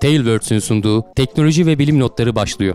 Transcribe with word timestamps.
Tailwords'ün 0.00 0.58
sunduğu 0.58 1.04
teknoloji 1.16 1.66
ve 1.66 1.78
bilim 1.78 2.00
notları 2.00 2.34
başlıyor. 2.34 2.74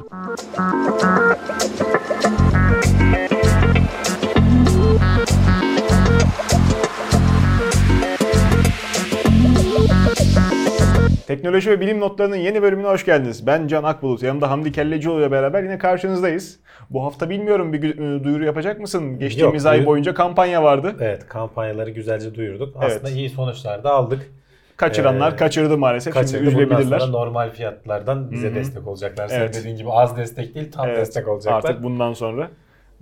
Teknoloji 11.27 11.69
ve 11.69 11.79
bilim 11.79 11.99
notlarının 11.99 12.35
yeni 12.35 12.61
bölümüne 12.61 12.87
hoş 12.87 13.05
geldiniz. 13.05 13.47
Ben 13.47 13.67
Can 13.67 13.83
Akbulut. 13.83 14.23
Yanımda 14.23 14.49
Hamdi 14.49 14.71
Kellecioğlu 14.71 15.19
ile 15.19 15.31
beraber 15.31 15.63
yine 15.63 15.77
karşınızdayız. 15.77 16.59
Bu 16.89 17.03
hafta 17.03 17.29
bilmiyorum 17.29 17.73
bir 17.73 17.99
e, 17.99 18.23
duyuru 18.23 18.45
yapacak 18.45 18.79
mısın? 18.79 19.19
Geçtiğimiz 19.19 19.63
Yok, 19.63 19.73
ay 19.73 19.85
boyunca 19.85 20.13
kampanya 20.13 20.63
vardı. 20.63 20.95
Evet 21.01 21.27
kampanyaları 21.27 21.89
güzelce 21.89 22.35
duyurduk. 22.35 22.75
Evet. 22.81 22.91
Aslında 22.91 23.09
iyi 23.09 23.29
sonuçlar 23.29 23.83
da 23.83 23.91
aldık. 23.91 24.31
Kaçıranlar 24.77 25.33
Ee, 25.33 25.35
kaçırdı 25.35 25.77
maalesef. 25.77 26.13
Kaçırdı. 26.13 26.37
Şimdi 26.37 26.45
Bundan 26.55 26.63
üzülebilirler. 26.63 26.99
sonra 26.99 27.11
normal 27.11 27.49
fiyatlardan 27.49 28.31
bize 28.31 28.47
Hı 28.47 28.51
hı. 28.51 28.55
destek 28.55 28.87
olacaklar. 28.87 29.29
Evet. 29.33 29.53
Senin 29.55 29.63
dediğin 29.63 29.77
gibi 29.77 29.91
az 29.91 30.17
destek 30.17 30.55
değil 30.55 30.71
tam 30.71 30.87
Evet, 30.87 30.97
destek 30.97 31.27
olacaklar. 31.27 31.57
Artık 31.69 31.83
bundan 31.83 32.13
sonra 32.13 32.49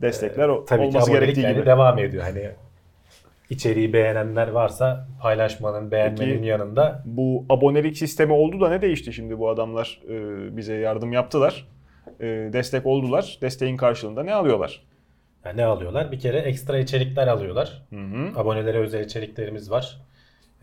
destekler 0.02 0.48
o- 0.50 0.66
Tabii 0.66 0.82
olması 0.82 1.12
gerektiği 1.12 1.42
yani 1.42 1.56
gibi. 1.56 1.66
devam 1.66 2.00
ediyor. 2.00 2.24
Hani 2.24 2.50
içeriği 3.50 3.94
beğenenler 3.94 4.48
varsa 4.48 5.08
paylaşmanın, 5.22 5.92
beğenmenin 5.92 6.34
Peki- 6.36 6.48
yanında 6.48 7.04
Bu 7.06 7.46
abonelik 7.50 7.98
sistemi 7.98 8.34
oldu 8.34 8.62
da 8.62 8.70
ne 8.70 8.82
değişti 8.82 9.14
şimdi 9.14 9.40
bu 9.40 9.50
adamlar 9.50 10.02
e, 10.10 10.14
bize 10.58 10.74
yardım 10.76 11.14
yaptılar. 11.14 11.68
E, 12.20 12.26
destek 12.54 12.86
oldular. 12.86 13.38
Desteğin 13.42 13.78
karşılığında 13.78 14.24
ne 14.24 14.34
alıyorlar? 14.34 14.82
yani 15.46 15.58
ne 15.58 15.66
alıyorlar? 15.66 16.12
Bir 16.12 16.20
kere 16.20 16.38
ekstra 16.40 16.78
içerikler 16.80 17.28
alıyorlar. 17.28 17.82
Hı 17.90 17.96
hı. 17.96 18.40
Abonelere 18.40 18.78
özel 18.78 19.06
içeriklerimiz 19.06 19.72
var. 19.72 20.02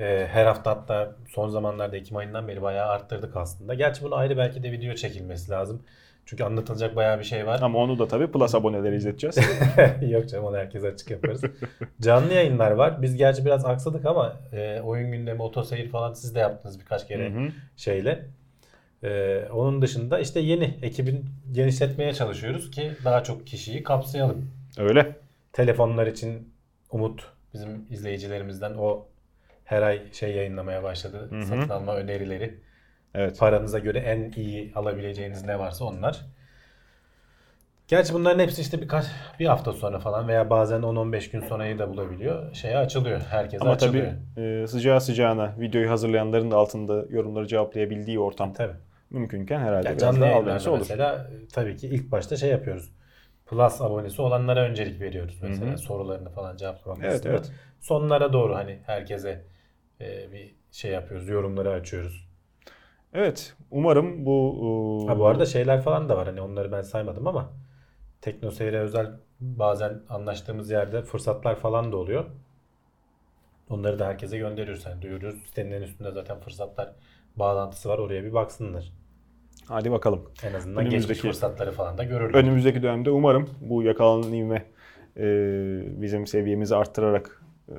Ee, 0.00 0.28
her 0.30 0.46
hafta 0.46 0.70
hatta 0.70 1.16
son 1.28 1.48
zamanlarda 1.48 1.96
Ekim 1.96 2.16
ayından 2.16 2.48
beri 2.48 2.62
bayağı 2.62 2.88
arttırdık 2.88 3.36
aslında. 3.36 3.74
Gerçi 3.74 4.02
bunu 4.02 4.14
ayrı 4.14 4.36
belki 4.36 4.62
de 4.62 4.72
video 4.72 4.94
çekilmesi 4.94 5.50
lazım. 5.50 5.82
Çünkü 6.26 6.44
anlatılacak 6.44 6.96
bayağı 6.96 7.18
bir 7.18 7.24
şey 7.24 7.46
var. 7.46 7.60
Ama 7.62 7.78
onu 7.78 7.98
da 7.98 8.08
tabii 8.08 8.26
Plus 8.26 8.54
aboneleri 8.54 8.96
izleteceğiz. 8.96 9.36
Yok 10.10 10.28
canım 10.28 10.44
onu 10.44 10.56
herkese 10.56 10.88
açık 10.88 11.10
yaparız. 11.10 11.42
Canlı 12.00 12.32
yayınlar 12.32 12.70
var. 12.70 13.02
Biz 13.02 13.16
gerçi 13.16 13.44
biraz 13.44 13.64
aksadık 13.64 14.06
ama 14.06 14.36
e, 14.52 14.80
oyun 14.80 15.12
gündemi, 15.12 15.42
otoseyir 15.42 15.88
falan 15.90 16.12
siz 16.12 16.34
de 16.34 16.38
yaptınız 16.38 16.80
birkaç 16.80 17.08
kere 17.08 17.30
Hı 17.30 17.38
hı. 17.38 17.48
şeyle. 17.76 18.26
E, 19.02 19.42
onun 19.52 19.82
dışında 19.82 20.18
işte 20.18 20.40
yeni 20.40 20.78
ekibin 20.82 21.26
genişletmeye 21.52 22.12
çalışıyoruz 22.12 22.70
ki 22.70 22.92
daha 23.04 23.24
çok 23.24 23.46
kişiyi 23.46 23.82
kapsayalım. 23.82 24.50
Öyle. 24.78 25.16
Telefonlar 25.52 26.06
için 26.06 26.52
Umut 26.90 27.26
bizim 27.54 27.86
izleyicilerimizden 27.90 28.74
o 28.74 29.06
her 29.68 29.82
ay 29.82 30.12
şey 30.12 30.36
yayınlamaya 30.36 30.82
başladı. 30.82 31.28
Hı 31.30 31.36
hı. 31.36 31.44
Satın 31.44 31.68
alma 31.68 31.96
önerileri. 31.96 32.60
Evet. 33.14 33.38
Paranıza 33.38 33.78
göre 33.78 33.98
en 33.98 34.32
iyi 34.36 34.72
alabileceğiniz 34.74 35.44
ne 35.44 35.58
varsa 35.58 35.84
onlar. 35.84 36.26
Gerçi 37.88 38.14
bunların 38.14 38.38
hepsi 38.38 38.62
işte 38.62 38.80
birkaç 38.82 39.06
bir 39.40 39.46
hafta 39.46 39.72
sonra 39.72 39.98
falan 39.98 40.28
veya 40.28 40.50
bazen 40.50 40.82
10-15 40.82 41.30
gün 41.30 41.40
sonrayı 41.40 41.78
da 41.78 41.88
bulabiliyor. 41.90 42.54
Şeye 42.54 42.76
açılıyor. 42.76 43.20
Herkese 43.20 43.64
Ama 43.64 43.72
açılıyor. 43.72 44.06
tabii 44.36 44.46
e, 44.46 44.66
sıcağı 44.66 45.00
sıcağına 45.00 45.54
videoyu 45.58 45.90
hazırlayanların 45.90 46.50
da 46.50 46.56
altında 46.56 47.04
yorumları 47.10 47.46
cevaplayabildiği 47.46 48.18
ortam 48.18 48.52
Tabii. 48.52 48.76
mümkünken 49.10 49.60
herhalde 49.60 49.88
Ya 49.88 49.92
biraz 49.96 50.00
canlı 50.00 50.20
daha 50.20 50.34
albenisi 50.34 50.70
olur. 50.70 50.78
mesela 50.78 51.30
tabii 51.52 51.76
ki 51.76 51.86
ilk 51.88 52.12
başta 52.12 52.36
şey 52.36 52.50
yapıyoruz. 52.50 52.92
Plus 53.46 53.80
abonesi 53.80 54.22
olanlara 54.22 54.60
öncelik 54.60 55.00
veriyoruz 55.00 55.38
mesela 55.42 55.70
Hı 55.70 55.72
hı. 55.74 55.78
sorularını 55.78 56.30
falan 56.30 56.56
cevaplamak 56.56 57.04
Evet, 57.04 57.26
evet. 57.26 57.52
Sonlara 57.80 58.32
doğru 58.32 58.54
hani 58.54 58.78
herkese 58.86 59.44
e, 60.00 60.32
bir 60.32 60.54
şey 60.72 60.90
yapıyoruz. 60.90 61.28
Yorumları 61.28 61.70
açıyoruz. 61.70 62.28
Evet. 63.14 63.56
Umarım 63.70 64.26
bu 64.26 65.04
e, 65.04 65.08
Ha 65.08 65.18
bu 65.18 65.26
arada 65.26 65.46
şeyler 65.46 65.80
falan 65.82 66.08
da 66.08 66.16
var. 66.16 66.26
Hani 66.26 66.40
onları 66.40 66.72
ben 66.72 66.82
saymadım 66.82 67.26
ama 67.26 67.52
TeknoSeyir'e 68.20 68.78
özel 68.78 69.10
bazen 69.40 70.00
anlaştığımız 70.08 70.70
yerde 70.70 71.02
fırsatlar 71.02 71.56
falan 71.56 71.92
da 71.92 71.96
oluyor. 71.96 72.24
Onları 73.70 73.98
da 73.98 74.06
herkese 74.06 74.38
gönderiyoruz. 74.38 74.86
Yani 74.86 75.02
duyuruyoruz. 75.02 75.42
Sitenin 75.46 75.70
en 75.72 75.82
üstünde 75.82 76.10
zaten 76.10 76.40
fırsatlar 76.40 76.92
bağlantısı 77.36 77.88
var. 77.88 77.98
Oraya 77.98 78.24
bir 78.24 78.32
baksınlar. 78.32 78.92
hadi 79.68 79.90
bakalım. 79.90 80.30
En 80.42 80.54
azından 80.54 80.84
geçmiş 80.84 81.04
Önümüzdeki- 81.04 81.20
fırsatları 81.20 81.72
falan 81.72 81.98
da 81.98 82.04
görürler. 82.04 82.38
Önümüzdeki 82.38 82.82
dönemde 82.82 83.10
umarım 83.10 83.50
bu 83.60 83.82
yakalanan 83.82 84.32
ivme 84.32 84.64
e, 85.16 85.22
bizim 86.02 86.26
seviyemizi 86.26 86.76
arttırarak 86.76 87.42
e, 87.68 87.74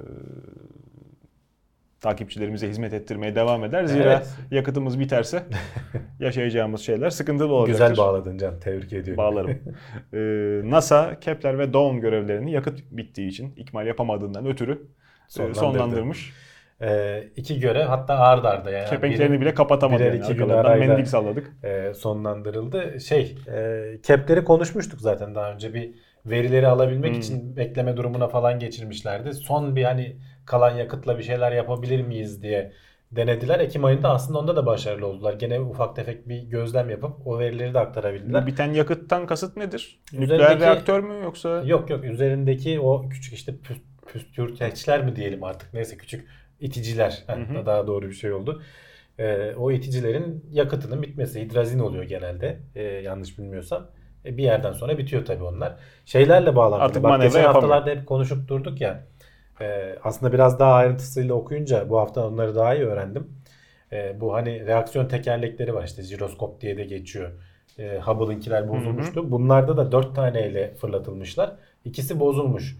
takipçilerimize 2.01 2.69
hizmet 2.69 2.93
ettirmeye 2.93 3.35
devam 3.35 3.63
eder. 3.63 3.85
Zira 3.85 4.13
Evet. 4.13 4.27
yakıtımız 4.51 4.99
biterse 4.99 5.43
yaşayacağımız 6.19 6.81
şeyler 6.81 7.09
sıkıntılı 7.09 7.53
olacaktır. 7.53 7.89
Güzel 7.89 8.05
bağladın 8.05 8.37
Can. 8.37 8.59
Tebrik 8.59 8.93
ediyorum. 8.93 9.17
Bağlarım. 9.17 9.51
Ee, 10.13 10.61
NASA, 10.69 11.19
Kepler 11.19 11.59
ve 11.59 11.73
Dawn 11.73 11.99
görevlerini 11.99 12.51
yakıt 12.51 12.79
bittiği 12.91 13.27
için, 13.29 13.53
ikmal 13.55 13.87
yapamadığından 13.87 14.45
ötürü 14.47 14.71
e, 14.73 14.77
Sonlandırdı. 15.27 15.59
sonlandırmış. 15.59 16.33
Ee, 16.81 17.23
iki 17.35 17.59
görev 17.59 17.85
hatta 17.85 18.13
ard 18.15 18.43
arda 18.45 18.71
yani. 18.71 18.89
Kepenklerini 18.89 19.31
biri, 19.33 19.41
bile 19.41 19.53
kapatamadı 19.53 19.99
birer 19.99 20.13
yani 20.13 20.23
iki 20.23 20.33
gün 20.35 20.49
arayla- 20.49 20.87
mendil 20.87 21.05
salladık. 21.05 21.51
e, 21.63 21.93
sonlandırıldı. 21.93 22.99
Şey, 22.99 23.35
e, 23.47 23.83
kepleri 24.03 24.43
konuşmuştuk 24.43 25.01
zaten 25.01 25.35
daha 25.35 25.53
önce 25.53 25.73
bir 25.73 25.91
verileri 26.25 26.67
alabilmek 26.67 27.11
Hmm. 27.13 27.19
için 27.19 27.55
bekleme 27.55 27.97
durumuna 27.97 28.27
falan 28.27 28.59
geçirmişlerdi. 28.59 29.33
Son 29.33 29.75
bir 29.75 29.83
hani 29.83 30.15
kalan 30.49 30.75
yakıtla 30.75 31.17
bir 31.17 31.23
şeyler 31.23 31.51
yapabilir 31.51 32.01
miyiz 32.01 32.43
diye 32.43 32.71
denediler. 33.11 33.59
Ekim 33.59 33.85
ayında 33.85 34.09
aslında 34.09 34.39
onda 34.39 34.55
da 34.55 34.65
başarılı 34.65 35.07
oldular. 35.07 35.33
Gene 35.33 35.59
ufak 35.59 35.95
tefek 35.95 36.29
bir 36.29 36.41
gözlem 36.41 36.89
yapıp 36.89 37.27
o 37.27 37.39
verileri 37.39 37.73
de 37.73 37.79
aktarabildiler. 37.79 38.43
Bu 38.43 38.47
biten 38.47 38.73
yakıttan 38.73 39.25
kasıt 39.25 39.57
nedir? 39.57 39.99
Nükleer 40.13 40.39
Üzerindeki- 40.39 40.59
reaktör 40.59 40.99
mü 40.99 41.23
yoksa? 41.23 41.61
Yok 41.65 41.89
yok 41.89 42.03
üzerindeki 42.03 42.79
o 42.79 43.09
küçük 43.09 43.33
işte 43.33 43.51
püs- 43.51 44.11
püstürteçler 44.13 45.05
mi 45.05 45.15
diyelim 45.15 45.43
artık 45.43 45.73
neyse 45.73 45.97
küçük 45.97 46.27
iticiler 46.59 47.23
Heh, 47.27 47.35
Hı 47.35 47.59
hı. 47.59 47.65
daha 47.65 47.87
doğru 47.87 48.07
bir 48.07 48.13
şey 48.13 48.33
oldu. 48.33 48.61
Ee, 49.19 49.53
o 49.57 49.71
iticilerin 49.71 50.45
yakıtının 50.51 51.01
bitmesi 51.01 51.41
hidrazin 51.41 51.79
oluyor 51.79 52.03
genelde 52.03 52.59
ee, 52.75 52.83
yanlış 52.83 53.37
bilmiyorsam. 53.37 53.87
E, 54.25 54.37
bir 54.37 54.43
yerden 54.43 54.73
sonra 54.73 54.97
bitiyor 54.97 55.25
tabii 55.25 55.43
onlar. 55.43 55.75
Şeylerle 56.05 56.55
bağlantılı. 56.55 56.85
Artık 56.85 57.03
Bak, 57.03 57.09
manevra 57.09 57.27
geçen 57.27 57.43
haftalarda 57.43 57.89
hep 57.89 58.07
konuşup 58.07 58.47
durduk 58.47 58.81
ya. 58.81 59.07
E, 59.61 59.95
aslında 60.03 60.33
biraz 60.33 60.59
daha 60.59 60.73
ayrıntısıyla 60.73 61.33
okuyunca 61.35 61.89
bu 61.89 61.99
hafta 61.99 62.27
onları 62.27 62.55
daha 62.55 62.75
iyi 62.75 62.85
öğrendim. 62.85 63.27
E, 63.91 64.21
bu 64.21 64.33
hani 64.33 64.65
reaksiyon 64.65 65.07
tekerlekleri 65.07 65.73
var 65.73 65.83
işte 65.83 66.03
jiroskop 66.03 66.61
diye 66.61 66.77
de 66.77 66.83
geçiyor. 66.83 67.31
E, 67.79 67.99
Hubble'ınkiler 67.99 68.69
bozulmuştu. 68.69 69.31
Bunlarda 69.31 69.77
da 69.77 69.91
4 69.91 70.15
taneyle 70.15 70.73
fırlatılmışlar. 70.75 71.55
İkisi 71.85 72.19
bozulmuş. 72.19 72.77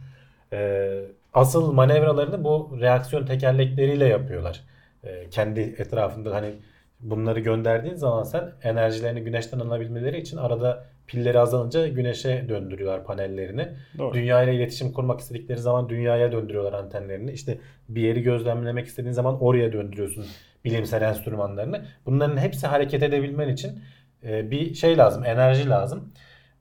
E, 0.53 0.89
asıl 1.33 1.71
manevralarını 1.71 2.43
bu 2.43 2.77
reaksiyon 2.81 3.25
tekerlekleriyle 3.25 4.05
yapıyorlar. 4.05 4.61
E, 5.03 5.29
kendi 5.29 5.59
etrafında 5.61 6.35
hani 6.35 6.55
bunları 6.99 7.39
gönderdiğin 7.39 7.95
zaman 7.95 8.23
sen 8.23 8.51
enerjilerini 8.63 9.21
güneşten 9.23 9.59
alabilmeleri 9.59 10.17
için 10.17 10.37
arada 10.37 10.85
pilleri 11.09 11.39
azalınca 11.39 11.87
güneşe 11.87 12.45
döndürüyorlar 12.49 13.03
panellerini. 13.03 13.67
Doğru. 13.97 14.13
Dünya 14.13 14.43
ile 14.43 14.55
iletişim 14.55 14.93
kurmak 14.93 15.19
istedikleri 15.19 15.59
zaman 15.59 15.89
dünyaya 15.89 16.31
döndürüyorlar 16.31 16.73
antenlerini. 16.73 17.31
İşte 17.31 17.57
bir 17.89 18.01
yeri 18.01 18.21
gözlemlemek 18.21 18.87
istediğin 18.87 19.13
zaman 19.13 19.43
oraya 19.43 19.73
döndürüyorsun 19.73 20.25
bilimsel 20.65 21.01
enstrümanlarını. 21.01 21.85
Bunların 22.05 22.37
hepsi 22.37 22.67
hareket 22.67 23.03
edebilmen 23.03 23.49
için 23.49 23.81
e, 24.23 24.51
bir 24.51 24.73
şey 24.73 24.97
lazım, 24.97 25.25
enerji 25.25 25.69
lazım. 25.69 26.13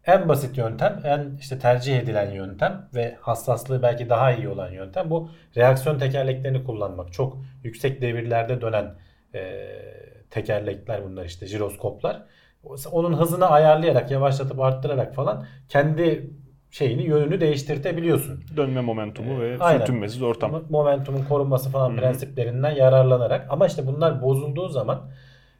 En 0.06 0.28
basit 0.28 0.58
yöntem, 0.58 1.00
en 1.04 1.36
işte 1.40 1.58
tercih 1.58 1.98
edilen 1.98 2.30
yöntem 2.30 2.88
ve 2.94 3.16
hassaslığı 3.20 3.82
belki 3.82 4.08
daha 4.08 4.32
iyi 4.32 4.48
olan 4.48 4.70
yöntem 4.70 5.10
bu 5.10 5.30
reaksiyon 5.56 5.98
tekerleklerini 5.98 6.64
kullanmak. 6.64 7.12
Çok 7.12 7.38
yüksek 7.64 8.02
devirlerde 8.02 8.60
dönen 8.60 8.94
e, 9.34 9.68
tekerlekler 10.30 11.04
bunlar 11.04 11.24
işte 11.24 11.46
jiroskoplar. 11.46 12.22
Onun 12.92 13.12
hızını 13.12 13.46
ayarlayarak, 13.46 14.10
yavaşlatıp 14.10 14.60
arttırarak 14.60 15.14
falan 15.14 15.46
kendi 15.68 16.30
şeyini 16.70 17.02
yönünü 17.02 17.40
değiştirtebiliyorsun. 17.40 18.44
Dönme 18.56 18.80
momentumu 18.80 19.40
ve 19.40 19.56
Aynen. 19.60 19.78
sürtünmesiz 19.78 20.22
ortam. 20.22 20.62
Momentumun 20.70 21.24
korunması 21.24 21.70
falan 21.70 21.90
Hı 21.90 21.92
hı. 21.92 21.96
prensiplerinden 21.96 22.70
yararlanarak 22.70 23.46
ama 23.50 23.66
işte 23.66 23.86
bunlar 23.86 24.22
bozulduğu 24.22 24.68
zaman 24.68 25.10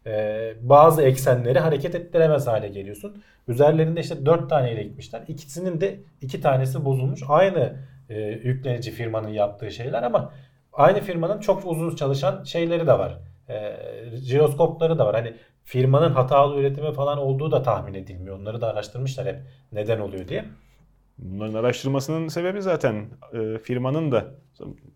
e, 0.06 0.53
bazı 0.61 1.03
eksenleri 1.03 1.59
hareket 1.59 1.95
ettiremez 1.95 2.47
hale 2.47 2.69
geliyorsun. 2.69 3.23
Üzerlerinde 3.49 4.01
işte 4.01 4.27
4 4.27 4.51
taneyle 4.51 4.83
gitmişler. 4.83 5.23
İkisinin 5.29 5.81
de 5.81 6.01
iki 6.21 6.41
tanesi 6.41 6.85
bozulmuş. 6.85 7.21
Aynı 7.29 7.77
e, 8.11 8.21
yüklenici 8.21 8.91
firmanın 8.91 9.29
yaptığı 9.29 9.71
şeyler 9.71 10.03
ama 10.03 10.33
aynı 10.73 11.01
firmanın 11.01 11.41
çok 11.41 11.67
uzun 11.67 11.97
çalışan 11.97 12.44
şeyleri 12.44 12.87
de 12.87 12.99
var. 12.99 13.19
E, 13.49 13.77
jiroskopları 14.17 14.99
da 14.99 15.06
var. 15.06 15.15
Hani 15.15 15.35
firmanın 15.65 16.11
hatalı 16.11 16.61
üretimi 16.61 16.93
falan 16.93 17.19
olduğu 17.19 17.53
da 17.53 17.62
tahmin 17.62 17.95
edilmiyor. 17.95 18.39
Onları 18.39 18.61
da 18.61 18.71
araştırmışlar 18.73 19.27
hep 19.27 19.37
neden 19.73 20.00
oluyor 20.00 20.29
diye. 20.29 20.45
Bunların 21.19 21.55
araştırmasının 21.55 22.29
sebebi 22.29 22.62
zaten 22.62 23.06
e, 23.33 23.59
firmanın 23.59 24.12
da 24.12 24.25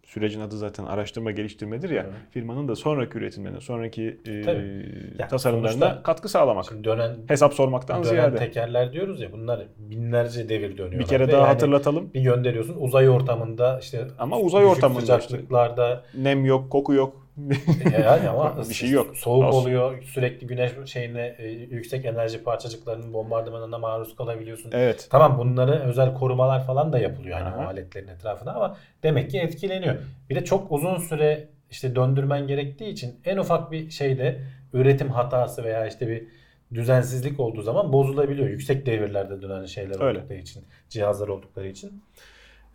sürecin 0.05 0.41
adı 0.41 0.57
zaten 0.59 0.85
araştırma 0.85 1.31
geliştirmedir 1.31 1.91
ya. 1.91 2.03
Evet. 2.03 2.15
Firmanın 2.31 2.69
da 2.69 2.77
sonraki 2.77 3.19
üretimlerine, 3.19 3.61
sonraki 3.61 4.21
e, 4.27 4.43
Tabii. 4.43 5.15
Ya 5.19 5.29
tasarımlarına 5.29 6.03
katkı 6.03 6.29
sağlamak. 6.29 6.65
Şimdi 6.69 6.85
dönen 6.85 7.17
Hesap 7.29 7.55
sormaktan 7.55 7.97
dönen 8.05 8.11
ziyade. 8.11 8.37
tekerler 8.37 8.93
diyoruz 8.93 9.21
ya 9.21 9.33
bunlar 9.33 9.67
binlerce 9.79 10.49
devir 10.49 10.79
dönüyor. 10.79 11.01
Bir 11.01 11.07
kere 11.07 11.33
daha 11.33 11.49
hatırlatalım. 11.49 12.15
Bir 12.15 12.21
gönderiyorsun 12.21 12.77
uzay 12.79 13.09
ortamında 13.09 13.79
işte 13.79 14.09
Ama 14.19 14.39
uzay 14.39 14.65
ortamında 14.65 15.01
işte. 15.01 15.21
sıcaklıklarda 15.21 16.05
Nem 16.15 16.45
yok, 16.45 16.71
koku 16.71 16.95
yok. 16.95 17.22
Yani 17.93 18.29
ama 18.29 18.59
Bir 18.69 18.75
şey 18.75 18.91
yok. 18.91 19.17
Soğuk 19.17 19.45
Olsun. 19.45 19.61
oluyor. 19.61 20.03
Sürekli 20.03 20.47
güneş 20.47 20.73
şeyine 20.87 21.37
e, 21.39 21.49
yüksek 21.49 22.05
enerji 22.05 22.45
parçacıklarının 22.45 23.13
bombardımanına 23.13 23.79
maruz 23.79 24.17
kalabiliyorsun. 24.17 24.71
Evet. 24.75 25.07
Tamam 25.11 25.39
bunlara 25.39 25.81
özel 25.81 26.15
korumalar 26.15 26.67
falan 26.67 26.93
da 26.93 26.99
yapılıyor 26.99 27.39
hani 27.41 27.55
Aha. 27.55 27.67
aletlerin 27.67 28.09
etrafına 28.09 28.53
ama 28.53 28.77
demek 29.03 29.31
ki 29.31 29.39
etkileniyor. 29.39 29.95
Bir 30.31 30.35
de 30.35 30.45
çok 30.45 30.73
uzun 30.73 30.97
süre 30.99 31.49
işte 31.71 31.97
döndürmen 31.97 32.47
gerektiği 32.47 32.91
için 32.91 33.21
en 33.25 33.37
ufak 33.37 33.73
bir 33.73 33.91
şeyde 33.91 34.41
üretim 34.73 35.09
hatası 35.11 35.65
veya 35.65 35.87
işte 35.87 36.09
bir 36.09 36.25
düzensizlik 36.75 37.41
olduğu 37.41 37.63
zaman 37.63 37.93
bozulabiliyor. 37.93 38.49
Yüksek 38.49 38.87
devirlerde 38.87 39.43
dönen 39.43 39.65
şeyler 39.67 40.01
Öyle. 40.01 40.19
oldukları 40.19 40.39
için, 40.39 40.65
cihazlar 40.89 41.29
oldukları 41.29 41.69
için. 41.69 42.03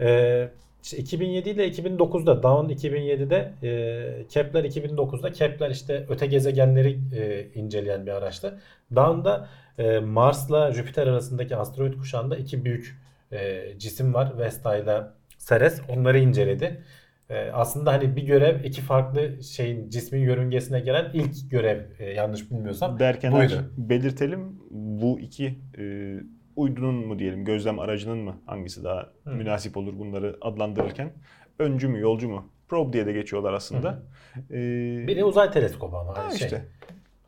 Ee, 0.02 0.50
işte 0.84 0.98
2007 0.98 1.50
ile 1.50 1.68
2009'da 1.68 2.44
Dawn 2.44 2.72
2007'de 2.72 3.54
e, 3.64 4.28
Kepler 4.30 4.64
2009'da 4.64 5.32
Kepler 5.32 5.70
işte 5.70 6.06
öte 6.10 6.26
gezegenleri 6.26 7.00
e, 7.16 7.48
inceleyen 7.56 8.06
bir 8.06 8.12
araçtı. 8.12 8.60
Dawn'da 8.96 9.50
e, 9.78 10.00
Mars'la 10.00 10.72
Jüpiter 10.74 11.08
arasındaki 11.08 11.56
asteroid 11.56 11.94
kuşağında 11.94 12.38
iki 12.38 12.66
büyük 12.66 12.98
e, 13.32 13.64
cisim 13.78 14.14
var. 14.14 14.38
Vesta 14.38 14.78
ile 14.78 15.04
Ceres. 15.50 15.82
Onları 15.90 16.20
inceledi. 16.20 16.84
E, 17.30 17.52
aslında 17.52 17.94
hani 17.94 18.16
bir 18.16 18.24
görev 18.24 18.64
iki 18.64 18.82
farklı 18.82 19.44
şeyin 19.44 19.90
cismin 19.90 20.20
yörüngesine 20.20 20.80
gelen 20.80 21.12
ilk 21.14 21.52
görev 21.52 21.82
e, 22.00 22.06
yanlış 22.14 22.52
bilmiyorsam. 22.52 23.00
Derken 23.00 23.34
buydu. 23.34 23.72
belirtelim 23.78 24.60
bu 24.72 25.20
iki 25.20 25.60
e, 25.78 25.84
uydunun 26.58 26.96
mu 27.08 27.20
diyelim, 27.20 27.46
gözlem 27.46 27.80
aracının 27.80 28.18
mı 28.18 28.36
hangisi 28.46 28.84
daha 28.84 29.10
Hı. 29.24 29.30
münasip 29.30 29.78
olur 29.78 30.00
bunları 30.00 30.38
adlandırırken? 30.42 31.12
Öncü 31.60 31.88
mü, 31.88 32.00
yolcu 32.00 32.30
mu? 32.30 32.48
Probe 32.68 32.94
diye 32.94 33.06
de 33.06 33.14
geçiyorlar 33.14 33.54
aslında. 33.54 34.00
E, 34.52 34.56
Biri 35.08 35.24
uzay 35.24 35.52
teleskobu 35.52 35.98
ama. 35.98 36.18
ha 36.18 36.30
şey. 36.32 36.46
işte. 36.48 36.66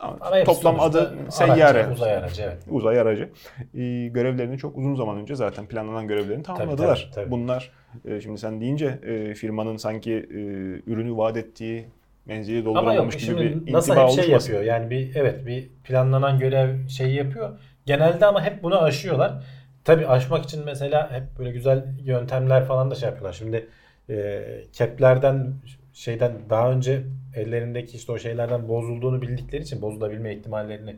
Ama 0.00 0.16
Ama 0.20 0.44
toplam 0.44 0.80
adı 0.80 1.14
seyyare. 1.30 1.86
uzay 1.92 2.16
aracı 2.16 2.42
evet. 2.42 2.58
uzay 2.70 3.00
aracı. 3.00 3.28
E, 3.74 4.06
görevlerini 4.08 4.58
çok 4.58 4.78
uzun 4.78 4.94
zaman 4.94 5.16
önce 5.18 5.34
zaten 5.34 5.66
planlanan 5.66 6.08
görevlerini 6.08 6.42
tamamladılar. 6.42 7.10
tabii, 7.14 7.14
tabii. 7.14 7.30
Bunlar 7.30 7.70
e, 8.04 8.20
şimdi 8.20 8.38
sen 8.38 8.60
deyince 8.60 8.86
e, 8.86 9.34
firmanın 9.34 9.76
sanki 9.76 10.12
e, 10.12 10.38
ürünü 10.90 11.16
vaat 11.16 11.36
ettiği 11.36 11.86
menzili 12.26 12.58
Ama 12.58 12.68
yok 12.68 12.76
dolduramamış 12.76 13.14
gibi 13.16 13.24
şimdi 13.24 13.66
bir 13.66 13.72
NASA 13.72 13.92
intiba 13.92 14.04
hep 14.06 14.10
şey 14.14 14.24
oluşmasın. 14.24 14.52
yapıyor. 14.52 14.74
Yani 14.74 14.90
bir 14.90 15.14
evet 15.16 15.46
bir 15.46 15.68
planlanan 15.84 16.38
görev 16.38 16.88
şeyi 16.88 17.14
yapıyor. 17.16 17.58
Genelde 17.86 18.26
ama 18.26 18.44
hep 18.44 18.62
bunu 18.62 18.82
aşıyorlar. 18.82 19.44
Tabii 19.84 20.06
aşmak 20.06 20.44
için 20.44 20.64
mesela 20.64 21.12
hep 21.12 21.38
böyle 21.38 21.50
güzel 21.50 21.84
yöntemler 22.04 22.64
falan 22.64 22.90
da 22.90 22.94
şey 22.94 23.08
yapıyorlar. 23.08 23.32
Şimdi 23.32 23.68
e, 24.10 24.44
Kepler'den 24.72 25.54
şeyden 25.92 26.32
daha 26.50 26.72
önce 26.72 27.02
ellerindeki 27.36 27.96
işte 27.96 28.12
o 28.12 28.18
şeylerden 28.18 28.68
bozulduğunu 28.68 29.22
bildikleri 29.22 29.62
için 29.62 29.82
bozulabilme 29.82 30.34
ihtimallerini 30.34 30.96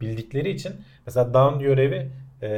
bildikleri 0.00 0.50
için 0.50 0.72
mesela 1.06 1.34
Dawn 1.34 1.58
görevi 1.58 2.10
e, 2.42 2.50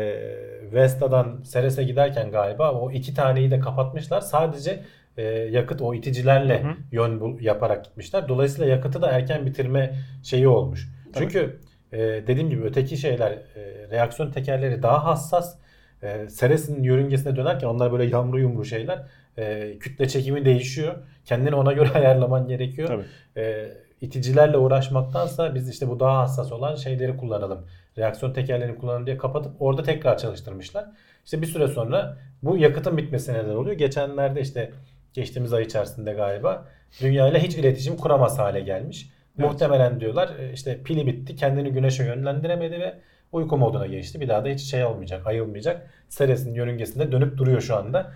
Vesta'dan 0.72 1.40
Ceres'e 1.52 1.84
giderken 1.84 2.30
galiba 2.30 2.72
o 2.72 2.90
iki 2.90 3.14
taneyi 3.14 3.50
de 3.50 3.60
kapatmışlar. 3.60 4.20
Sadece 4.20 4.84
e, 5.16 5.22
yakıt 5.32 5.82
o 5.82 5.94
iticilerle 5.94 6.62
Hı 6.62 6.68
hı. 6.68 6.74
yön 6.92 7.20
bul, 7.20 7.40
yaparak 7.40 7.84
gitmişler. 7.84 8.28
Dolayısıyla 8.28 8.70
yakıtı 8.70 9.02
da 9.02 9.10
erken 9.10 9.46
bitirme 9.46 9.94
şeyi 10.22 10.48
olmuş. 10.48 10.88
Tabii. 11.12 11.24
Çünkü 11.24 11.60
e, 11.94 11.98
dediğim 12.26 12.50
gibi 12.50 12.64
öteki 12.64 12.96
şeyler 12.96 13.30
e, 13.32 13.88
reaksiyon 13.90 14.30
tekerleri 14.30 14.82
daha 14.82 15.04
hassas. 15.04 15.58
E, 16.02 16.26
Ceres'in 16.40 16.82
yörüngesine 16.82 17.36
dönerken 17.36 17.68
onlar 17.68 17.92
böyle 17.92 18.04
yamru 18.04 18.40
yumru 18.40 18.64
şeyler. 18.64 19.02
E, 19.38 19.76
kütle 19.78 20.08
çekimi 20.08 20.44
değişiyor. 20.44 20.94
Kendini 21.24 21.54
ona 21.54 21.72
göre 21.72 21.90
ayarlaman 21.94 22.48
gerekiyor. 22.48 22.88
Tabii. 22.88 23.04
E, 23.36 23.72
iticilerle 24.00 24.56
uğraşmaktansa 24.56 25.54
biz 25.54 25.68
işte 25.68 25.88
bu 25.88 26.00
daha 26.00 26.18
hassas 26.18 26.52
olan 26.52 26.74
şeyleri 26.74 27.16
kullanalım. 27.16 27.66
Reaksiyon 27.98 28.32
tekerlerini 28.32 28.78
kullanalım 28.78 29.06
diye 29.06 29.18
kapatıp 29.18 29.52
orada 29.60 29.82
tekrar 29.82 30.18
çalıştırmışlar. 30.18 30.84
İşte 31.24 31.42
bir 31.42 31.46
süre 31.46 31.68
sonra 31.68 32.16
bu 32.42 32.56
yakıtın 32.56 32.96
bitmesine 32.96 33.38
neden 33.38 33.54
oluyor. 33.54 33.76
Geçenlerde 33.76 34.40
işte 34.40 34.70
geçtiğimiz 35.12 35.52
ay 35.52 35.62
içerisinde 35.62 36.12
galiba 36.12 36.64
dünya 37.00 37.28
ile 37.28 37.38
hiç 37.42 37.54
iletişim 37.54 37.96
kuramaz 37.96 38.38
hale 38.38 38.60
gelmiş. 38.60 39.13
Evet. 39.38 39.50
Muhtemelen 39.50 40.00
diyorlar 40.00 40.30
e, 40.38 40.52
işte 40.52 40.82
pili 40.82 41.06
bitti 41.06 41.36
kendini 41.36 41.72
güneşe 41.72 42.04
yönlendiremedi 42.04 42.80
ve 42.80 42.94
uyku 43.32 43.56
moduna 43.56 43.86
geçti. 43.86 44.20
Bir 44.20 44.28
daha 44.28 44.44
da 44.44 44.48
hiç 44.48 44.60
şey 44.60 44.84
olmayacak, 44.84 45.26
ayılmayacak. 45.26 45.90
Ceres'in 46.08 46.54
yörüngesinde 46.54 47.12
dönüp 47.12 47.36
duruyor 47.36 47.60
şu 47.60 47.76
anda. 47.76 48.12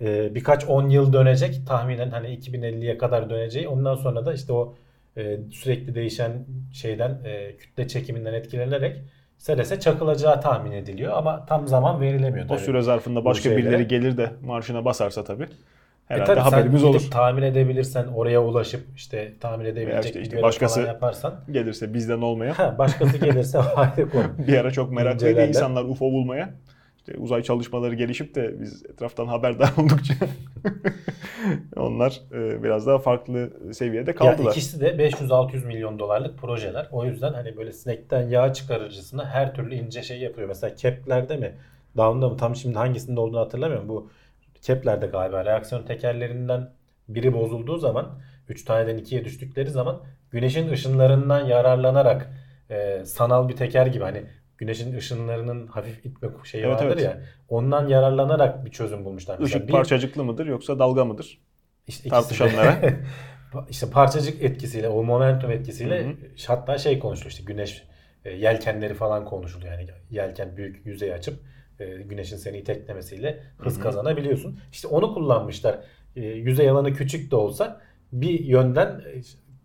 Ee, 0.00 0.34
birkaç 0.34 0.64
10 0.64 0.88
yıl 0.88 1.12
dönecek 1.12 1.66
tahminen 1.66 2.10
hani 2.10 2.38
2050'ye 2.38 2.98
kadar 2.98 3.30
döneceği. 3.30 3.68
Ondan 3.68 3.94
sonra 3.94 4.26
da 4.26 4.34
işte 4.34 4.52
o 4.52 4.74
e, 5.16 5.38
sürekli 5.52 5.94
değişen 5.94 6.44
şeyden 6.72 7.18
e, 7.24 7.56
kütle 7.56 7.88
çekiminden 7.88 8.34
etkilenerek 8.34 8.96
Ceres'e 9.38 9.80
çakılacağı 9.80 10.40
tahmin 10.40 10.72
ediliyor 10.72 11.12
ama 11.12 11.46
tam 11.46 11.68
zaman 11.68 12.00
verilemiyor. 12.00 12.46
O 12.50 12.58
süre 12.58 12.82
zarfında 12.82 13.24
başka 13.24 13.50
birileri 13.50 13.88
gelir 13.88 14.16
de 14.16 14.30
marşına 14.44 14.84
basarsa 14.84 15.24
tabii. 15.24 15.48
E 16.10 16.14
Herhalde 16.14 16.34
sen 16.34 16.40
haberimiz 16.40 16.84
olur. 16.84 17.00
Tahmin 17.10 17.42
edebilirsen 17.42 18.06
oraya 18.06 18.42
ulaşıp 18.42 18.80
işte 18.96 19.32
tahmin 19.40 19.64
edebilecek 19.64 20.04
işte- 20.06 20.20
işte 20.22 20.42
başkası- 20.42 20.80
yaparsan. 20.80 21.34
Gelirse 21.50 21.94
bizden 21.94 22.20
olmaya. 22.20 22.58
Ha, 22.58 22.78
başkası 22.78 23.18
gelirse 23.18 23.58
ayrı 23.76 24.10
konu. 24.10 24.24
Bir 24.46 24.58
ara 24.58 24.70
çok 24.70 24.92
meraklıydı 24.92 25.46
insanlar 25.46 25.84
UFO 25.84 26.04
bulmaya. 26.12 26.54
İşte 26.98 27.18
uzay 27.18 27.42
çalışmaları 27.42 27.94
gelişip 27.94 28.34
de 28.34 28.60
biz 28.60 28.86
etraftan 28.86 29.26
haberdar 29.26 29.70
oldukça 29.78 30.14
onlar 31.76 32.20
e, 32.32 32.62
biraz 32.62 32.86
daha 32.86 32.98
farklı 32.98 33.50
seviyede 33.74 34.10
Ya 34.10 34.16
kaldılar. 34.16 34.50
ikisi 34.50 34.80
de 34.80 34.88
500-600 34.90 35.66
milyon 35.66 35.98
dolarlık 35.98 36.38
projeler. 36.38 36.88
O 36.92 37.04
yüzden 37.04 37.32
hani 37.32 37.56
böyle 37.56 37.72
sinekten 37.72 38.28
yağ 38.28 38.52
çıkarıcısına 38.52 39.26
her 39.26 39.54
türlü 39.54 39.74
ince 39.74 40.02
şey 40.02 40.18
yapıyor. 40.20 40.48
Mesela 40.48 40.74
Kepler'de 40.74 41.36
mi? 41.36 41.52
Down'da 41.96 42.28
mı? 42.28 42.36
Tam 42.36 42.56
şimdi 42.56 42.78
hangisinde 42.78 43.20
olduğunu 43.20 43.40
hatırlamıyorum. 43.40 43.88
Bu 43.88 44.10
Kepler'de 44.62 45.06
galiba 45.06 45.44
reaksiyon 45.44 45.82
tekerlerinden 45.82 46.70
biri 47.08 47.32
bozulduğu 47.34 47.78
zaman 47.78 48.20
3 48.48 48.64
taneden 48.64 48.98
2'ye 48.98 49.24
düştükleri 49.24 49.70
zaman 49.70 50.02
güneşin 50.30 50.70
ışınlarından 50.72 51.44
yararlanarak 51.46 52.30
e, 52.70 53.04
sanal 53.04 53.48
bir 53.48 53.56
teker 53.56 53.86
gibi 53.86 54.04
hani 54.04 54.24
güneşin 54.58 54.96
ışınlarının 54.96 55.66
hafif 55.66 56.06
itme 56.06 56.28
şeyi 56.44 56.64
Evet, 56.64 56.74
vardır 56.76 56.86
evet. 56.92 57.02
ya 57.04 57.20
ondan 57.48 57.88
yararlanarak 57.88 58.64
bir 58.64 58.70
çözüm 58.70 59.04
bulmuşlar. 59.04 59.38
Mesela 59.38 59.58
Işık 59.58 59.68
bir- 59.68 59.72
parçacıklı 59.72 60.24
mıdır 60.24 60.46
yoksa 60.46 60.78
dalga 60.78 61.04
mıdır? 61.04 61.38
işte 61.86 62.08
tartışanlara. 62.08 62.78
işte 63.70 63.90
parçacık 63.90 64.42
etkisiyle, 64.42 64.88
o 64.88 65.02
momentum 65.02 65.50
etkisiyle 65.50 66.04
Hı 66.04 66.08
hı. 66.08 66.14
hatta 66.46 66.78
şey 66.78 66.98
konuşuluyor 66.98 67.30
işte 67.30 67.44
güneş 67.44 67.84
e, 68.24 68.30
yelkenleri 68.30 68.94
falan 68.94 69.24
konuşuluyor. 69.24 69.72
Yani 69.72 69.86
yelken 70.10 70.56
büyük 70.56 70.86
yüzey 70.86 71.12
açıp 71.12 71.40
e, 71.82 72.02
güneşin 72.02 72.36
seni 72.36 72.58
iteklemesiyle 72.58 73.38
hız 73.58 73.74
Hı 73.74 73.78
hı. 73.78 73.82
kazanabiliyorsun. 73.82 74.58
İşte 74.72 74.88
onu 74.88 75.14
kullanmışlar. 75.14 75.78
E, 76.16 76.20
yüzey 76.20 76.70
alanı 76.70 76.92
küçük 76.92 77.30
de 77.30 77.36
olsa 77.36 77.80
bir 78.12 78.40
yönden 78.40 78.86
e, 78.86 79.20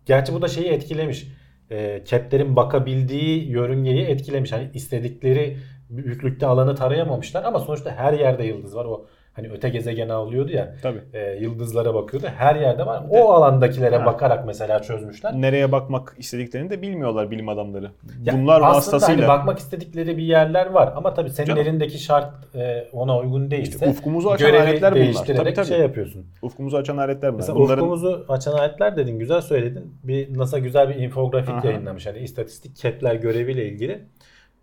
gerçi 0.06 0.32
bu 0.32 0.42
da 0.42 0.48
şeyi 0.48 0.68
etkilemiş. 0.68 1.28
E, 1.70 2.04
Kepler'in 2.04 2.56
bakabildiği 2.56 3.50
yörüngeyi 3.50 4.02
etkilemiş. 4.02 4.52
Hani 4.52 4.70
istedikleri 4.74 5.56
büyüklükte 5.90 6.46
alanı 6.46 6.74
tarayamamışlar 6.74 7.44
ama 7.44 7.60
sonuçta 7.60 7.90
her 7.90 8.12
yerde 8.12 8.44
yıldız 8.44 8.76
var. 8.76 8.84
O 8.84 9.06
hani 9.38 9.48
öte 9.52 9.68
gezegen 9.68 10.08
avlıyordu 10.08 10.52
ya 10.52 10.74
Tabii. 10.82 10.98
e, 11.12 11.34
yıldızlara 11.40 11.94
bakıyordu. 11.94 12.26
Her 12.36 12.56
yerde 12.56 12.86
var. 12.86 13.02
O 13.10 13.30
alandakilere 13.32 13.96
Ha. 13.96 14.06
bakarak 14.06 14.46
mesela 14.46 14.82
çözmüşler. 14.82 15.32
Nereye 15.32 15.72
bakmak 15.72 16.14
istediklerini 16.18 16.70
de 16.70 16.82
bilmiyorlar 16.82 17.30
bilim 17.30 17.48
adamları. 17.48 17.90
Ya 18.24 18.32
Bunlar 18.34 18.54
aslında 18.60 18.74
vasıtasıyla 18.76 19.28
hani 19.28 19.38
bakmak 19.38 19.58
istedikleri 19.58 20.16
bir 20.16 20.22
yerler 20.22 20.66
var 20.66 20.92
ama 20.96 21.14
tabii 21.14 21.30
senin 21.30 21.46
Canım. 21.46 21.62
elindeki 21.62 21.98
şart 21.98 22.34
e, 22.54 22.88
ona 22.92 23.18
uygun 23.18 23.50
değilse 23.50 23.72
İşte 23.72 23.88
ufkumuzu 23.88 24.28
açan 24.28 24.54
aletler 24.54 24.94
bunlar. 24.94 25.24
Tabii, 25.36 25.54
tabii. 25.54 25.66
şey 25.66 25.80
yapıyorsun. 25.80 26.26
ufkumuzu 26.42 26.76
açan 26.76 26.96
aletler 26.96 27.30
bunlar. 27.32 27.40
Mesela 27.40 27.58
Bunların 27.58 27.84
ufkumuzu 27.84 28.26
açan 28.28 28.52
aletler 28.52 28.96
dedin, 28.96 29.18
güzel 29.18 29.40
söyledin. 29.40 29.94
Bir 30.04 30.38
NASA 30.38 30.58
güzel 30.58 30.88
bir 30.88 30.94
infografik 30.94 31.54
Aha. 31.54 31.66
yayınlamış. 31.68 32.06
Hani 32.06 32.18
istatistik 32.18 32.76
Kepler 32.76 33.14
göreviyle 33.14 33.68
ilgili. 33.68 34.00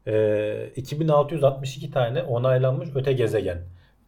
Ee, 0.08 0.70
2662 0.76 1.92
tane 1.92 2.24
onaylanmış 2.24 2.90
öte 2.96 3.14
gezegen. 3.14 3.58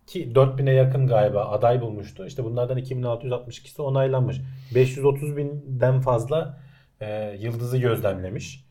Ki 0.07 0.31
4000'e 0.35 0.73
yakın 0.73 1.07
galiba 1.07 1.45
aday 1.45 1.81
bulmuştu. 1.81 2.25
İşte 2.25 2.43
bunlardan 2.43 2.77
2662'si 2.77 3.81
onaylanmış. 3.81 4.41
530 4.75 5.37
binden 5.37 6.01
fazla 6.01 6.57
e, 7.01 7.37
yıldızı 7.39 7.77
gözlemlemiş. 7.77 8.65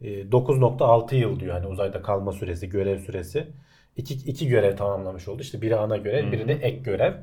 E, 0.00 0.06
9.6 0.06 1.14
yıl 1.14 1.40
diyor 1.40 1.54
hani 1.54 1.66
uzayda 1.66 2.02
kalma 2.02 2.32
süresi, 2.32 2.68
görev 2.68 2.98
süresi. 2.98 3.46
iki, 3.96 4.14
iki 4.14 4.48
görev 4.48 4.76
tamamlamış 4.76 5.28
oldu. 5.28 5.42
İşte 5.42 5.62
biri 5.62 5.76
ana 5.76 5.96
görev, 5.96 6.26
Hı 6.26 6.32
biri 6.32 6.48
de 6.48 6.52
ek 6.52 6.78
görev. 6.78 7.14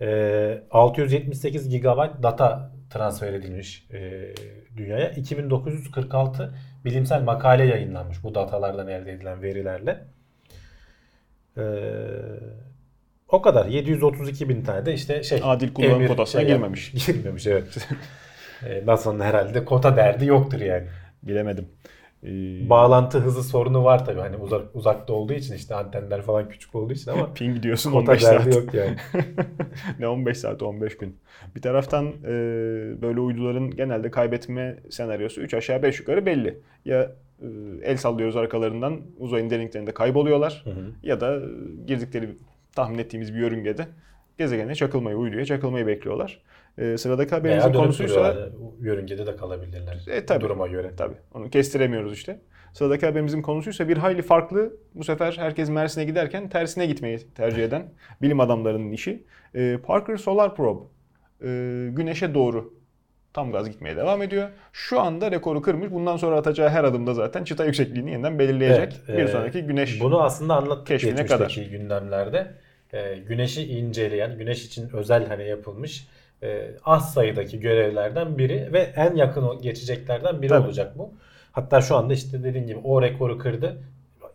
Ee, 0.00 0.62
678 0.70 1.68
GB 1.70 2.22
data 2.22 2.72
transfer 2.90 3.32
edilmiş 3.32 3.86
e, 3.92 4.32
dünyaya. 4.76 5.10
2946 5.10 6.54
bilimsel 6.84 7.22
makale 7.22 7.64
yayınlanmış 7.64 8.24
bu 8.24 8.34
datalardan 8.34 8.88
elde 8.88 9.12
edilen 9.12 9.42
verilerle. 9.42 10.04
Ee, 11.56 11.62
o 13.32 13.42
kadar. 13.42 13.66
732 13.66 14.48
bin 14.48 14.62
tane 14.62 14.86
de 14.86 14.94
işte 14.94 15.22
şey. 15.22 15.40
Adil 15.42 15.74
kullanım 15.74 15.94
emir 15.94 16.08
kotasına 16.08 16.40
şey 16.40 16.50
girmemiş. 16.50 16.92
Girmemiş 17.06 17.46
evet. 17.46 17.88
ee, 18.66 18.82
NASA'nın 18.86 19.20
herhalde 19.20 19.64
kota 19.64 19.96
derdi 19.96 20.26
yoktur 20.26 20.60
yani. 20.60 20.86
Bilemedim. 21.22 21.68
Ee, 22.24 22.28
Bağlantı 22.70 23.18
hızı 23.18 23.42
sorunu 23.42 23.84
var 23.84 24.06
tabii. 24.06 24.20
Hani 24.20 24.36
uzak, 24.36 24.76
uzakta 24.76 25.12
olduğu 25.12 25.32
için 25.32 25.54
işte 25.54 25.74
antenler 25.74 26.22
falan 26.22 26.48
küçük 26.48 26.74
olduğu 26.74 26.92
için 26.92 27.10
ama 27.10 27.32
ping 27.34 27.62
diyorsun 27.62 27.90
kota 27.92 28.12
15 28.12 28.24
derdi 28.24 28.52
saat. 28.52 28.54
yok 28.54 28.74
yani. 28.74 28.96
ne 29.98 30.08
15 30.08 30.38
saat 30.38 30.62
15 30.62 30.98
gün. 30.98 31.16
Bir 31.56 31.62
taraftan 31.62 32.06
e, 32.06 32.32
böyle 33.02 33.20
uyduların 33.20 33.70
genelde 33.70 34.10
kaybetme 34.10 34.78
senaryosu 34.90 35.40
3 35.40 35.54
aşağı 35.54 35.82
5 35.82 36.00
yukarı 36.00 36.26
belli. 36.26 36.58
Ya 36.84 37.12
e, 37.42 37.46
el 37.82 37.96
sallıyoruz 37.96 38.36
arkalarından 38.36 39.00
uzayın 39.18 39.50
derinliklerinde 39.50 39.94
kayboluyorlar 39.94 40.62
Hı 40.64 40.70
hı. 40.70 40.92
ya 41.02 41.20
da 41.20 41.36
e, 41.36 41.40
girdikleri 41.86 42.28
tahmin 42.76 42.98
ettiğimiz 42.98 43.34
bir 43.34 43.38
yörüngede 43.38 43.86
gezegene 44.38 44.74
çakılmayı, 44.74 45.16
uyduya 45.16 45.44
çakılmayı 45.44 45.86
bekliyorlar. 45.86 46.42
E, 46.78 46.98
sıradaki 46.98 47.32
Veya 47.32 47.40
haberimizin 47.40 47.68
dönüp 47.68 47.76
konusuysa. 47.76 48.48
Yörüngede 48.80 49.26
de 49.26 49.36
kalabilirler. 49.36 50.04
E, 50.10 50.26
tabii. 50.26 50.44
Duruma 50.44 50.66
göre. 50.66 50.90
Tabii. 50.96 51.16
Onu 51.34 51.50
kestiremiyoruz 51.50 52.12
işte. 52.12 52.40
Sıradaki 52.72 53.06
haberimizin 53.06 53.42
konusuysa 53.42 53.88
bir 53.88 53.96
hayli 53.96 54.22
farklı. 54.22 54.76
Bu 54.94 55.04
sefer 55.04 55.32
herkes 55.38 55.70
Mersin'e 55.70 56.04
giderken 56.04 56.48
tersine 56.48 56.86
gitmeyi 56.86 57.18
tercih 57.34 57.64
eden 57.64 57.92
bilim 58.22 58.40
adamlarının 58.40 58.92
işi. 58.92 59.24
Ee, 59.54 59.78
Parker 59.86 60.16
Solar 60.16 60.56
Probe 60.56 60.84
e, 61.42 61.48
güneşe 61.90 62.34
doğru 62.34 62.74
tam 63.34 63.52
gaz 63.52 63.70
gitmeye 63.70 63.96
devam 63.96 64.22
ediyor. 64.22 64.48
Şu 64.72 65.00
anda 65.00 65.30
rekoru 65.30 65.62
kırmış. 65.62 65.90
Bundan 65.90 66.16
sonra 66.16 66.36
atacağı 66.36 66.68
her 66.68 66.84
adımda 66.84 67.14
zaten 67.14 67.44
çıta 67.44 67.64
yüksekliğini 67.64 68.10
yeniden 68.10 68.38
belirleyecek. 68.38 69.00
Evet, 69.08 69.18
bir 69.18 69.24
e, 69.24 69.28
sonraki 69.28 69.62
güneş 69.62 70.00
Bunu 70.00 70.22
aslında 70.22 70.54
anlattık 70.54 70.86
keşfine 70.86 71.22
geçmişteki 71.22 71.70
gündemlerde. 71.70 72.54
Ee, 72.92 73.18
güneşi 73.28 73.78
inceleyen, 73.78 74.38
güneş 74.38 74.64
için 74.66 74.90
özel 74.92 75.26
hani 75.26 75.48
yapılmış 75.48 76.06
e, 76.42 76.70
az 76.84 77.14
sayıdaki 77.14 77.60
görevlerden 77.60 78.38
biri 78.38 78.72
ve 78.72 78.78
en 78.96 79.16
yakın 79.16 79.62
geçeceklerden 79.62 80.42
biri 80.42 80.48
Tabii. 80.48 80.66
olacak 80.66 80.98
bu. 80.98 81.14
Hatta 81.52 81.80
şu 81.80 81.96
anda 81.96 82.14
işte 82.14 82.44
dediğin 82.44 82.66
gibi 82.66 82.78
o 82.84 83.02
rekoru 83.02 83.38
kırdı. 83.38 83.82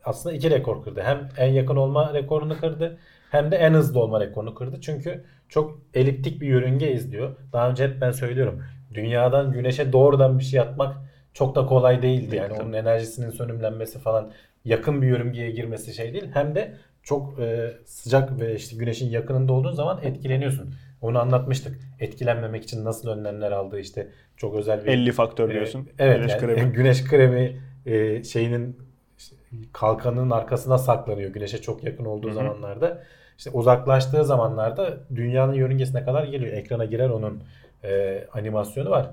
Aslında 0.03 0.35
iki 0.35 0.49
rekor 0.49 0.83
kırdı. 0.83 1.01
Hem 1.03 1.29
en 1.37 1.53
yakın 1.53 1.75
olma 1.75 2.13
rekorunu 2.13 2.57
kırdı 2.59 2.97
hem 3.31 3.51
de 3.51 3.55
en 3.55 3.73
hızlı 3.73 3.99
olma 3.99 4.19
rekorunu 4.19 4.55
kırdı. 4.55 4.81
Çünkü 4.81 5.23
çok 5.49 5.79
eliptik 5.93 6.41
bir 6.41 6.47
yörünge 6.47 6.91
izliyor. 6.91 7.35
Daha 7.53 7.69
önce 7.69 7.87
hep 7.87 8.01
ben 8.01 8.11
söylüyorum. 8.11 8.63
Dünyadan 8.93 9.51
güneşe 9.51 9.93
doğrudan 9.93 10.39
bir 10.39 10.43
şey 10.43 10.59
atmak 10.59 10.97
çok 11.33 11.55
da 11.55 11.65
kolay 11.65 12.01
değildi. 12.01 12.31
Değil, 12.31 12.41
Yani 12.41 12.53
tabii. 12.53 12.63
onun 12.63 12.73
enerjisinin 12.73 13.29
sönümlenmesi 13.29 13.99
falan 13.99 14.31
yakın 14.65 15.01
bir 15.01 15.07
yörüngeye 15.07 15.51
girmesi 15.51 15.93
şey 15.93 16.13
değil. 16.13 16.27
Hem 16.33 16.55
de 16.55 16.73
çok 17.07 17.39
e, 17.39 17.73
sıcak 17.85 18.39
ve 18.39 18.55
işte 18.55 18.77
güneşin 18.77 19.09
yakınında 19.09 19.53
olduğun 19.53 19.71
zaman 19.71 19.99
etkileniyorsun. 20.03 20.73
Onu 21.01 21.19
anlatmıştık. 21.19 21.79
Etkilenmemek 21.99 22.63
için 22.63 22.85
nasıl 22.85 23.09
önlemler 23.09 23.51
aldığı 23.51 23.79
işte 23.79 24.07
çok 24.37 24.55
özel 24.55 24.85
bir 24.85 24.87
50 24.87 25.11
faktör 25.11 25.49
e, 25.49 25.53
diyorsun. 25.53 25.89
evet 25.99 26.17
Güneş 26.17 26.31
yani 26.31 26.41
kremi. 26.41 26.71
güneş 26.73 27.03
kremi 27.03 27.61
e, 27.85 28.23
şeyinin 28.23 28.77
işte 29.17 29.35
kalkanının 29.73 30.29
arkasına 30.29 30.77
saklanıyor 30.77 31.29
güneşe 31.33 31.61
çok 31.61 31.83
yakın 31.83 32.05
olduğu 32.05 32.27
Hı 32.27 32.31
hı. 32.31 32.35
zamanlarda. 32.35 33.03
İşte 33.37 33.49
uzaklaştığı 33.49 34.25
zamanlarda 34.25 34.97
dünyanın 35.15 35.53
yörüngesine 35.53 36.03
kadar 36.03 36.23
geliyor. 36.23 36.53
Ekrana 36.53 36.85
girer 36.85 37.09
onun 37.09 37.43
e, 37.83 38.23
animasyonu 38.33 38.89
var. 38.89 39.09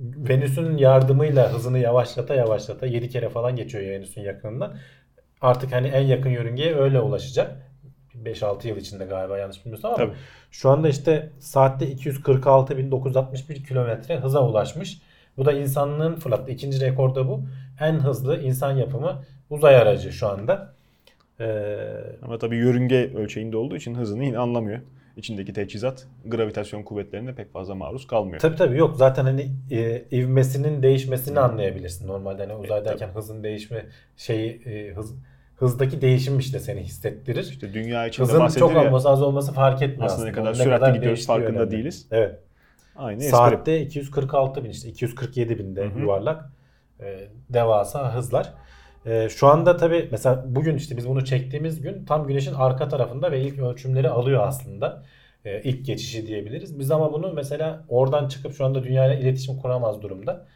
Venüs'ün 0.00 0.76
yardımıyla 0.76 1.52
hızını 1.52 1.78
yavaşlata 1.78 2.34
yavaşlata 2.34 2.86
7 2.86 3.08
kere 3.08 3.28
falan 3.28 3.56
geçiyor 3.56 3.84
Venüs'ün 3.84 4.22
yakınından. 4.22 4.76
Artık 5.40 5.72
hani 5.72 5.88
en 5.88 6.02
yakın 6.06 6.30
yörüngeye 6.30 6.74
öyle 6.74 7.00
ulaşacak. 7.00 7.66
5-6 8.24 8.68
yıl 8.68 8.76
içinde 8.76 9.04
galiba 9.04 9.38
yanlış 9.38 9.64
bilmiyorsam 9.64 9.90
ama 9.90 9.96
Tabii. 9.96 10.16
şu 10.50 10.70
anda 10.70 10.88
işte 10.88 11.30
saatte 11.38 11.92
246.961 11.92 13.66
kilometre 13.68 14.16
hıza 14.16 14.48
ulaşmış. 14.48 14.98
Bu 15.36 15.44
da 15.44 15.52
insanlığın 15.52 16.16
fırlattığı 16.16 16.50
ikinci 16.52 16.80
rekor 16.80 17.14
da 17.14 17.28
bu. 17.28 17.42
En 17.80 17.92
hızlı 17.94 18.40
insan 18.42 18.72
yapımı 18.76 19.22
uzay 19.50 19.76
aracı 19.76 20.12
şu 20.12 20.28
anda. 20.28 20.74
Ee, 21.40 21.78
Ama 22.22 22.38
tabii 22.38 22.56
yörünge 22.56 23.12
ölçeğinde 23.14 23.56
olduğu 23.56 23.76
için 23.76 23.94
hızını 23.94 24.24
yine 24.24 24.38
anlamıyor. 24.38 24.80
İçindeki 25.16 25.52
teçhizat 25.52 26.06
gravitasyon 26.24 26.82
kuvvetlerine 26.82 27.34
pek 27.34 27.52
fazla 27.52 27.74
maruz 27.74 28.06
kalmıyor. 28.06 28.40
tabii 28.40 28.56
tabii 28.56 28.78
yok 28.78 28.96
zaten 28.96 29.24
hani 29.24 29.50
e, 29.70 30.04
ivmesinin 30.12 30.82
değişmesini 30.82 31.40
anlayabilirsin. 31.40 32.08
Normalde 32.08 32.42
hani 32.46 32.54
uzaydayken 32.54 33.08
hızın 33.08 33.42
değişme 33.44 33.86
şeyi 34.16 34.62
e, 34.66 34.92
hız 34.94 35.14
hızdaki 35.56 36.00
değişim 36.00 36.38
işte 36.38 36.60
seni 36.60 36.80
hissettirir. 36.80 37.42
İşte 37.44 37.74
dünya 37.74 38.06
içinde 38.06 38.26
Hızın 38.26 38.58
çok 38.60 38.72
ya. 38.74 38.84
olması 38.86 39.08
az 39.08 39.22
olması 39.22 39.52
fark 39.52 39.82
etmiyor 39.82 40.04
Aslında 40.04 40.14
aslında. 40.14 40.28
ne 40.30 40.32
kadar 40.32 40.46
Onun 40.64 40.64
süratli 40.78 40.94
gidiyoruz 40.94 41.26
farkında 41.26 41.58
önemli. 41.58 41.70
değiliz. 41.70 42.06
Evet. 42.10 42.38
Aynı 42.96 43.18
espri. 43.18 43.30
Saatte 43.36 43.80
246 43.80 44.64
bin 44.64 44.70
işte 44.70 44.88
247 44.88 45.58
binde 45.58 45.84
Hı 45.84 45.88
hı. 45.88 45.98
yuvarlak 46.00 46.50
e, 47.00 47.28
devasa 47.50 48.14
hızlar. 48.14 48.52
E, 49.06 49.28
şu 49.28 49.46
anda 49.46 49.76
tabi 49.76 50.08
mesela 50.10 50.44
bugün 50.46 50.76
işte 50.76 50.96
biz 50.96 51.08
bunu 51.08 51.24
çektiğimiz 51.24 51.80
gün 51.80 52.04
tam 52.04 52.26
güneşin 52.26 52.54
arka 52.54 52.88
tarafında 52.88 53.32
ve 53.32 53.40
ilk 53.40 53.58
ölçümleri 53.58 54.08
alıyor 54.10 54.42
aslında. 54.46 55.02
E, 55.44 55.60
ilk 55.62 55.86
geçişi 55.86 56.26
diyebiliriz. 56.26 56.78
Biz 56.78 56.90
ama 56.90 57.12
bunu 57.12 57.32
mesela 57.32 57.84
oradan 57.88 58.28
çıkıp 58.28 58.54
şu 58.56 58.64
anda 58.64 58.84
dünyayla 58.84 59.14
iletişim 59.14 59.56
kuramaz 59.58 60.02
durumda. 60.02 60.46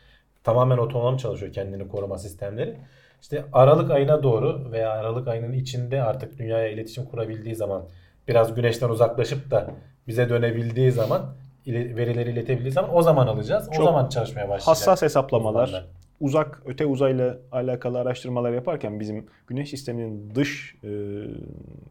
Tamamen 0.45 0.79
otonom 0.79 1.17
çalışıyor 1.17 1.53
kendini 1.53 1.89
koruma 1.89 2.19
sistemleri. 2.19 2.77
İşte 3.23 3.45
Aralık 3.53 3.91
ayına 3.91 4.23
doğru 4.23 4.73
veya 4.73 4.91
Aralık 4.91 5.29
ayının 5.29 5.53
içinde 5.53 6.03
artık 6.03 6.39
dünyaya 6.39 6.69
iletişim 6.69 7.05
kurabildiği 7.05 7.55
zaman 7.55 7.83
biraz 8.29 8.55
güneşten 8.55 8.89
uzaklaşıp 8.89 9.51
da 9.51 9.67
bize 10.09 10.29
dönebildiği 10.29 10.93
zaman 10.93 11.23
ile- 11.67 11.97
verileri 11.97 12.31
iletebildiği 12.31 12.73
zaman 12.73 12.97
o 12.97 13.03
zaman 13.03 13.27
alacağız. 13.27 13.69
O 13.69 13.73
Çok 13.73 13.85
zaman 13.85 14.09
çalışmaya 14.09 14.49
başlayacak. 14.49 14.67
Hassas 14.69 15.03
hesaplamalar, 15.03 15.65
uzmanlar. 15.67 15.87
Uzak 16.21 16.63
öte 16.67 16.87
uzayla 16.87 17.39
alakalı 17.53 17.99
araştırmalar 17.99 18.53
yaparken 18.53 19.01
bizim 19.01 19.27
güneş 19.47 19.71
sisteminin 19.71 20.35
dış 20.35 20.77
e, 20.85 20.89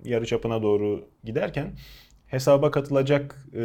yarıçapına 0.06 0.64
doğru 0.64 1.06
giderken 1.24 1.72
hesaba 2.28 2.72
katılacak 2.72 3.46
e, 3.54 3.62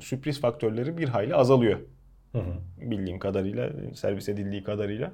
sürpriz 0.00 0.40
faktörleri 0.40 0.98
bir 0.98 1.08
hayli 1.08 1.34
azalıyor. 1.34 1.78
Hı 2.32 2.38
hı. 2.38 2.90
bildiğim 2.90 3.18
kadarıyla, 3.18 3.70
servis 3.94 4.28
edildiği 4.28 4.64
kadarıyla. 4.64 5.12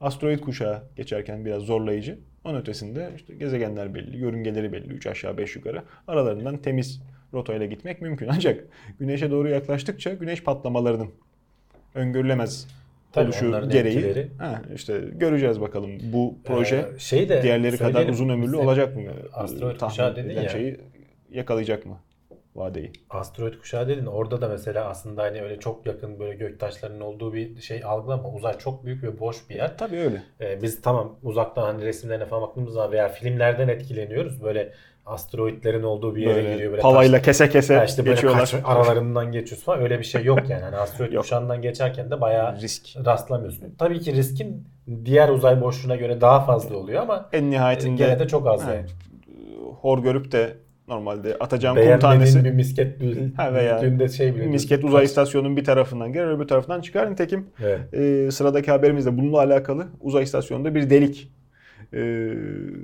Asteroid 0.00 0.40
kuşağı 0.40 0.82
geçerken 0.96 1.44
biraz 1.44 1.62
zorlayıcı. 1.62 2.18
Onun 2.44 2.60
ötesinde 2.60 3.12
işte 3.16 3.34
gezegenler 3.34 3.94
belli, 3.94 4.16
yörüngeleri 4.16 4.72
belli. 4.72 4.92
3 4.92 5.06
aşağı 5.06 5.38
5 5.38 5.56
yukarı. 5.56 5.82
Aralarından 6.08 6.56
temiz 6.56 7.02
rotayla 7.34 7.66
gitmek 7.66 8.00
mümkün. 8.02 8.28
Ancak 8.32 8.64
güneşe 8.98 9.30
doğru 9.30 9.48
yaklaştıkça 9.48 10.14
güneş 10.14 10.42
patlamalarının 10.42 11.10
öngörülemez 11.94 12.68
Tabii 13.12 13.24
oluşu 13.26 13.68
gereği 13.68 13.96
etkileri. 13.96 14.30
ha, 14.38 14.62
işte 14.74 15.00
göreceğiz 15.12 15.60
bakalım 15.60 15.90
bu 16.12 16.34
proje 16.44 16.88
Ee, 16.94 16.98
şey 16.98 17.28
de 17.28 17.42
diğerleri 17.42 17.76
kadar 17.78 18.08
uzun 18.08 18.28
ömürlü 18.28 18.56
olacak 18.56 18.96
mı? 18.96 19.02
Asteroid 19.32 19.80
kuşağı 19.80 20.16
dedin 20.16 20.30
ya. 20.42 20.48
şeyi 20.48 20.80
yakalayacak 21.30 21.86
mı 21.86 21.96
vadeyi? 22.56 22.92
Asteroid 23.10 23.54
kuşağı 23.54 23.88
dedin. 23.88 24.06
Orada 24.06 24.40
da 24.40 24.48
mesela 24.48 24.84
aslında 24.88 25.22
hani 25.22 25.42
öyle 25.42 25.60
çok 25.60 25.86
yakın 25.86 26.18
böyle 26.18 26.34
göktaşlarının 26.34 27.00
olduğu 27.00 27.34
bir 27.34 27.60
şey 27.60 27.80
algılama. 27.84 28.32
Uzay 28.32 28.58
çok 28.58 28.84
büyük 28.84 29.02
ve 29.02 29.20
boş 29.20 29.50
bir 29.50 29.54
yer. 29.54 29.78
Tabii 29.78 29.96
öyle. 29.96 30.22
Ee, 30.40 30.62
biz 30.62 30.82
tamam 30.82 31.18
uzaktan 31.22 31.62
hani 31.62 31.84
resimlerine 31.84 32.26
falan 32.26 32.42
baktığımız 32.42 32.72
zaman 32.72 32.92
veya 32.92 33.08
filmlerden 33.08 33.68
etkileniyoruz. 33.68 34.42
Böyle 34.42 34.72
asteroidlerin 35.08 35.82
olduğu 35.82 36.16
bir 36.16 36.22
yere 36.22 36.34
Böyle 36.34 36.52
giriyor. 36.54 36.70
Böyle 36.70 36.82
palayla 36.82 37.18
taş- 37.18 37.24
kese 37.24 37.48
kese 37.48 37.74
Ya 37.74 37.84
işte 37.84 38.02
böyle 38.04 38.14
geçiyorlar. 38.14 38.40
kaç 38.40 38.54
aralarından 38.64 39.32
geçiyorsun 39.32 39.64
falan. 39.64 39.82
Öyle 39.82 39.98
bir 39.98 40.04
şey 40.04 40.24
yok 40.24 40.40
yani. 40.48 40.62
Hani 40.62 40.76
asteroid 40.76 41.14
kuşağından 41.16 41.62
geçerken 41.62 42.10
de 42.10 42.20
bayağı 42.20 42.60
Risk. 42.60 42.96
rastlamıyorsun. 43.06 43.74
Tabii 43.78 44.00
ki 44.00 44.12
riskin 44.14 44.64
diğer 45.04 45.28
uzay 45.28 45.60
boşluğuna 45.60 45.96
göre 45.96 46.20
daha 46.20 46.40
fazla 46.40 46.76
oluyor 46.76 47.02
ama 47.02 47.28
En 47.32 47.50
nihayetinde 47.50 48.04
gene 48.04 48.18
de 48.18 48.28
çok 48.28 48.46
az 48.46 48.62
yani. 48.62 48.84
hor 49.80 49.98
görüp 50.02 50.32
de 50.32 50.56
normalde 50.88 51.36
atacağım 51.40 51.76
kum 51.76 51.98
tanesi 51.98 52.44
bir 52.44 52.50
misket 52.50 53.00
Ha 53.36 53.54
veya 53.54 53.80
büyüklüğünde 53.82 54.08
şey 54.08 54.34
bile 54.36 54.46
misket 54.46 54.84
uzay 54.84 55.04
istasyonunun 55.04 55.56
bir 55.56 55.64
tarafından 55.64 56.12
girer 56.12 56.30
öbür 56.36 56.48
tarafından 56.48 56.80
çıkar. 56.80 57.10
Nitekim 57.10 57.46
Evet. 57.64 57.94
e, 57.94 58.30
sıradaki 58.30 58.70
haberimiz 58.70 59.06
de 59.06 59.18
bununla 59.18 59.38
alakalı 59.38 59.86
uzay 60.00 60.22
istasyonunda 60.22 60.74
bir 60.74 60.90
delik 60.90 61.32
e, 61.94 62.00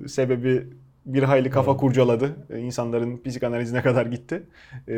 sebebi 0.08 0.66
bir 1.06 1.23
hayli 1.23 1.50
kafa 1.50 1.73
Hı. 1.73 1.76
kurcaladı. 1.76 2.37
E, 2.50 2.58
insanların 2.58 3.23
psikanalizine 3.23 3.82
kadar 3.82 4.06
gitti. 4.06 4.42
E, 4.88 4.94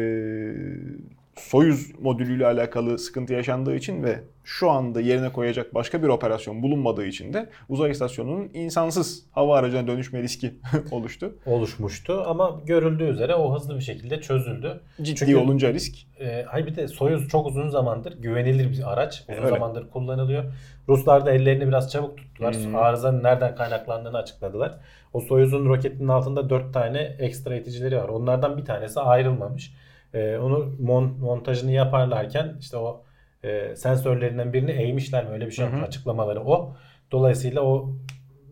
Soyuz 1.37 1.93
modülüyle 2.01 2.47
alakalı 2.47 2.99
sıkıntı 2.99 3.33
yaşandığı 3.33 3.77
için 3.77 4.03
ve 4.03 4.21
şu 4.49 4.71
anda 4.71 5.00
yerine 5.00 5.33
koyacak 5.33 5.75
başka 5.75 6.03
bir 6.03 6.09
operasyon 6.09 6.62
bulunmadığı 6.62 7.07
için 7.07 7.33
de 7.33 7.49
uzay 7.69 7.91
istasyonunun 7.91 8.50
insansız 8.55 9.26
hava 9.33 9.57
aracına 9.59 9.87
dönüşme 9.87 10.23
riski 10.23 10.55
oluştu. 10.91 11.35
oluşmuştu 11.47 12.25
ama 12.26 12.61
görüldüğü 12.67 13.05
üzere 13.05 13.35
o 13.35 13.55
hızlı 13.55 13.76
bir 13.76 13.81
şekilde 13.81 14.21
çözüldü. 14.21 14.81
Ciddi 15.03 15.15
Çünkü- 15.19 15.37
olunca 15.37 15.73
risk. 15.73 15.95
E, 16.21 16.43
hayır 16.49 16.67
bir 16.67 16.76
de 16.76 16.88
Soyuz 16.88 17.29
çok 17.29 17.47
uzun 17.47 17.69
zamandır 17.69 18.12
güvenilir 18.23 18.71
bir 18.73 18.93
araç. 18.93 19.25
Uzun 19.29 19.43
Öyle. 19.43 19.49
zamandır 19.55 19.91
kullanılıyor. 19.91 20.45
Ruslar 20.88 21.26
da 21.26 21.31
ellerini 21.33 21.69
biraz 21.69 21.93
çabuk 21.93 22.19
tuttular. 22.19 22.55
Hmm. 22.55 22.76
Arızanın 22.76 23.23
nereden 23.23 23.55
kaynaklandığını 23.57 24.17
açıkladılar. 24.19 24.75
O 25.12 25.21
Soyuz'un 25.21 25.67
roketinin 25.67 26.09
altında 26.09 26.50
4 26.50 26.75
tane 26.75 26.99
ekstra 27.19 27.57
iticileri 27.57 27.97
var. 27.97 28.09
Onlardan 28.09 28.57
bir 28.59 28.65
tanesi 28.65 29.00
ayrılmamış. 29.00 29.75
E, 30.15 30.37
onu 30.38 30.59
mon- 30.83 31.19
montajını 31.21 31.71
yaparlarken 31.73 32.57
işte 32.61 32.76
o 32.76 33.03
e, 33.47 33.76
sensörlerinden 33.76 34.53
birini 34.53 34.71
eğmişler 34.71 35.25
mi 35.25 35.31
öyle 35.31 35.47
bir 35.47 35.50
şey 35.50 35.67
hı. 35.67 35.76
açıklamaları 35.76 36.41
o. 36.41 36.76
Dolayısıyla 37.12 37.62
o 37.62 37.97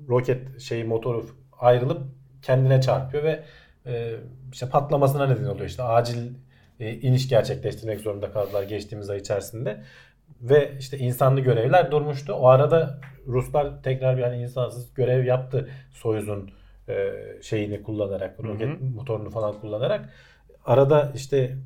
roket 0.08 0.60
şey 0.60 0.84
motoru 0.84 1.26
ayrılıp 1.58 2.02
kendine 2.42 2.80
çarpıyor 2.80 3.24
ve 3.24 3.44
e, 3.86 4.14
işte 4.52 4.68
patlamasına 4.68 5.26
neden 5.26 5.44
oluyor. 5.44 5.66
İşte 5.66 5.82
acil 5.82 6.34
e, 6.80 6.94
iniş 6.94 7.28
gerçekleştirmek 7.28 8.00
zorunda 8.00 8.32
kaldılar 8.32 8.62
geçtiğimiz 8.62 9.10
ay 9.10 9.18
içerisinde. 9.18 9.82
Ve 10.40 10.72
işte 10.78 10.98
insanlı 10.98 11.40
görevler 11.40 11.90
durmuştu. 11.90 12.32
O 12.32 12.46
arada 12.46 13.00
Ruslar 13.26 13.82
tekrar 13.82 14.16
bir 14.16 14.22
hani 14.22 14.42
insansız 14.42 14.94
görev 14.94 15.24
yaptı 15.24 15.68
Soyuz'un 15.90 16.50
e, 16.88 17.12
şeyini 17.42 17.82
kullanarak, 17.82 18.44
roket 18.44 18.80
motorunu 18.94 19.30
falan 19.30 19.60
kullanarak. 19.60 20.08
Arada 20.64 21.12
işte 21.14 21.56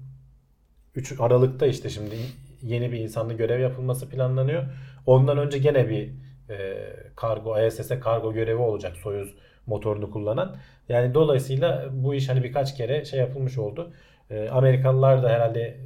3 0.94 1.20
Aralık'ta 1.20 1.66
işte 1.66 1.88
şimdi 1.88 2.14
yeni 2.62 2.92
bir 2.92 2.98
insanlı 2.98 3.32
görev 3.32 3.60
yapılması 3.60 4.08
planlanıyor. 4.08 4.62
Ondan 5.06 5.38
önce 5.38 5.58
gene 5.58 5.88
bir 5.88 6.10
e, 6.50 6.86
kargo, 7.16 7.60
ISS'e 7.66 8.00
kargo 8.00 8.32
görevi 8.32 8.60
olacak 8.60 8.96
Soyuz 8.96 9.34
motorunu 9.66 10.10
kullanan. 10.10 10.56
Yani 10.88 11.14
dolayısıyla 11.14 11.88
bu 11.92 12.14
iş 12.14 12.28
hani 12.28 12.42
birkaç 12.42 12.76
kere 12.76 13.04
şey 13.04 13.20
yapılmış 13.20 13.58
oldu. 13.58 13.92
E, 14.30 14.48
Amerikalılar 14.48 15.22
da 15.22 15.28
herhalde 15.28 15.78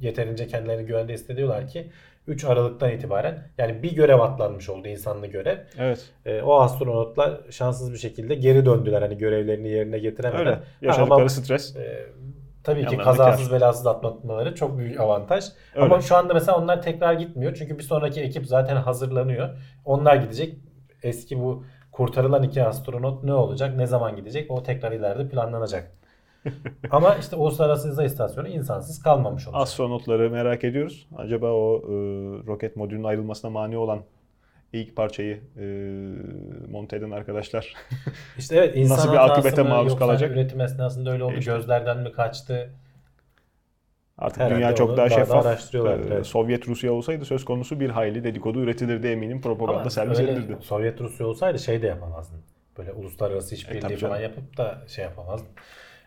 yeterince 0.00 0.46
kendilerini 0.46 0.86
güvende 0.86 1.12
hissediyorlar 1.12 1.68
ki 1.68 1.90
3 2.26 2.44
Aralık'tan 2.44 2.90
itibaren 2.90 3.42
yani 3.58 3.82
bir 3.82 3.94
görev 3.94 4.18
atlanmış 4.18 4.68
oldu 4.68 4.88
insanlı 4.88 5.26
görev. 5.26 5.58
Evet. 5.78 6.10
E, 6.26 6.42
o 6.42 6.54
astronotlar 6.54 7.40
şanssız 7.50 7.92
bir 7.92 7.98
şekilde 7.98 8.34
geri 8.34 8.66
döndüler 8.66 9.02
hani 9.02 9.18
görevlerini 9.18 9.68
yerine 9.68 9.98
getiremeden. 9.98 10.40
Öyle. 10.40 10.50
Ha, 10.50 10.62
Yaşadıkları 10.82 11.20
ama, 11.20 11.28
stres. 11.28 11.76
e, 11.76 12.06
tabii 12.72 12.86
ki 12.86 12.96
kazasız 12.96 13.48
kar. 13.48 13.56
belasız 13.56 13.86
atlatmaları 13.86 14.54
çok 14.54 14.78
büyük 14.78 15.00
avantaj. 15.00 15.44
Öyle. 15.74 15.84
Ama 15.84 16.00
şu 16.00 16.16
anda 16.16 16.34
mesela 16.34 16.58
onlar 16.58 16.82
tekrar 16.82 17.12
gitmiyor. 17.12 17.54
Çünkü 17.58 17.78
bir 17.78 17.82
sonraki 17.82 18.20
ekip 18.20 18.46
zaten 18.46 18.76
hazırlanıyor. 18.76 19.48
Onlar 19.84 20.16
gidecek. 20.16 20.58
Eski 21.02 21.40
bu 21.40 21.64
kurtarılan 21.92 22.42
iki 22.42 22.62
astronot 22.64 23.24
ne 23.24 23.34
olacak? 23.34 23.76
Ne 23.76 23.86
zaman 23.86 24.16
gidecek? 24.16 24.50
O 24.50 24.62
tekrar 24.62 24.92
ileride 24.92 25.28
planlanacak. 25.28 25.92
Ama 26.90 27.14
işte 27.14 27.36
Uluslararası 27.36 27.88
Uzay 27.88 28.06
İstasyonu 28.06 28.48
insansız 28.48 29.02
kalmamış 29.02 29.48
olacak. 29.48 29.62
Astronotları 29.62 30.30
merak 30.30 30.64
ediyoruz. 30.64 31.08
Acaba 31.16 31.46
o 31.46 31.78
e, 31.78 31.92
roket 32.46 32.76
modülünün 32.76 33.04
ayrılmasına 33.04 33.50
mani 33.50 33.78
olan 33.78 34.00
ilk 34.72 34.96
parçayı 34.96 35.40
e, 35.58 35.64
monte 36.70 36.96
eden 36.96 37.10
arkadaşlar 37.10 37.74
İşte 38.38 38.56
evet 38.56 38.76
insan 38.76 38.96
Nasıl 38.96 39.12
bir 39.12 39.16
akıbete 39.24 39.62
maruz 39.62 39.96
kalacak? 39.96 40.30
Üretim 40.32 40.60
esnasında 40.60 41.10
öyle 41.10 41.24
oldu. 41.24 41.34
İşte. 41.38 41.52
Gözlerden 41.52 41.98
mi 41.98 42.12
kaçtı? 42.12 42.70
artık 44.18 44.40
Herhalde 44.40 44.56
dünya 44.56 44.74
çok 44.74 44.88
daha 44.90 44.96
daha 44.96 45.04
da 45.06 45.10
şeffaf. 45.10 45.46
araştırıyorlardır, 45.46 46.10
E, 46.10 46.14
evet. 46.14 46.26
Sovyet 46.26 46.68
Rusya 46.68 46.92
olsaydı 46.92 47.24
söz 47.24 47.44
konusu 47.44 47.80
bir 47.80 47.90
hayli 47.90 48.24
dedikodu 48.24 48.60
üretilirdi 48.60 49.06
eminim. 49.06 49.40
Propaganda 49.40 49.80
Ama 49.80 49.90
servis 49.90 50.18
öyle 50.20 50.32
edilirdi. 50.32 50.56
Sovyet 50.60 51.00
Rusya 51.00 51.26
olsaydı 51.26 51.58
şey 51.58 51.82
de 51.82 51.86
yapamazdın. 51.86 52.40
Böyle 52.78 52.92
uluslararası 52.92 53.54
işbirliği 53.54 53.92
E, 53.92 53.96
falan 53.96 54.20
yapıp 54.20 54.56
da 54.56 54.78
şey 54.88 55.04
yapamazdın. 55.04 55.48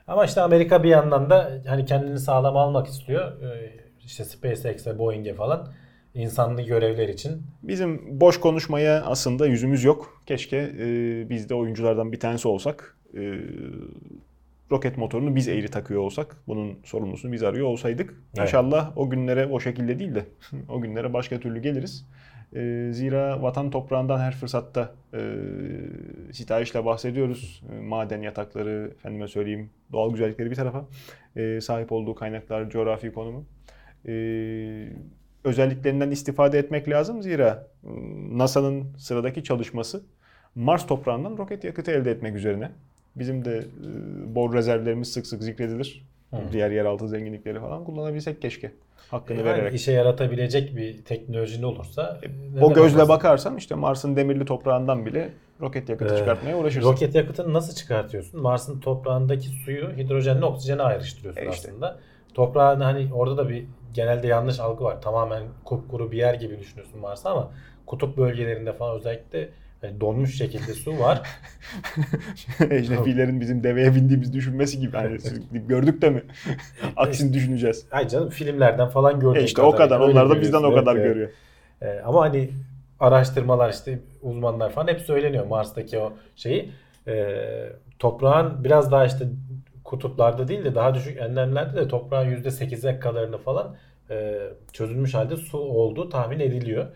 Ama 0.08 0.26
işte 0.26 0.42
Amerika 0.42 0.84
bir 0.84 0.90
yandan 0.90 1.30
da 1.30 1.52
hani 1.68 1.86
kendini 1.86 2.20
sağlam 2.20 2.58
almak 2.58 2.88
istiyor. 2.88 3.42
Ee, 3.42 3.72
İşte 4.06 4.26
SpaceX 4.26 4.88
ve 4.88 5.00
Boeing'e 5.00 5.34
falan 5.34 5.74
insanlı 6.16 6.62
görevler 6.62 7.10
için 7.10 7.42
Bizim 7.64 8.22
boş 8.22 8.40
konuşmaya 8.40 9.04
aslında 9.04 9.48
yüzümüz 9.48 9.84
yok. 9.84 10.22
Keşke 10.26 10.58
e, 10.58 11.30
biz 11.30 11.50
de 11.50 11.56
oyunculardan 11.56 12.12
bir 12.12 12.20
tanesi 12.20 12.48
olsak. 12.48 12.98
E, 13.14 13.34
roket 14.72 14.98
motorunu 14.98 15.36
biz 15.36 15.48
eğri 15.48 15.68
takıyor 15.68 16.02
olsak. 16.02 16.38
Bunun 16.48 16.80
sorumlusunu 16.84 17.32
biz 17.32 17.44
arıyor 17.44 17.68
olsaydık. 17.68 18.10
Evet. 18.10 18.48
İnşallah 18.48 18.98
o 18.98 19.10
günlere 19.10 19.46
o 19.46 19.60
şekilde 19.60 20.00
değil 20.00 20.16
de 20.16 20.26
o 20.70 20.82
günlere 20.82 21.14
başka 21.14 21.40
türlü 21.40 21.62
geliriz. 21.62 22.08
E, 22.56 22.90
zira 22.92 23.42
vatan 23.42 23.70
toprağından 23.70 24.20
her 24.20 24.36
fırsatta 24.36 24.92
e, 25.14 25.20
sitayişle 26.32 26.86
bahsediyoruz. 26.86 27.64
E, 27.74 27.82
maden 27.82 28.22
yatakları, 28.22 28.92
efendime 29.00 29.28
söyleyeyim 29.28 29.70
doğal 29.92 30.12
güzellikleri 30.12 30.52
bir 30.52 30.56
tarafa. 30.56 30.86
E, 31.36 31.62
sahip 31.62 31.92
olduğu 31.92 32.16
kaynaklar, 32.16 32.70
coğrafi 32.70 33.12
konumu. 33.12 33.46
E, 34.08 34.14
özelliklerinden 35.44 36.12
istifade 36.12 36.60
etmek 36.60 36.90
lazım. 36.90 37.22
Zira 37.24 37.68
e, 37.84 37.90
NASA'nın 38.38 38.86
sıradaki 38.98 39.44
çalışması 39.44 40.04
Mars 40.56 40.88
toprağından 40.88 41.38
roket 41.38 41.64
yakıtı 41.64 41.92
elde 41.92 42.12
etmek 42.12 42.36
üzerine. 42.36 42.72
Bizim 43.16 43.46
de 43.46 43.58
e, 43.58 44.36
bor 44.36 44.54
rezervlerimiz 44.54 45.14
sık 45.14 45.28
sık 45.28 45.44
zikredilir. 45.44 46.06
Diğer 46.52 46.72
yeraltı 46.72 47.08
zenginlikleri 47.10 47.60
falan 47.60 47.84
kullanabilsek 47.84 48.42
keşke. 48.42 48.72
Hakkını 49.12 49.38
yani 49.38 49.46
vererek. 49.50 49.74
işe 49.74 49.92
yaratabilecek 49.92 50.76
bir 50.76 51.04
teknoloji 51.06 51.66
olursa 51.66 52.20
neden 52.54 52.62
O 52.62 52.74
gözle 52.74 52.82
olmasın? 52.82 53.10
bakarsan 53.10 53.58
işte 53.58 53.76
Mars'ın 53.76 54.16
demirli 54.16 54.46
toprağından 54.46 55.06
bile 55.06 55.30
roket 55.62 55.90
yakıtı 55.90 56.14
Ee, 56.16 56.18
çıkartmaya 56.18 56.58
uğraşırsın. 56.58 56.90
Roket 56.90 57.16
yakıtını 57.16 57.54
nasıl 57.54 57.76
çıkartıyorsun? 57.76 58.42
Mars'ın 58.42 58.80
toprağındaki 58.80 59.48
suyu 59.50 59.90
hidrojenle 59.98 60.46
oksijene 60.46 60.82
ayrıştırıyorsun 60.82 61.42
E 61.42 61.50
işte. 61.50 61.70
aslında. 61.70 62.00
Toprağın 62.34 62.82
hani 62.82 63.14
orada 63.14 63.38
da 63.38 63.50
bir 63.50 63.66
genelde 63.94 64.28
yanlış 64.28 64.60
algı 64.60 64.84
var. 64.84 65.02
Tamamen 65.02 65.44
kupkuru 65.66 66.12
bir 66.12 66.18
yer 66.18 66.34
gibi 66.34 66.60
düşünüyorsun 66.60 67.00
Mars'ı 67.00 67.30
ama 67.30 67.52
kutup 67.86 68.18
bölgelerinde 68.18 68.74
falan 68.74 68.96
özellikle 68.98 69.50
hani 69.82 70.02
donmuş 70.02 70.38
şekilde 70.38 70.74
su 70.74 71.00
var. 71.00 71.22
Ecnebilerin 72.70 73.42
bizim 73.42 73.64
deveye 73.64 73.96
bindiğimiz 73.96 74.34
düşünmesi 74.34 74.80
gibi. 74.80 74.98
Hani 74.98 75.20
sürekli 75.20 75.68
gördük 75.68 76.02
de 76.02 76.10
mi? 76.10 76.24
Aksini 76.96 77.34
düşüneceğiz. 77.34 77.86
Ay 77.92 78.08
canım 78.08 78.30
filmlerden 78.30 78.88
falan 78.90 79.20
gördüğün 79.20 79.40
E 79.40 79.44
işte 79.44 79.62
o 79.62 79.72
kadar. 79.76 80.00
öyle 80.00 80.12
Onlar 80.12 80.30
da 80.30 80.42
bizden 80.42 80.64
o 80.64 80.76
kadar 80.76 80.96
Evet, 80.96 81.06
görüyor. 81.06 81.30
Ee, 81.82 82.02
ama 82.06 82.22
hani 82.22 82.50
araştırmalar 83.00 83.70
işte 83.70 84.00
uzmanlar 84.22 84.70
falan 84.72 84.88
hep 84.88 85.02
söyleniyor 85.02 85.46
Mars'taki 85.48 86.00
o 86.00 86.14
şeyi. 86.36 86.72
Ee, 87.08 87.70
toprağın 88.00 88.64
biraz 88.64 88.92
daha 88.92 89.06
işte 89.06 89.26
kutuplarda 89.92 90.48
değil 90.48 90.66
de 90.66 90.76
daha 90.76 90.96
düşük 90.96 91.18
enlemlerde 91.18 91.78
de 91.78 91.88
toprağın 91.88 92.30
%8'e 92.30 93.00
kadarını 93.00 93.38
falan 93.38 93.76
e, 94.10 94.40
çözülmüş 94.74 95.14
halde 95.14 95.38
su 95.38 95.58
olduğu 95.58 96.10
tahmin 96.10 96.40
ediliyor. 96.40 96.88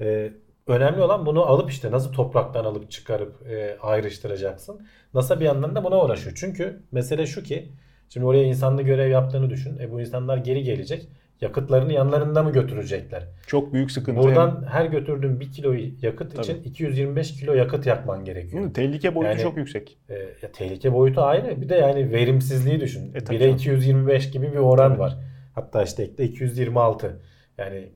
Ee, 0.00 0.32
önemli 0.66 1.02
olan 1.02 1.26
bunu 1.26 1.46
alıp 1.46 1.70
işte 1.70 1.90
nasıl 1.90 2.12
topraktan 2.12 2.64
alıp 2.64 2.90
çıkarıp 2.90 3.46
e, 3.50 3.78
ayrıştıracaksın. 3.80 4.86
NASA 5.14 5.40
bir 5.40 5.44
yandan 5.44 5.74
da 5.74 5.84
buna 5.84 6.04
uğraşıyor. 6.04 6.36
Çünkü 6.36 6.82
mesele 6.92 7.26
şu 7.26 7.42
ki 7.42 7.72
şimdi 8.08 8.26
oraya 8.26 8.44
insanlı 8.44 8.82
görev 8.82 9.10
yaptığını 9.10 9.50
düşün. 9.50 9.78
E 9.78 9.92
bu 9.92 10.00
insanlar 10.00 10.36
geri 10.36 10.62
gelecek. 10.62 11.08
Yakıtlarını 11.40 11.92
yanlarında 11.92 12.42
mı 12.42 12.52
götürecekler? 12.52 13.22
Çok 13.46 13.72
büyük 13.72 13.90
sıkıntı. 13.90 14.20
Buradan 14.22 14.46
yani. 14.54 14.66
her 14.66 14.84
götürdüğün 14.84 15.40
1 15.40 15.52
kilo 15.52 15.74
yakıt 16.02 16.38
için 16.38 16.62
225 16.62 17.34
kilo 17.40 17.54
yakıt 17.54 17.86
yakman 17.86 18.24
gerekiyor. 18.24 18.64
Mi? 18.64 18.72
Tehlike 18.72 19.14
boyutu 19.14 19.30
Yani- 19.30 19.42
çok 19.42 19.56
yüksek. 19.56 19.98
Ee, 20.08 20.14
ya 20.42 20.52
tehlike 20.52 20.92
boyutu 20.92 21.20
ayrı. 21.20 21.60
Bir 21.60 21.68
de 21.68 21.74
yani 21.74 22.12
verimsizliği 22.12 22.80
düşün. 22.80 23.14
E, 23.14 23.20
tabii 23.24 23.36
1'e 23.36 23.40
canım. 23.44 23.54
225 23.56 24.30
gibi 24.30 24.52
bir 24.52 24.56
oran 24.58 24.88
Tabii. 24.90 25.00
var. 25.00 25.16
Hatta 25.54 25.82
işte 25.82 26.02
ekle 26.02 26.24
226. 26.24 27.20
Yani 27.58 27.88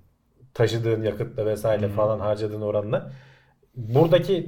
taşıdığın 0.55 1.03
yakıtla 1.03 1.47
vesaire 1.47 1.89
falan 1.89 2.21
harcadığın 2.21 2.61
oranla. 2.63 3.13
Buradaki 3.77 4.47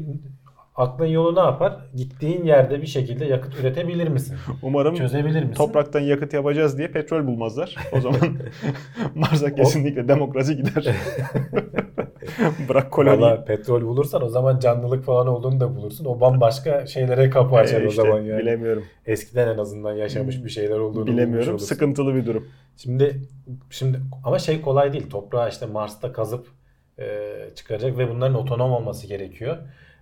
aklın 0.80 1.06
yolu 1.06 1.36
ne 1.36 1.40
yapar? 1.40 1.76
Gittiğin 1.94 2.44
yerde 2.44 2.82
bir 2.82 2.86
şekilde 2.86 3.24
yakıt 3.24 3.60
üretebilir 3.60 4.08
misin? 4.08 4.36
Umarım 4.62 4.94
Çözebilir 4.94 5.42
misin? 5.42 5.54
topraktan 5.54 6.00
yakıt 6.00 6.32
yapacağız 6.34 6.78
diye 6.78 6.88
petrol 6.88 7.26
bulmazlar. 7.26 7.76
O 7.92 8.00
zaman 8.00 8.20
Mars'a 9.14 9.54
kesinlikle 9.54 10.08
demokrasi 10.08 10.56
gider. 10.56 10.94
Bırak 12.68 12.90
koloni. 12.90 13.20
Valla 13.20 13.44
petrol 13.44 13.82
bulursan 13.82 14.22
o 14.22 14.28
zaman 14.28 14.58
canlılık 14.58 15.04
falan 15.04 15.26
olduğunu 15.26 15.60
da 15.60 15.76
bulursun. 15.76 16.04
O 16.04 16.20
bambaşka 16.20 16.86
şeylere 16.86 17.30
kapı 17.30 17.56
açar 17.56 17.82
o 17.82 17.86
işte 17.86 18.02
zaman 18.02 18.20
yani. 18.20 18.42
Bilemiyorum. 18.42 18.84
Eskiden 19.06 19.48
en 19.48 19.58
azından 19.58 19.92
yaşamış 19.92 20.44
bir 20.44 20.50
şeyler 20.50 20.78
olduğunu 20.78 21.06
Bilemiyorum. 21.06 21.58
Sıkıntılı 21.58 22.14
bir 22.14 22.26
durum. 22.26 22.48
Şimdi 22.76 23.20
şimdi 23.70 24.00
ama 24.24 24.38
şey 24.38 24.60
kolay 24.60 24.92
değil. 24.92 25.10
Toprağı 25.10 25.48
işte 25.48 25.66
Mars'ta 25.66 26.12
kazıp 26.12 26.46
e, 26.98 27.06
çıkaracak 27.54 27.98
ve 27.98 28.10
bunların 28.10 28.36
otonom 28.36 28.72
olması 28.72 29.06
gerekiyor. 29.06 29.56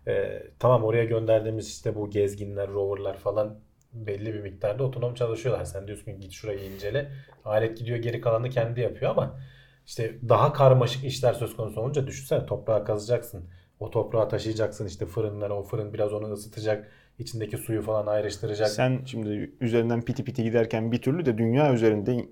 E, 0.06 0.42
tamam 0.58 0.84
oraya 0.84 1.04
gönderdiğimiz 1.04 1.68
işte 1.68 1.94
bu 1.94 2.10
gezginler, 2.10 2.68
roverlar 2.68 3.16
falan 3.16 3.58
belli 3.92 4.34
bir 4.34 4.40
miktarda 4.40 4.84
otonom 4.84 5.14
çalışıyorlar. 5.14 5.64
Sen 5.64 5.86
diyorsun 5.86 6.04
ki 6.04 6.20
git 6.20 6.32
şurayı 6.32 6.60
incele. 6.60 7.10
Alet 7.44 7.78
gidiyor 7.78 7.98
geri 7.98 8.20
kalanını 8.20 8.50
kendi 8.50 8.80
yapıyor 8.80 9.10
ama 9.10 9.40
işte 9.86 10.14
daha 10.28 10.52
karmaşık 10.52 11.04
işler 11.04 11.32
söz 11.32 11.56
konusu 11.56 11.80
olunca 11.80 12.06
düşünsene 12.06 12.46
toprağa 12.46 12.84
kazacaksın. 12.84 13.44
O 13.80 13.90
toprağı 13.90 14.28
taşıyacaksın 14.28 14.86
işte 14.86 15.06
fırınlara. 15.06 15.54
O 15.54 15.62
fırın 15.62 15.92
biraz 15.92 16.12
onu 16.12 16.32
ısıtacak. 16.32 16.90
içindeki 17.18 17.58
suyu 17.58 17.82
falan 17.82 18.06
ayrıştıracak. 18.06 18.68
Sen 18.68 19.00
şimdi 19.06 19.52
üzerinden 19.60 20.02
piti 20.02 20.24
piti 20.24 20.42
giderken 20.42 20.92
bir 20.92 21.02
türlü 21.02 21.26
de 21.26 21.38
dünya 21.38 21.74
üzerinde 21.74 22.26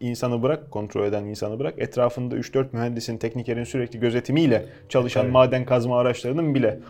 insanı 0.00 0.42
bırak, 0.42 0.70
kontrol 0.70 1.06
eden 1.06 1.24
insanı 1.24 1.58
bırak. 1.58 1.74
Etrafında 1.78 2.36
3-4 2.36 2.66
mühendisin, 2.72 3.18
teknikerin 3.18 3.64
sürekli 3.64 4.00
gözetimiyle 4.00 4.66
çalışan 4.88 5.22
Tabii. 5.22 5.32
maden 5.32 5.64
kazma 5.64 5.98
araçlarının 5.98 6.54
bile 6.54 6.80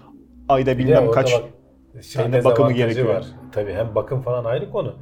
ayda 0.52 0.78
bilmem 0.78 1.10
kaç 1.10 1.32
bak, 1.32 2.04
şey 2.04 2.44
bakımı 2.44 2.72
gerekiyor. 2.72 3.08
Var. 3.08 3.26
Tabii 3.52 3.72
hem 3.72 3.94
bakım 3.94 4.22
falan 4.22 4.44
ayrı 4.44 4.70
konu. 4.70 4.94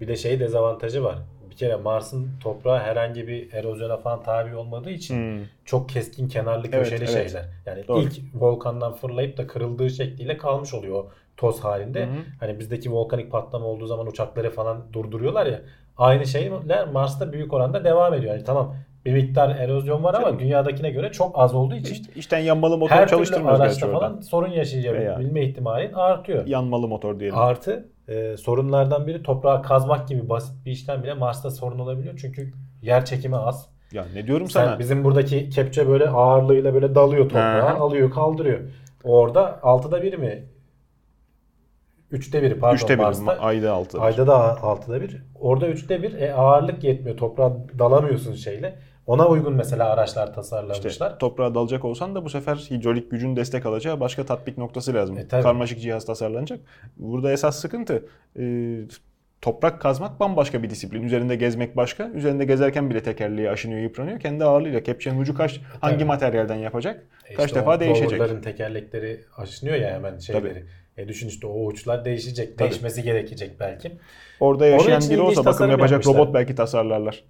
Bir 0.00 0.08
de 0.08 0.16
şey 0.16 0.40
dezavantajı 0.40 1.04
var. 1.04 1.18
Bir 1.50 1.56
kere 1.56 1.76
Mars'ın 1.76 2.28
toprağı 2.42 2.78
herhangi 2.78 3.28
bir 3.28 3.52
erozyona 3.52 3.96
falan 3.96 4.22
tabi 4.22 4.56
olmadığı 4.56 4.90
için 4.90 5.14
Hmm. 5.14 5.44
çok 5.64 5.88
keskin 5.88 6.28
kenarlı 6.28 6.66
Evet, 6.72 6.78
köşeli 6.78 7.10
evet. 7.10 7.30
şeyler. 7.30 7.44
Yani 7.66 7.88
Doğru. 7.88 8.00
ilk 8.00 8.12
volkandan 8.34 8.92
fırlayıp 8.92 9.36
da 9.38 9.46
kırıldığı 9.46 9.90
şekliyle 9.90 10.36
kalmış 10.36 10.74
oluyor 10.74 10.94
o 10.94 11.08
toz 11.36 11.60
halinde. 11.60 12.00
Hı 12.06 12.10
hı. 12.10 12.16
Hani 12.40 12.58
bizdeki 12.58 12.92
volkanik 12.92 13.32
patlama 13.32 13.66
olduğu 13.66 13.86
zaman 13.86 14.06
uçakları 14.06 14.50
falan 14.50 14.92
durduruyorlar 14.92 15.46
ya. 15.46 15.60
Aynı 15.96 16.26
şeyler 16.26 16.88
Mars'ta 16.92 17.32
büyük 17.32 17.52
oranda 17.52 17.84
devam 17.84 18.14
ediyor. 18.14 18.34
Yani 18.34 18.44
tamam 18.44 18.74
bir 19.08 19.12
miktar 19.12 19.56
erozyon 19.56 20.04
var 20.04 20.14
ama 20.14 20.38
dünyadakine 20.38 20.90
göre 20.90 21.12
çok 21.12 21.38
az 21.38 21.54
olduğu 21.54 21.74
için 21.74 21.92
İşte, 21.92 22.12
içten 22.14 22.38
yanmalı 22.38 22.78
motor 22.78 22.96
her 22.96 23.08
türlü 23.08 23.48
araçta 23.48 23.92
falan 23.92 24.20
sorun 24.20 24.50
yaşayabilme 24.50 25.44
ihtimalin 25.44 25.92
artıyor. 25.92 26.46
Yanmalı 26.46 26.88
motor 26.88 27.20
diyelim. 27.20 27.38
Artı 27.38 27.88
e, 28.08 28.36
sorunlardan 28.36 29.06
biri 29.06 29.22
toprağı 29.22 29.62
kazmak 29.62 30.08
gibi 30.08 30.28
basit 30.28 30.66
bir 30.66 30.70
işlem 30.70 31.02
bile 31.02 31.14
Mars'ta 31.14 31.50
sorun 31.50 31.78
olabiliyor. 31.78 32.18
Çünkü 32.20 32.52
yer 32.82 33.04
çekimi 33.04 33.36
az. 33.36 33.68
Ya 33.92 34.06
ne 34.14 34.26
diyorum 34.26 34.50
Sen 34.50 34.66
sana? 34.66 34.78
bizim 34.78 35.04
buradaki 35.04 35.50
kepçe 35.50 35.88
böyle 35.88 36.08
ağırlığıyla 36.08 36.74
böyle 36.74 36.94
dalıyor 36.94 37.24
toprağı, 37.24 37.68
Hı 37.70 37.74
hı. 37.74 37.80
alıyor, 37.80 38.10
kaldırıyor. 38.10 38.60
Orada 39.04 39.62
altıda 39.62 40.02
bir 40.02 40.14
mi? 40.14 40.44
Üçte 42.10 42.42
biri 42.42 42.58
pardon 42.58 42.74
Üçte 42.76 42.94
bir 42.98 43.02
Mars'ta. 43.02 43.38
ayda 43.38 43.72
altı. 43.72 44.00
Ayda 44.00 44.26
da 44.26 44.62
altıda 44.62 45.00
bir. 45.00 45.22
Orada 45.40 45.68
üçte 45.68 46.02
bir 46.02 46.12
e, 46.20 46.34
ağırlık 46.34 46.84
yetmiyor. 46.84 47.16
Toprağa 47.16 47.56
dalamıyorsun 47.78 48.34
şeyle. 48.34 48.78
Ona 49.08 49.28
uygun 49.28 49.54
mesela 49.54 49.90
araçlar 49.90 50.34
tasarlamışlar. 50.34 50.90
İşte 50.90 51.04
toprağa 51.18 51.54
dalacak 51.54 51.84
olsan 51.84 52.14
da 52.14 52.24
bu 52.24 52.30
sefer 52.30 52.56
hidrolik 52.56 53.10
gücün 53.10 53.36
destek 53.36 53.66
alacağı 53.66 54.00
başka 54.00 54.26
tatbik 54.26 54.58
noktası 54.58 54.94
lazım. 54.94 55.18
E, 55.18 55.28
tabii. 55.28 55.42
Karmaşık 55.42 55.80
cihaz 55.80 56.06
tasarlanacak. 56.06 56.60
Burada 56.96 57.32
esas 57.32 57.60
sıkıntı 57.60 58.06
e, 58.38 58.44
toprak 59.40 59.80
kazmak 59.80 60.20
bambaşka 60.20 60.62
bir 60.62 60.70
disiplin. 60.70 61.02
Üzerinde 61.02 61.36
gezmek 61.36 61.76
başka. 61.76 62.08
Üzerinde 62.08 62.44
gezerken 62.44 62.90
bile 62.90 63.02
tekerleği 63.02 63.50
aşınıyor, 63.50 63.80
yıpranıyor. 63.80 64.20
Kendi 64.20 64.44
ağırlığıyla 64.44 64.82
kepçenin 64.82 65.20
ucu 65.20 65.34
kaç, 65.34 65.60
hangi 65.80 65.94
tabii. 65.94 66.04
materyalden 66.04 66.56
yapacak? 66.56 67.06
E 67.26 67.34
kaç 67.34 67.46
işte 67.46 67.60
defa 67.60 67.76
o 67.76 67.80
değişecek? 67.80 68.12
roverların 68.12 68.42
tekerlekleri 68.42 69.20
aşınıyor 69.36 69.76
ya 69.76 69.94
hemen 69.94 70.18
şeyleri. 70.18 70.64
E 70.96 71.08
düşün 71.08 71.28
işte 71.28 71.46
o 71.46 71.64
uçlar 71.64 72.04
değişecek. 72.04 72.58
Değişmesi 72.58 73.02
gerekecek 73.02 73.60
belki. 73.60 73.92
Orada 74.40 74.66
yaşayan 74.66 75.02
biri 75.10 75.20
olsa 75.20 75.44
bakım 75.44 75.70
yapacak 75.70 75.90
yapmışlar. 75.90 76.14
robot 76.14 76.34
belki 76.34 76.54
tasarlarlar. 76.54 77.24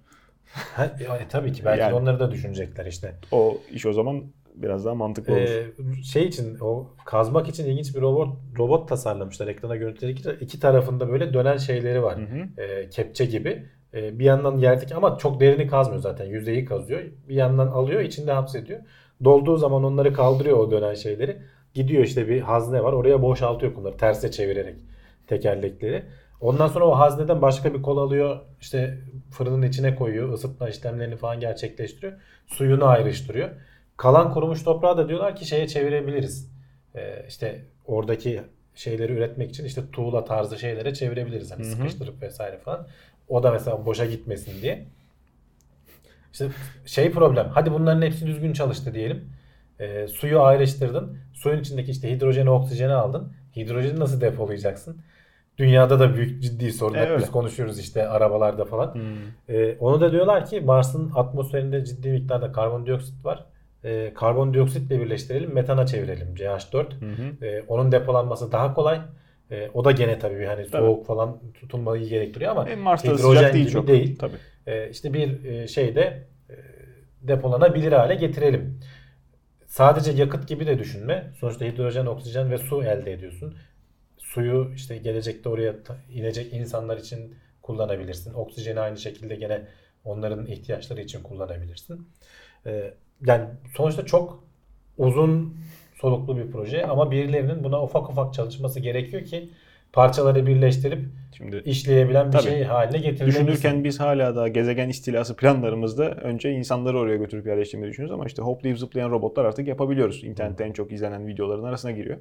Ha, 0.53 0.85
e, 0.85 1.27
tabii 1.29 1.53
ki 1.53 1.65
belki 1.65 1.81
Yani. 1.81 1.93
onları 1.93 2.19
da 2.19 2.31
düşünecekler 2.31 2.85
işte. 2.85 3.15
O 3.31 3.57
iş 3.71 3.85
o 3.85 3.93
zaman 3.93 4.23
biraz 4.55 4.85
daha 4.85 4.95
mantıklı 4.95 5.33
olur. 5.33 5.41
Ee, 5.41 6.03
şey 6.03 6.23
için 6.23 6.57
o 6.61 6.87
kazmak 7.05 7.47
için 7.49 7.65
ilginç 7.65 7.95
bir 7.95 8.01
robot 8.01 8.37
robot 8.57 8.89
tasarlamışlar. 8.89 9.47
Ekrana 9.47 9.75
görüntüleri 9.75 10.35
iki 10.41 10.59
tarafında 10.59 11.09
böyle 11.09 11.33
dönen 11.33 11.57
şeyleri 11.57 12.03
var. 12.03 12.17
Hı 12.17 12.21
hı. 12.21 12.61
Ee, 12.61 12.89
kepçe 12.89 13.25
gibi. 13.25 13.65
Ee, 13.93 14.19
bir 14.19 14.25
yandan 14.25 14.57
yerdeki 14.57 14.95
ama 14.95 15.17
çok 15.17 15.39
derini 15.39 15.67
kazmıyor 15.67 16.01
zaten. 16.01 16.25
Yüzeyi 16.25 16.65
kazıyor. 16.65 17.01
Bir 17.29 17.35
yandan 17.35 17.67
alıyor, 17.67 18.01
içinde 18.01 18.31
hapsediyor. 18.31 18.79
Dolduğu 19.23 19.57
zaman 19.57 19.83
onları 19.83 20.13
kaldırıyor 20.13 20.57
o 20.57 20.71
dönen 20.71 20.93
şeyleri. 20.93 21.37
Gidiyor 21.73 22.03
işte 22.03 22.27
bir 22.27 22.41
hazne 22.41 22.83
var. 22.83 22.93
Oraya 22.93 23.21
boşaltıyor 23.21 23.73
kumları 23.73 23.97
terse 23.97 24.31
çevirerek 24.31 24.75
tekerlekleri. 25.27 26.03
Ondan 26.41 26.67
sonra 26.67 26.85
o 26.85 26.97
hazneden 26.97 27.41
başka 27.41 27.73
bir 27.73 27.81
kol 27.81 27.97
alıyor. 27.97 28.39
işte 28.61 28.97
fırının 29.31 29.61
içine 29.61 29.95
koyuyor. 29.95 30.33
ısıtma 30.33 30.69
işlemlerini 30.69 31.15
falan 31.15 31.39
gerçekleştiriyor. 31.39 32.13
Suyunu 32.47 32.85
ayrıştırıyor. 32.85 33.49
Kalan 33.97 34.33
kurumuş 34.33 34.63
toprağı 34.63 34.97
da 34.97 35.09
diyorlar 35.09 35.35
ki 35.35 35.45
şeye 35.45 35.67
çevirebiliriz. 35.67 36.51
Ee, 36.95 37.25
işte 37.27 37.65
oradaki 37.85 38.41
şeyleri 38.75 39.13
üretmek 39.13 39.49
için 39.49 39.65
işte 39.65 39.81
tuğla 39.91 40.25
tarzı 40.25 40.59
şeylere 40.59 40.93
çevirebiliriz. 40.93 41.51
Hani 41.51 41.63
Hı 41.63 41.67
hı. 41.67 41.71
sıkıştırıp 41.71 42.21
vesaire 42.21 42.57
falan. 42.57 42.87
O 43.27 43.43
da 43.43 43.51
mesela 43.51 43.85
boşa 43.85 44.05
gitmesin 44.05 44.61
diye. 44.61 44.85
İşte 46.33 46.49
şey 46.85 47.11
problem. 47.11 47.49
Hadi 47.53 47.71
bunların 47.71 48.01
hepsi 48.01 48.27
düzgün 48.27 48.53
çalıştı 48.53 48.93
diyelim. 48.93 49.29
Ee, 49.79 50.07
suyu 50.07 50.41
ayrıştırdın. 50.41 51.17
Suyun 51.33 51.59
içindeki 51.59 51.91
işte 51.91 52.11
hidrojeni, 52.11 52.49
oksijeni 52.49 52.93
aldın. 52.93 53.33
Hidrojeni 53.55 53.99
nasıl 53.99 54.21
depolayacaksın? 54.21 55.01
Dünyada 55.59 55.99
da 55.99 56.15
büyük 56.15 56.43
ciddi 56.43 56.71
sorun. 56.71 56.93
E, 56.95 56.99
Hep 57.01 57.09
öyle. 57.09 57.19
Biz 57.21 57.31
konuşuyoruz 57.31 57.79
işte 57.79 58.07
arabalarda 58.07 58.65
falan. 58.65 58.93
Hmm. 58.93 59.01
Ee, 59.49 59.75
onu 59.79 60.01
da 60.01 60.11
diyorlar 60.11 60.45
ki 60.45 60.61
Mars'ın 60.61 61.11
atmosferinde 61.15 61.85
ciddi 61.85 62.09
miktarda 62.09 62.51
karbondioksit 62.51 63.25
var. 63.25 63.45
Ee, 63.83 64.13
karbondioksitle 64.15 64.99
birleştirelim, 65.01 65.53
metana 65.53 65.85
çevirelim 65.85 66.35
CH4. 66.35 66.73
Hı 66.73 67.05
hı. 67.05 67.45
Ee, 67.45 67.63
onun 67.67 67.91
depolanması 67.91 68.51
daha 68.51 68.73
kolay. 68.73 69.01
Ee, 69.51 69.69
o 69.73 69.85
da 69.85 69.91
gene 69.91 70.19
tabii 70.19 70.45
hani 70.45 70.67
Tabii. 70.67 70.81
soğuk 70.81 71.05
falan 71.05 71.39
tutulmayı 71.53 72.09
gerektiriyor 72.09 72.51
ama 72.51 72.69
E, 72.69 72.75
Mars'ta 72.75 73.13
hidrojen 73.13 73.35
sıcak 73.39 73.53
değil 73.53 73.65
gibi 73.65 73.73
çok. 73.73 73.87
değil. 73.87 74.17
Tabii. 74.19 74.35
Ee, 74.67 74.89
işte 74.89 75.13
bir 75.13 75.43
e, 75.45 75.67
şeyde 75.67 76.27
e, 76.49 76.55
depolanabilir 77.21 77.91
hale 77.91 78.15
getirelim. 78.15 78.79
Sadece 79.65 80.11
yakıt 80.11 80.47
gibi 80.47 80.67
de 80.67 80.79
düşünme. 80.79 81.31
Sonuçta 81.39 81.65
hidrojen, 81.65 82.05
oksijen 82.05 82.51
ve 82.51 82.57
su 82.57 82.83
elde 82.83 83.13
ediyorsun. 83.13 83.55
Suyu 84.29 84.71
işte 84.75 84.97
gelecekte 84.97 85.49
oraya 85.49 85.75
inecek 86.13 86.53
insanlar 86.53 86.97
için 86.97 87.35
kullanabilirsin. 87.61 88.33
Oksijeni 88.33 88.79
aynı 88.79 88.97
şekilde 88.97 89.35
gene 89.35 89.61
onların 90.03 90.45
ihtiyaçları 90.45 91.01
için 91.01 91.23
kullanabilirsin. 91.23 92.07
Ee, 92.65 92.93
yani 93.25 93.45
sonuçta 93.75 94.05
çok 94.05 94.43
uzun 94.97 95.57
soluklu 95.95 96.37
bir 96.37 96.51
proje 96.51 96.85
ama 96.85 97.11
birilerinin 97.11 97.63
buna 97.63 97.83
ufak 97.83 98.09
ufak 98.09 98.33
çalışması 98.33 98.79
gerekiyor 98.79 99.23
ki 99.23 99.49
parçaları 99.93 100.47
birleştirip 100.47 100.99
Şimdi 101.37 101.61
işleyebilen 101.65 102.27
bir 102.27 102.31
Tabii. 102.31 102.43
şey 102.43 102.63
haline 102.63 102.97
getirilebilsin. 102.97 103.47
Düşünürken 103.47 103.83
biz 103.83 103.99
hala 103.99 104.35
daha 104.35 104.47
gezegen 104.47 104.89
istilası 104.89 105.35
planlarımızda 105.35 106.11
önce 106.11 106.51
insanları 106.51 106.99
oraya 106.99 107.17
götürüp 107.17 107.47
yerleştirmeyi 107.47 107.91
düşünüyoruz 107.91 108.13
ama 108.13 108.25
işte 108.25 108.41
hoplayıp 108.41 108.79
zıplayan 108.79 109.11
robotlar 109.11 109.45
artık 109.45 109.67
yapabiliyoruz. 109.67 110.23
İnternette 110.23 110.63
en 110.63 110.71
çok 110.71 110.91
izlenen 110.91 111.27
videoların 111.27 111.63
arasına 111.63 111.91
giriyor. 111.91 112.17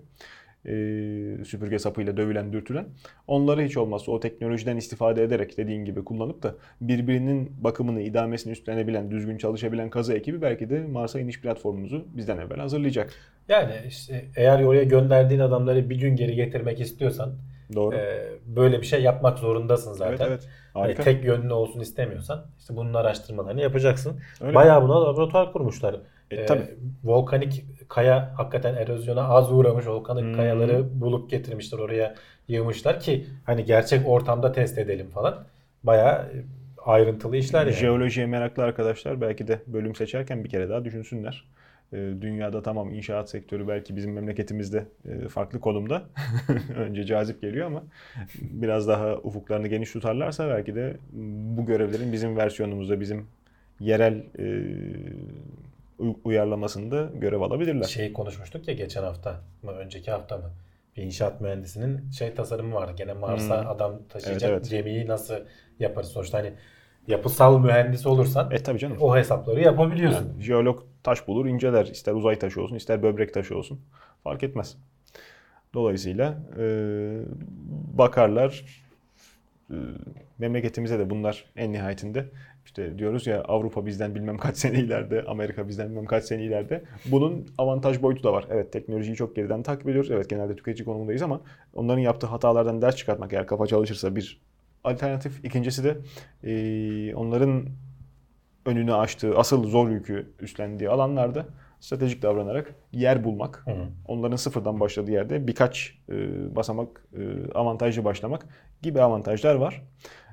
Ee, 0.69 1.45
süpürge 1.45 1.79
sapıyla 1.79 2.17
dövülen, 2.17 2.53
dürtülen. 2.53 2.85
Onları 3.27 3.63
hiç 3.63 3.77
olmazsa 3.77 4.13
o 4.13 4.21
teknolojiden 4.21 4.77
istifade 4.77 5.23
ederek 5.23 5.57
dediğin 5.57 5.85
gibi 5.85 6.05
kullanıp 6.05 6.43
da 6.43 6.55
birbirinin 6.81 7.53
bakımını, 7.61 8.01
idamesini 8.01 8.53
üstlenebilen, 8.53 9.11
düzgün 9.11 9.39
çalışabilen 9.39 9.91
kazı 9.91 10.13
ekibi 10.13 10.43
belki 10.43 10.71
de 10.71 10.81
Mars'a 10.81 11.21
iniş 11.21 11.41
platformumuzu 11.41 12.05
bizden 12.17 12.39
evvel 12.39 12.59
hazırlayacak. 12.59 13.11
Yani 13.49 13.73
işte 13.89 14.25
eğer 14.37 14.63
oraya 14.63 14.85
gönderdiğin 14.85 15.41
adamları 15.41 15.91
bir 15.91 15.97
gün 15.97 16.17
geri 16.17 16.35
getirmek 16.35 16.81
istiyorsan 16.81 17.35
Doğru. 17.75 17.97
e, 17.97 18.29
böyle 18.47 18.81
bir 18.81 18.87
şey 18.87 19.03
yapmak 19.03 19.39
zorundasın 19.39 19.93
zaten. 19.93 20.13
evet 20.13 20.21
evet. 20.29 20.49
Hani 20.75 20.95
tek 20.95 21.25
yönlü 21.25 21.53
olsun 21.53 21.81
istemiyorsan 21.81 22.47
işte 22.59 22.77
bunun 22.77 22.95
araştırmalarını 22.95 23.61
yapacaksın. 23.61 24.21
Öyle. 24.41 24.55
Bayağı 24.55 24.83
buna 24.83 25.05
laboratuvar 25.05 25.53
kurmuşlar. 25.53 25.97
E, 26.31 26.37
Ee, 26.37 26.47
tabii. 26.47 26.63
volkanik 27.05 27.65
kaya 27.89 28.33
hakikaten 28.37 28.75
erozyona 28.75 29.29
az 29.29 29.53
uğramış 29.53 29.87
volkanik 29.87 30.25
Hmm. 30.25 30.33
kayaları 30.33 31.01
bulup 31.01 31.31
getirmişler 31.31 31.79
oraya 31.79 32.15
yığmışlar 32.49 33.01
ki 33.01 33.27
hani 33.45 33.65
gerçek 33.65 34.09
ortamda 34.09 34.53
test 34.53 34.79
edelim 34.79 35.11
falan. 35.11 35.47
Bayağı 35.85 36.13
e, 36.23 36.45
ayrıntılı 36.85 37.37
işler 37.37 37.67
yani. 37.67 37.75
Jeolojiye 37.77 38.27
meraklı 38.27 38.63
arkadaşlar 38.63 39.21
belki 39.21 39.49
de 39.49 39.59
bölüm 39.67 39.95
seçerken 39.95 40.45
bir 40.45 40.49
kere 40.49 40.69
daha 40.69 40.85
düşünsünler. 40.85 41.45
Ee, 41.93 41.97
Dünyada 42.21 42.63
tamam 42.63 42.95
inşaat 42.95 43.31
sektörü 43.31 43.69
belki 43.69 43.97
bizim 43.97 44.13
memleketimizde 44.13 44.85
e, 45.09 45.29
farklı 45.29 45.61
konumda. 45.61 46.03
Önce 46.77 47.05
cazip 47.05 47.41
geliyor 47.43 47.67
ama 47.67 47.83
biraz 48.41 48.89
daha 48.89 49.17
ufuklarını 49.17 49.69
geniş 49.69 49.93
tutarlarsa 49.93 50.49
belki 50.49 50.75
de 50.75 50.97
bu 51.57 51.67
görevlerin 51.67 52.13
bizim 52.13 52.37
versiyonumuzda, 52.37 53.01
bizim 53.01 53.27
yerel 53.81 54.25
e, 54.39 54.45
uyarlamasında 56.25 57.11
görev 57.15 57.41
alabilirler. 57.41 57.85
Şey 57.85 58.13
konuşmuştuk 58.13 58.69
ya 58.69 58.75
geçen 58.75 59.03
hafta 59.03 59.41
mı 59.63 59.71
önceki 59.73 60.11
hafta 60.11 60.37
mı? 60.37 60.51
Bir 60.97 61.03
inşaat 61.03 61.41
mühendisinin 61.41 62.11
şey 62.11 62.35
tasarımı 62.35 62.75
vardı. 62.75 62.93
Gene 62.97 63.13
Mars'a 63.13 63.61
Hmm. 63.63 63.71
adam 63.71 64.01
taşıyacak 64.09 64.51
Evet, 64.51 64.59
evet. 64.63 64.71
gemiyi 64.71 65.07
nasıl 65.07 65.35
yaparız? 65.79 66.09
Sonuçta 66.09 66.39
hani 66.39 66.53
yapısal 67.09 67.59
mühendis 67.59 68.07
olursan 68.07 68.51
E 68.51 68.63
tabii 68.63 68.79
canım. 68.79 68.97
o 69.01 69.17
hesapları 69.17 69.61
yapabiliyorsun. 69.61 70.29
Yani 70.29 70.43
jeolog 70.43 70.83
taş 71.03 71.29
bulur, 71.29 71.47
inceler. 71.47 71.87
İster 71.87 72.13
uzay 72.13 72.39
taşı 72.39 72.63
olsun, 72.63 72.77
ister 72.77 73.03
böbrek 73.03 73.35
taşı 73.35 73.57
olsun. 73.57 73.81
Fark 74.25 74.43
etmez. 74.43 74.77
Dolayısıyla 75.75 76.39
e, 76.59 76.65
bakarlar, 77.99 78.65
e, 79.71 79.77
memleketimize 80.39 80.99
de 80.99 81.11
bunlar 81.11 81.45
en 81.57 81.73
nihayetinde 81.73 82.25
işte 82.65 82.99
diyoruz 82.99 83.27
ya 83.27 83.43
Avrupa 83.43 83.87
bizden 83.87 84.15
bilmem 84.15 84.39
kaç 84.39 84.57
sene 84.57 84.79
ileride, 84.79 85.23
Amerika 85.23 85.69
bizden 85.69 85.89
bilmem 85.89 86.07
kaç 86.07 86.25
sene 86.25 86.43
ileride. 86.43 86.85
Bunun 87.07 87.47
avantaj 87.59 88.03
boyutu 88.03 88.23
da 88.23 88.33
var. 88.33 88.47
Evet 88.51 88.73
teknolojiyi 88.73 89.17
çok 89.17 89.37
geriden 89.37 89.63
takip 89.63 89.89
ediyoruz. 89.89 90.11
Evet 90.11 90.31
genelde 90.31 90.57
tüketici 90.57 90.85
konumundayız 90.85 91.23
ama 91.23 91.41
onların 91.75 92.01
yaptığı 92.01 92.27
hatalardan 92.27 92.83
ders 92.83 92.97
çıkartmak 92.97 93.33
eğer 93.33 93.47
kafa 93.47 93.67
çalışırsa 93.67 94.17
bir 94.17 94.41
alternatif. 94.85 95.45
İkincisi 95.45 95.85
de 95.85 95.97
e, 96.45 97.15
onların 97.15 97.67
önünü 98.67 98.95
açtığı, 98.95 99.39
asıl 99.39 99.65
zor 99.65 99.91
yükü 99.91 100.33
üstlendiği 100.41 100.91
alanlarda 100.91 101.47
stratejik 101.81 102.23
davranarak 102.23 102.75
yer 102.93 103.25
bulmak. 103.25 103.63
Hı 103.65 103.71
hı. 103.71 103.89
Onların 104.07 104.37
sıfırdan 104.37 104.81
başladığı 104.81 105.11
yerde 105.11 105.47
birkaç 105.47 105.99
e, 106.09 106.17
basamak 106.57 107.05
e, 107.13 107.53
avantajlı 107.53 108.05
başlamak 108.05 108.47
gibi 108.83 109.03
avantajlar 109.03 109.55
var. 109.55 109.83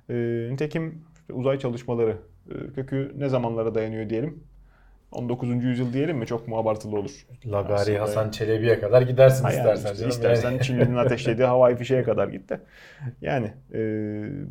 E, 0.10 0.48
nitekim 0.52 1.02
işte 1.22 1.34
uzay 1.34 1.60
çalışmaları 1.60 2.18
e, 2.50 2.74
kökü 2.76 3.12
ne 3.18 3.30
zamanlara 3.30 3.76
dayanıyor 3.76 4.10
diyelim? 4.10 4.44
19. 5.12 5.64
yüzyıl 5.64 5.94
diyelim 5.94 6.18
mi? 6.18 6.26
Çok 6.26 6.48
mu 6.48 6.58
abartılı 6.58 6.98
olur? 7.00 7.26
Lagari 7.46 7.74
Aslında- 7.74 8.02
Hasan 8.02 8.32
Çelebi'ye 8.32 8.80
kadar 8.80 9.02
gidersin 9.02 9.44
Ha 9.44 9.52
yani 9.52 9.58
istersen. 9.60 9.94
işte 9.94 10.08
istersen 10.08 10.52
Yani- 10.52 10.62
Çinli'nin 10.62 10.96
ateşlediği 11.06 11.48
havai 11.48 11.76
fişeğe 11.78 12.04
kadar 12.04 12.28
git 12.28 12.50
de. 12.50 12.60
Yani 13.22 13.54
e, 13.74 13.80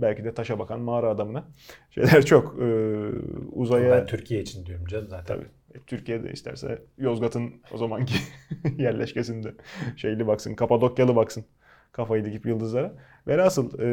belki 0.03 0.25
de 0.25 0.35
taşa 0.35 0.59
bakan 0.59 0.81
mağara 0.81 1.09
adamına 1.09 1.45
şeyler 1.91 2.25
çok. 2.27 2.59
E, 2.63 2.67
uzaya 3.53 3.91
Ben 3.97 4.07
Türkiye 4.07 4.41
için 4.41 4.67
diyorum 4.67 4.87
canım 4.87 5.07
zaten. 5.09 5.25
tabii 5.37 5.47
e, 5.75 5.79
Türkiye'de 5.87 6.33
isterse 6.33 6.79
Yozgat'ın 6.99 7.53
o 7.75 7.79
zamanki 7.79 8.15
yerleşkesinde 8.79 9.55
şeyli 9.97 10.27
baksın, 10.27 10.55
Kapadokyalı 10.55 11.17
baksın 11.17 11.45
kafayı 11.93 12.25
dikip 12.25 12.47
yıldızlara. 12.47 12.93
Velhasıl 13.27 13.79
e, 13.79 13.89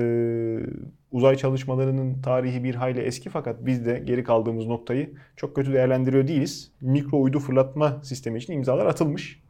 uzay 1.12 1.36
çalışmalarının 1.36 2.22
tarihi 2.22 2.64
bir 2.64 2.76
hayli 2.76 3.00
eski 3.00 3.30
fakat 3.30 3.66
biz 3.66 3.86
de 3.86 4.00
geri 4.06 4.24
kaldığımız 4.24 4.66
noktayı 4.66 5.14
çok 5.36 5.56
kötü 5.56 5.74
değerlendiriyor 5.74 6.28
değiliz. 6.28 6.72
Mikro 6.82 7.22
uydu 7.22 7.40
fırlatma 7.40 8.00
sistemi 8.04 8.38
için 8.38 8.54
imzalar 8.54 8.86
atılmış. 8.86 9.42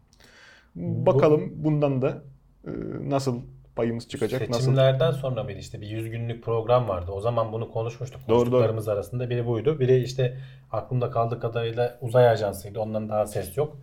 Bakalım 0.75 1.51
bundan 1.55 2.01
da 2.01 2.23
e, 2.67 2.71
nasıl 3.01 3.41
payımız 3.75 4.09
çıkacak, 4.09 4.49
nasıl 4.49 4.59
Seçimlerden 4.59 5.11
sonra 5.11 5.43
mıydı 5.43 5.59
işte 5.59 5.81
bir 5.81 5.87
100 5.87 6.09
günlük 6.09 6.43
program 6.43 6.87
vardı. 6.87 7.11
O 7.11 7.21
zaman 7.21 7.53
bunu 7.53 7.71
konuşmuştuk. 7.71 8.21
Doğru, 8.27 8.37
Konuştuklarımız 8.37 8.87
arasında 8.87 9.29
biri 9.29 9.45
buydu. 9.45 9.79
Biri 9.79 10.03
işte 10.03 10.37
aklımda 10.71 11.11
kaldığı 11.11 11.39
kadarıyla 11.39 11.97
uzay 12.01 12.29
ajansıydı. 12.29 12.79
Ondan 12.79 13.09
daha 13.09 13.27
ses 13.27 13.57
yok. 13.57 13.77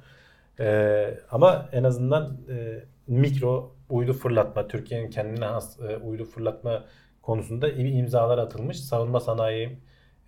Ee, 0.61 1.19
ama 1.31 1.69
en 1.73 1.85
azından 1.85 2.37
e, 2.49 2.85
mikro 3.07 3.78
uydu 3.91 4.13
fırlatma, 4.13 4.69
Türkiye'nin 4.69 5.11
kendine 5.11 5.45
has 5.45 5.81
e, 5.81 5.97
uydu 5.97 6.25
fırlatma 6.25 6.85
konusunda 7.23 7.71
iyi 7.71 7.93
imzalar 7.93 8.39
atılmış. 8.39 8.81
Savunma 8.81 9.21
Sanayi 9.21 9.79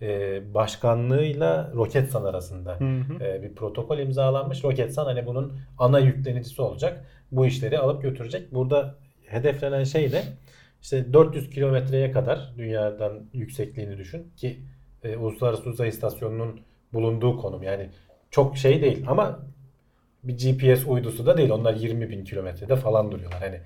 e, 0.01 0.53
Başkanlığı'yla 0.53 1.71
Roketsan 1.75 2.23
arasında 2.23 2.79
Hı 2.79 3.13
hı. 3.13 3.23
e, 3.23 3.43
bir 3.43 3.55
protokol 3.55 3.97
imzalanmış. 3.97 4.63
Roketsan 4.63 5.05
hani 5.05 5.25
bunun 5.25 5.53
ana 5.77 5.99
yüklenicisi 5.99 6.61
olacak. 6.61 7.05
Bu 7.31 7.45
işleri 7.45 7.79
alıp 7.79 8.01
götürecek. 8.01 8.53
Burada 8.53 8.95
hedeflenen 9.25 9.83
şey 9.83 10.11
de 10.11 10.23
işte 10.81 11.13
400 11.13 11.49
kilometreye 11.49 12.11
kadar 12.11 12.53
dünyadan 12.57 13.19
yüksekliğini 13.33 13.97
düşün 13.97 14.31
ki 14.37 14.59
e, 15.03 15.17
Uluslararası 15.17 15.69
Uzay 15.69 15.89
İstasyonu'nun 15.89 16.59
bulunduğu 16.93 17.37
konum 17.37 17.63
yani 17.63 17.89
çok 18.31 18.57
şey 18.57 18.81
değil 18.81 19.05
ama 19.07 19.39
bir 20.23 20.33
GPS 20.33 20.87
uydusu 20.87 21.25
da 21.25 21.37
değil. 21.37 21.49
Onlar 21.49 21.73
20 21.73 22.09
bin 22.09 22.23
kilometrede 22.23 22.75
falan 22.75 23.11
duruyorlar. 23.11 23.39
Hani 23.39 23.59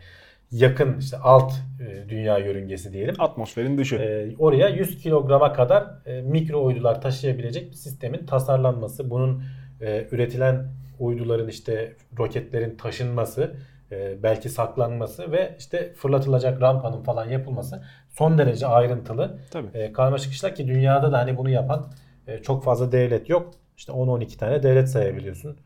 yakın 0.52 1.00
işte 1.00 1.18
alt 1.18 1.54
e, 1.80 2.10
dünya 2.10 2.38
yörüngesi 2.38 2.94
diyelim. 2.94 3.16
Atmosferin 3.20 3.78
dışı. 3.78 3.96
Ee, 3.96 4.36
oraya 4.40 4.70
100 4.70 5.04
kilograma 5.04 5.54
kadar 5.54 5.88
e, 6.06 6.22
mikro 6.22 6.66
uydular 6.66 7.02
taşıyabilecek 7.02 7.72
bir 7.72 7.76
sistemin 7.76 8.26
tasarlanması, 8.26 9.10
bunun 9.10 9.44
e, 9.82 10.08
üretilen 10.12 10.68
uyduların 11.00 11.48
işte 11.48 11.94
roketlerin 12.20 12.76
taşınması, 12.78 13.56
e, 13.92 14.24
belki 14.24 14.50
saklanması 14.50 15.32
ve 15.32 15.56
işte 15.60 15.94
fırlatılacak 15.94 16.62
rampanın 16.62 17.04
falan 17.04 17.30
yapılması 17.30 17.84
son 18.10 18.38
derece 18.38 18.68
ayrıntılı, 18.68 19.40
Tabii. 19.52 19.68
e, 19.74 19.94
karmaşık 19.94 20.34
işler 20.34 20.56
ki 20.56 20.68
dünyada 20.68 21.12
da 21.12 21.18
hani 21.18 21.38
bunu 21.38 21.50
yapan 21.50 21.88
e, 22.28 22.38
çok 22.38 22.64
fazla 22.64 22.92
devlet 22.92 23.30
yok. 23.30 23.54
İşte 23.78 23.92
10-12 23.92 24.38
tane 24.38 24.64
devlet 24.64 24.90
sayabiliyorsun. 24.90 25.58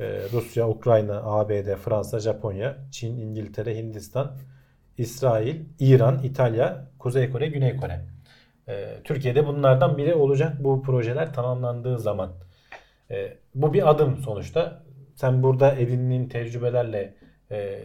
E, 0.00 0.22
Rusya, 0.32 0.68
Ukrayna, 0.68 1.22
ABD, 1.22 1.76
Fransa, 1.76 2.20
Japonya, 2.20 2.76
Çin, 2.90 3.16
İngiltere, 3.16 3.76
Hindistan, 3.76 4.36
İsrail, 4.98 5.56
İran, 5.80 6.22
İtalya, 6.22 6.88
Kuzey 6.98 7.30
Kore, 7.30 7.46
Güney 7.46 7.76
Kore. 7.76 8.00
Ee, 8.68 8.88
Türkiye'de 9.04 9.46
bunlardan 9.46 9.98
biri 9.98 10.14
olacak 10.14 10.64
bu 10.64 10.82
projeler 10.82 11.34
tamamlandığı 11.34 11.98
zaman. 11.98 12.32
Ee, 13.10 13.36
bu 13.54 13.72
bir 13.72 13.90
adım 13.90 14.16
sonuçta. 14.16 14.82
Sen 15.14 15.42
burada 15.42 15.72
edindiğin 15.74 16.28
tecrübelerle, 16.28 17.14
e, 17.50 17.78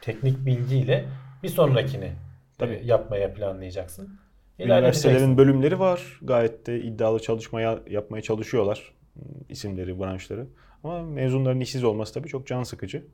teknik 0.00 0.46
bilgiyle 0.46 1.04
bir 1.42 1.48
sonrakini 1.48 2.04
e, 2.04 2.12
Tabii. 2.58 2.80
yapmaya 2.84 3.34
planlayacaksın. 3.34 4.18
Üniversitelerin 4.58 5.38
bölümleri 5.38 5.78
var. 5.78 6.18
Gayet 6.22 6.66
de 6.66 6.80
iddialı 6.80 7.20
çalışmaya 7.20 7.78
yapmaya 7.90 8.22
çalışıyorlar. 8.22 8.92
Hmm, 9.14 9.22
isimleri, 9.48 10.00
branşları. 10.00 10.46
Ama 10.84 11.02
mezunların 11.02 11.60
işsiz 11.60 11.84
olması 11.84 12.14
tabii 12.14 12.28
çok 12.28 12.46
can 12.46 12.62
sıkıcı. 12.62 13.06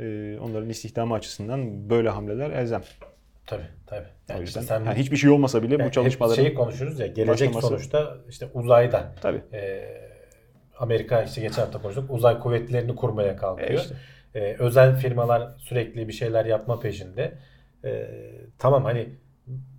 Ee, 0.00 0.38
onların 0.40 0.68
istihdamı 0.68 1.14
açısından 1.14 1.90
böyle 1.90 2.08
hamleler 2.08 2.50
elzem. 2.50 2.82
Tabii 3.46 3.66
tabii. 3.86 4.06
Yani 4.28 4.40
yüzden 4.40 4.60
işte 4.60 4.74
sen 4.74 4.84
yani 4.84 4.98
hiçbir 4.98 5.16
şey 5.16 5.30
olmasa 5.30 5.62
bile 5.62 5.74
yani 5.74 5.86
bu 5.86 5.90
çalışmaların 5.92 6.42
şeyi 6.42 6.54
konuşuruz 6.54 7.00
ya 7.00 7.06
gelecek 7.06 7.48
başlaması- 7.48 7.68
sonuçta 7.68 8.16
işte 8.28 8.46
uzayda. 8.54 9.12
tabii. 9.22 9.42
Ee, 9.52 10.02
Amerika 10.78 11.22
işte 11.22 11.40
geçen 11.40 11.62
hafta 11.62 11.82
konuştuk 11.82 12.10
uzay 12.10 12.38
kuvvetlerini 12.38 12.94
kurmaya 12.96 13.36
kalkıyor. 13.36 13.70
E 13.70 13.74
işte. 13.82 13.94
Ee, 14.34 14.56
özel 14.58 14.96
firmalar 14.96 15.52
sürekli 15.58 16.08
bir 16.08 16.12
şeyler 16.12 16.44
yapma 16.44 16.80
peşinde. 16.80 17.32
Ee, 17.84 18.08
tamam 18.58 18.84
hani 18.84 19.08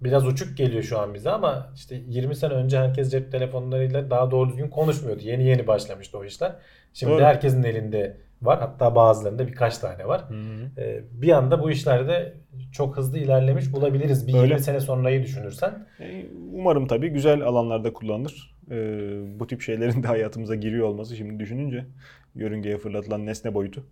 biraz 0.02 0.28
uçuk 0.28 0.58
geliyor 0.58 0.84
şu 0.84 0.99
an 0.99 1.13
bize 1.13 1.30
ama 1.30 1.71
işte 1.76 2.02
20 2.08 2.36
sene 2.36 2.54
önce 2.54 2.78
herkes 2.80 3.12
cep 3.12 3.32
telefonlarıyla 3.32 4.10
daha 4.10 4.32
doğru 4.32 4.49
düzgün 4.49 4.69
konuşmuyordu. 4.69 5.21
Yeni 5.23 5.43
yeni 5.43 5.67
başlamıştı 5.67 6.17
o 6.17 6.26
işler. 6.26 6.56
Şimdi 6.93 7.13
Doğru. 7.13 7.23
herkesin 7.23 7.63
elinde 7.63 8.17
var. 8.41 8.60
Hatta 8.60 8.95
bazılarında 8.95 9.47
birkaç 9.47 9.78
tane 9.78 10.08
var. 10.08 10.23
Ee, 10.78 11.02
bir 11.12 11.30
anda 11.30 11.63
bu 11.63 11.71
işlerde 11.71 12.34
çok 12.71 12.97
hızlı 12.97 13.17
ilerlemiş 13.17 13.73
bulabiliriz. 13.73 14.28
Bir 14.28 14.34
Öyle. 14.34 14.47
20 14.47 14.60
sene 14.60 14.80
sonrayı 14.80 15.23
düşünürsen. 15.23 15.88
E, 15.99 16.26
Umarım 16.54 16.88
tabii 16.88 17.10
güzel 17.10 17.41
alanlarda 17.41 17.93
kullanılır. 17.93 18.56
Ee, 18.71 19.39
bu 19.39 19.47
tip 19.47 19.62
şeylerin 19.62 20.04
de 20.04 20.08
hayatımıza 20.08 20.56
giriyor 20.56 20.88
olması 20.88 21.15
şimdi 21.15 21.39
düşününce 21.39 21.86
yörüngeye 22.36 22.78
fırlatılan 22.78 23.26
nesne 23.26 23.54
boyutu. 23.54 23.86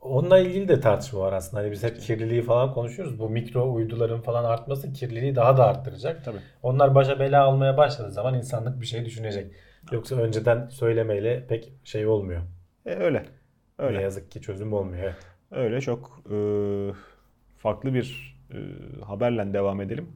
Onunla 0.00 0.38
ilgili 0.38 0.68
de 0.68 0.80
tartışma 0.80 1.20
var 1.20 1.32
aslında. 1.32 1.62
Hani 1.62 1.72
biz 1.72 1.82
hep 1.82 2.00
kirliliği 2.00 2.42
falan 2.42 2.72
konuşuyoruz. 2.74 3.18
Bu 3.18 3.28
mikro 3.28 3.72
uyduların 3.72 4.20
falan 4.20 4.44
artması 4.44 4.92
kirliliği 4.92 5.36
daha 5.36 5.56
da 5.56 5.66
arttıracak. 5.66 6.24
Tabii. 6.24 6.38
Onlar 6.62 6.94
başa 6.94 7.20
bela 7.20 7.44
almaya 7.44 7.76
başladığı 7.76 8.12
zaman 8.12 8.34
insanlık 8.34 8.80
bir 8.80 8.86
şey 8.86 9.04
düşünecek. 9.04 9.52
Yoksa 9.92 10.16
önceden 10.16 10.68
söylemeyle 10.68 11.46
pek 11.46 11.72
şey 11.84 12.06
olmuyor. 12.06 12.42
E, 12.86 12.94
öyle. 12.94 13.26
Öyle. 13.78 13.98
Ne 13.98 14.02
yazık 14.02 14.30
ki 14.30 14.40
çözüm 14.40 14.72
olmuyor. 14.72 15.14
Öyle 15.50 15.80
çok 15.80 16.22
e, 16.30 16.36
farklı 17.56 17.94
bir 17.94 18.36
e, 18.50 18.58
haberle 19.04 19.52
devam 19.52 19.80
edelim. 19.80 20.08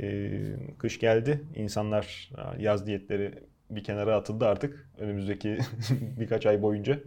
E, 0.00 0.30
kış 0.78 0.98
geldi. 1.00 1.40
İnsanlar 1.54 2.30
e, 2.38 2.62
yaz 2.62 2.86
diyetleri 2.86 3.34
bir 3.70 3.84
kenara 3.84 4.16
atıldı 4.16 4.46
artık. 4.46 4.90
Önümüzdeki 4.98 5.58
birkaç 6.20 6.46
ay 6.46 6.62
boyunca 6.62 6.98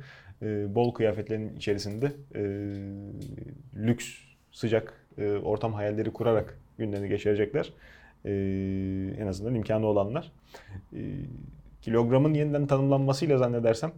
e, 0.41 0.75
bol 0.75 0.93
kıyafetlerin 0.93 1.55
içerisinde 1.55 2.11
e, 2.35 2.41
lüks, 3.75 4.05
sıcak 4.51 4.93
e, 5.17 5.31
ortam 5.31 5.73
hayalleri 5.73 6.13
kurarak 6.13 6.59
günlerini 6.77 7.09
geçirecekler. 7.09 7.73
E, 8.25 8.31
en 9.19 9.27
azından 9.27 9.55
imkanı 9.55 9.85
olanlar. 9.85 10.31
E, 10.93 10.99
kilogramın 11.81 12.33
yeniden 12.33 12.67
tanımlanmasıyla 12.67 13.37
zannedersem 13.37 13.91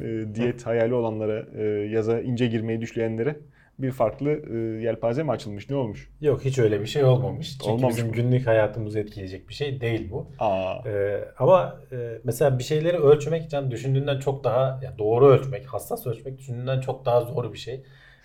e, 0.00 0.24
diyet 0.34 0.62
hayali 0.66 0.94
olanlara, 0.94 1.46
e, 1.56 1.62
yaza 1.64 2.20
ince 2.20 2.46
girmeyi 2.46 2.80
düşleyenlere 2.80 3.36
bir 3.78 3.90
farklı 3.90 4.30
e, 4.30 4.56
yelpaze 4.82 5.22
mi 5.22 5.30
açılmış? 5.30 5.70
Ne 5.70 5.76
olmuş? 5.76 6.10
Yok 6.20 6.44
hiç 6.44 6.58
öyle 6.58 6.80
bir 6.80 6.86
şey 6.86 7.04
olmamış. 7.04 7.50
Çünkü 7.52 7.70
Olmamış 7.70 7.94
bizim 7.96 8.06
mı? 8.08 8.12
günlük 8.12 8.46
hayatımızı 8.46 8.98
etkileyecek 8.98 9.48
bir 9.48 9.54
şey 9.54 9.80
değil 9.80 10.10
bu. 10.10 10.30
Aa, 10.38 10.74
Ee, 10.88 11.24
ama 11.38 11.80
e, 11.92 12.18
mesela 12.24 12.58
bir 12.58 12.64
şeyleri 12.64 12.96
ölçmek 12.98 13.50
can 13.50 13.70
düşündüğünden 13.70 14.18
çok 14.20 14.44
daha 14.44 14.80
ya 14.82 14.98
doğru 14.98 15.26
ölçmek, 15.28 15.66
hassas 15.66 16.06
ölçmek 16.06 16.38
düşündüğünden 16.38 16.80
çok 16.80 17.04
daha 17.06 17.20
zor 17.20 17.52
bir 17.52 17.58
şey. 17.58 17.82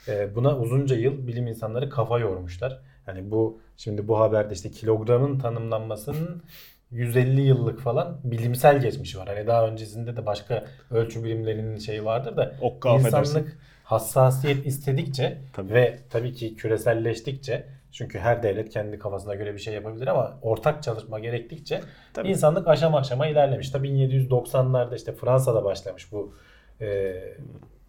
Ee, 0.08 0.36
buna 0.36 0.58
uzunca 0.58 0.96
yıl 0.96 1.28
bilim 1.28 1.48
insanları 1.48 1.90
kafa 1.90 2.20
yormuşlar. 2.20 2.80
Yani 3.08 3.32
bu 3.32 3.60
şimdi 3.78 4.08
bu 4.08 4.20
haberde 4.20 4.54
işte 4.54 4.72
kilogramın 4.72 5.40
tanımlanmasının 5.40 6.44
150 6.92 7.42
yıllık 7.42 7.80
falan 7.80 8.20
bilimsel 8.24 8.82
geçmişi 8.82 9.18
var. 9.20 9.28
Hani 9.28 9.48
daha 9.48 9.68
öncesinde 9.68 10.16
de 10.18 10.26
başka 10.26 10.66
ölçü 10.92 11.24
bilimlerinin 11.24 11.78
şeyi 11.78 12.06
vardır 12.06 12.38
da 12.38 12.56
okka 12.62 12.90
affedersin. 12.92 13.50
Hassasiyet 13.84 14.66
istedikçe 14.66 15.38
Tabii. 15.54 15.74
ve 15.74 16.00
tabii 16.10 16.34
ki 16.34 16.56
küreselleştikçe 16.56 17.64
Çünkü 17.92 18.20
her 18.20 18.44
devlet 18.44 18.70
kendi 18.70 19.00
kafasına 19.00 19.36
göre 19.36 19.54
bir 19.54 19.60
şey 19.60 19.74
yapabilir 19.74 20.08
ama 20.08 20.38
ortak 20.42 20.84
çalışma 20.84 21.20
gerektikçe 21.20 21.82
Tabii. 22.14 22.30
insanlık 22.30 22.68
aşama 22.68 22.98
aşama 22.98 23.28
ilerlemiş. 23.28 23.70
Tabii 23.70 23.88
1790'larda 23.90 24.96
işte 24.96 25.12
Fransa'da 25.12 25.64
başlamış 25.64 26.12
bu 26.12 26.34
e, 26.82 27.14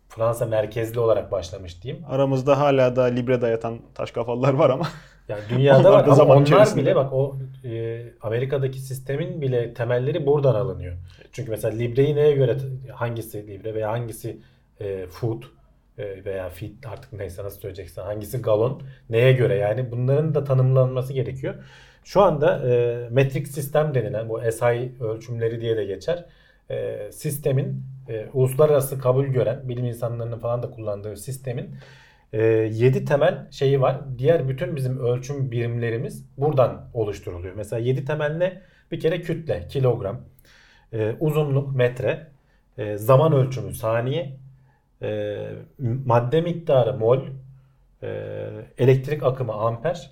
Fransa 0.09 0.47
merkezli 0.47 1.01
olarak 1.01 1.33
başlamış 1.33 1.83
diyeyim. 1.83 2.05
Aramızda 2.09 2.61
hala 2.61 2.97
da 2.97 3.03
libre 3.05 3.49
yatan 3.51 3.79
taş 3.95 4.11
kafalılar 4.11 4.55
var 4.55 4.71
ama 4.71 4.87
Yani 5.29 5.41
dünyada 5.51 5.93
var 5.93 6.05
ama 6.05 6.15
zaman 6.15 6.37
onlar 6.37 6.47
içerisinde. 6.47 6.83
bile 6.83 6.97
bak 6.97 7.13
o 7.13 7.37
e, 7.65 8.03
Amerika'daki 8.21 8.79
sistemin 8.79 9.41
bile 9.41 9.75
temelleri 9.75 10.27
buradan 10.27 10.55
alınıyor. 10.55 10.95
Çünkü 11.33 11.51
mesela 11.51 11.75
libreyi 11.77 12.17
neye 12.17 12.33
göre 12.33 12.57
hangisi 12.95 13.47
libre 13.47 13.75
veya 13.75 13.91
hangisi 13.93 14.41
e, 14.81 15.07
food 15.07 15.43
veya 15.99 16.49
feed 16.49 16.85
artık 16.87 17.13
neyse 17.13 17.45
nasıl 17.45 17.61
söyleyeceksin 17.61 18.03
hangisi 18.03 18.43
galon 18.43 18.83
neye 19.11 19.33
göre 19.33 19.57
yani 19.57 19.91
bunların 19.91 20.35
da 20.35 20.45
tanımlanması 20.45 21.13
gerekiyor. 21.13 21.55
Şu 22.05 22.23
anda 22.23 22.69
e, 22.69 23.09
metrik 23.11 23.49
sistem 23.49 23.95
denilen 23.95 24.29
bu 24.29 24.41
SI 24.53 24.93
ölçümleri 25.01 25.61
diye 25.61 25.77
de 25.77 25.85
geçer. 25.85 26.25
E, 26.71 27.09
sistemin 27.13 27.83
e, 28.09 28.27
uluslararası 28.33 28.99
kabul 28.99 29.27
gören 29.27 29.69
bilim 29.69 29.85
insanlarının 29.85 30.39
falan 30.39 30.63
da 30.63 30.71
kullandığı 30.71 31.17
sistemin 31.17 31.77
7 32.33 33.05
temel 33.05 33.51
şeyi 33.51 33.81
var. 33.81 34.01
Diğer 34.19 34.49
bütün 34.49 34.77
bizim 34.77 34.99
ölçüm 34.99 35.51
birimlerimiz 35.51 36.27
buradan 36.39 36.91
oluşturuluyor. 36.95 37.55
Mesela 37.55 37.81
7 37.81 38.05
temel 38.05 38.37
ne? 38.37 38.63
Bir 38.91 39.01
kere 39.01 39.21
kütle, 39.21 39.67
kilogram, 39.69 40.21
e, 40.93 41.17
uzunluk, 41.21 41.77
metre, 41.77 42.27
e, 42.79 42.97
zaman 42.97 43.33
ölçümü, 43.33 43.75
saniye, 43.75 44.37
e, 45.03 45.39
madde 45.79 46.41
miktarı, 46.41 46.99
mol, 46.99 47.19
e, 48.03 48.09
elektrik 48.79 49.23
akımı, 49.23 49.53
amper, 49.53 50.11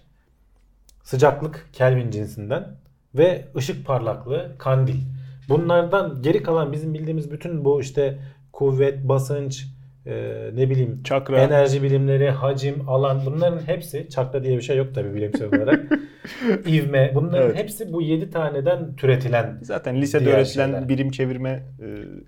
sıcaklık, 1.02 1.68
Kelvin 1.72 2.10
cinsinden 2.10 2.76
ve 3.14 3.48
ışık 3.56 3.86
parlaklığı, 3.86 4.54
kandil. 4.58 5.00
Bunlardan 5.48 6.22
geri 6.22 6.42
kalan 6.42 6.72
bizim 6.72 6.94
bildiğimiz 6.94 7.30
bütün 7.30 7.64
bu 7.64 7.80
işte 7.80 8.18
kuvvet, 8.52 9.08
basınç, 9.08 9.66
e, 10.06 10.12
ne 10.54 10.70
bileyim 10.70 11.02
Çakra. 11.02 11.38
enerji 11.38 11.82
bilimleri, 11.82 12.30
hacim, 12.30 12.88
alan 12.88 13.22
bunların 13.26 13.66
hepsi 13.66 14.08
çakra 14.08 14.44
diye 14.44 14.56
bir 14.56 14.62
şey 14.62 14.76
yok 14.76 14.94
tabii 14.94 15.14
bilimsel 15.14 15.48
olarak. 15.48 15.80
İvme 16.66 17.12
bunların 17.14 17.46
Evet. 17.46 17.56
hepsi 17.58 17.92
bu 17.92 18.02
7 18.02 18.30
taneden 18.30 18.96
türetilen 18.96 19.58
zaten 19.62 20.00
lisede 20.00 20.32
öğretilen 20.34 20.66
şeyler. 20.66 20.88
birim 20.88 21.10
çevirme 21.10 21.62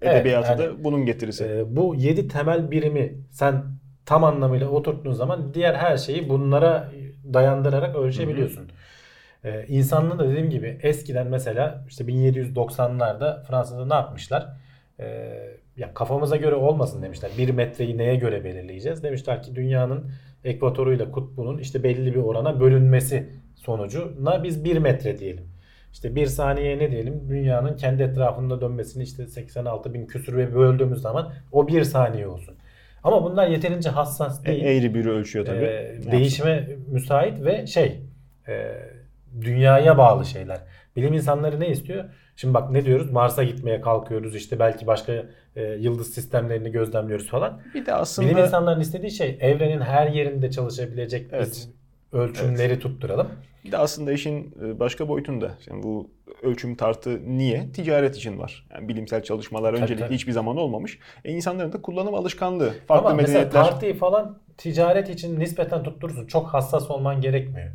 e, 0.02 0.08
edebiyatı 0.10 0.50
yani- 0.50 0.58
da 0.58 0.84
bunun 0.84 1.06
getirisi. 1.06 1.44
e, 1.44 1.76
bu 1.76 1.94
7 1.94 2.28
temel 2.28 2.70
birimi 2.70 3.14
sen 3.30 3.64
tam 4.06 4.24
anlamıyla 4.24 4.68
oturttuğun 4.68 5.12
zaman 5.12 5.54
diğer 5.54 5.74
her 5.74 5.96
şeyi 5.96 6.28
bunlara 6.28 6.90
dayandırarak 7.34 7.96
ölçebiliyorsun. 7.96 8.68
Ee, 9.44 9.64
insanlığın 9.68 10.18
da 10.18 10.28
dediğim 10.28 10.50
gibi 10.50 10.78
eskiden 10.82 11.26
mesela 11.26 11.84
işte 11.88 12.04
1790'larda 12.04 13.42
Fransa'da 13.44 13.87
ne 13.87 13.94
yapmışlar? 13.94 14.46
Ee, 15.00 15.30
ya 15.76 15.94
kafamıza 15.94 16.37
göre 16.37 16.54
olmasın 16.54 17.02
demişler. 17.02 17.30
Bir 17.38 17.50
metreyi 17.50 17.98
neye 17.98 18.16
göre 18.16 18.44
belirleyeceğiz? 18.44 19.02
Demişler 19.02 19.42
ki 19.42 19.54
dünyanın 19.54 20.10
ekvatoruyla 20.44 21.10
kutbunun 21.10 21.58
işte 21.58 21.82
belli 21.82 22.14
bir 22.14 22.20
orana 22.20 22.60
bölünmesi 22.60 23.30
sonucuna 23.54 24.44
biz 24.44 24.64
bir 24.64 24.76
metre 24.78 25.18
diyelim. 25.18 25.44
İşte 25.92 26.14
bir 26.14 26.26
saniye 26.26 26.78
ne 26.78 26.90
diyelim? 26.90 27.22
Dünyanın 27.28 27.76
kendi 27.76 28.02
etrafında 28.02 28.60
dönmesini 28.60 29.02
işte 29.02 29.26
86 29.26 29.94
bin 29.94 30.06
küsür 30.06 30.37
ve 30.37 30.54
böldüğümüz 30.54 31.00
zaman 31.00 31.32
o 31.52 31.68
bir 31.68 31.84
saniye 31.84 32.26
olsun. 32.26 32.54
Ama 33.04 33.24
bunlar 33.24 33.46
yeterince 33.48 33.88
hassas 33.90 34.42
E, 34.42 34.46
değil. 34.46 34.64
eğri 34.64 34.94
biri 34.94 35.10
ölçüyor 35.10 35.44
tabii. 35.44 35.64
Ee, 35.64 35.98
değişime 36.12 36.68
müsait 36.90 37.44
ve 37.44 37.66
şey 37.66 38.00
e, 38.48 38.72
dünyaya 39.40 39.98
bağlı 39.98 40.24
şeyler. 40.24 40.58
Bilim 40.96 41.12
insanları 41.12 41.61
ne 41.61 41.68
istiyor? 41.68 42.04
Şimdi 42.37 42.54
bak 42.54 42.70
ne 42.70 42.85
diyoruz? 42.85 43.11
Mars'a 43.11 43.44
gitmeye 43.44 43.80
kalkıyoruz. 43.80 44.37
işte 44.37 44.59
belki 44.59 44.87
başka 44.87 45.12
e, 45.57 45.62
yıldız 45.62 46.14
sistemlerini 46.14 46.70
gözlemliyoruz 46.72 47.28
falan. 47.28 47.61
Bir 47.74 47.87
de 47.87 47.94
aslında 47.94 48.28
Bilim 48.28 48.38
insanlarının 48.44 48.80
istediği 48.83 49.11
şey 49.11 49.38
evrenin 49.40 49.80
her 49.80 50.07
yerinde 50.07 50.50
çalışabilecek 50.50 51.26
Evet. 51.33 51.46
biz 51.46 51.70
ölçümleri 52.12 52.78
tutturalım. 52.78 53.28
Bir 53.64 53.72
de 53.72 53.78
aslında 53.78 54.12
işin 54.12 54.54
e, 54.64 54.78
başka 54.80 55.09
boyutunda. 55.09 55.50
Yani 55.70 55.83
bu 55.83 56.11
ölçüm 56.42 56.74
tartı 56.74 57.20
niye? 57.38 57.72
Ticaret 57.72 58.16
için 58.16 58.38
var. 58.38 58.66
Yani 58.74 58.88
bilimsel 58.88 59.22
çalışmalar 59.22 59.72
Tabii, 59.72 59.83
öncelikle 59.83 60.04
tabii. 60.07 60.14
hiçbir 60.14 60.33
zaman 60.33 60.57
olmamış. 60.57 60.98
E 61.24 61.33
insanların 61.33 61.72
da 61.72 61.83
kullanım 61.83 62.14
alışkanlığı. 62.14 62.72
Farklı 62.88 63.07
Ama 63.09 63.16
mesela 63.16 63.38
medeniyetler. 63.38 63.64
tartıyı 63.64 63.98
falan 63.98 64.38
ticaret 64.59 65.11
için 65.11 65.40
nispeten 65.40 65.83
tutturursun. 65.83 66.26
Çok 66.26 66.46
hassas 66.46 66.90
olman 66.90 67.20
gerekmiyor. 67.20 67.70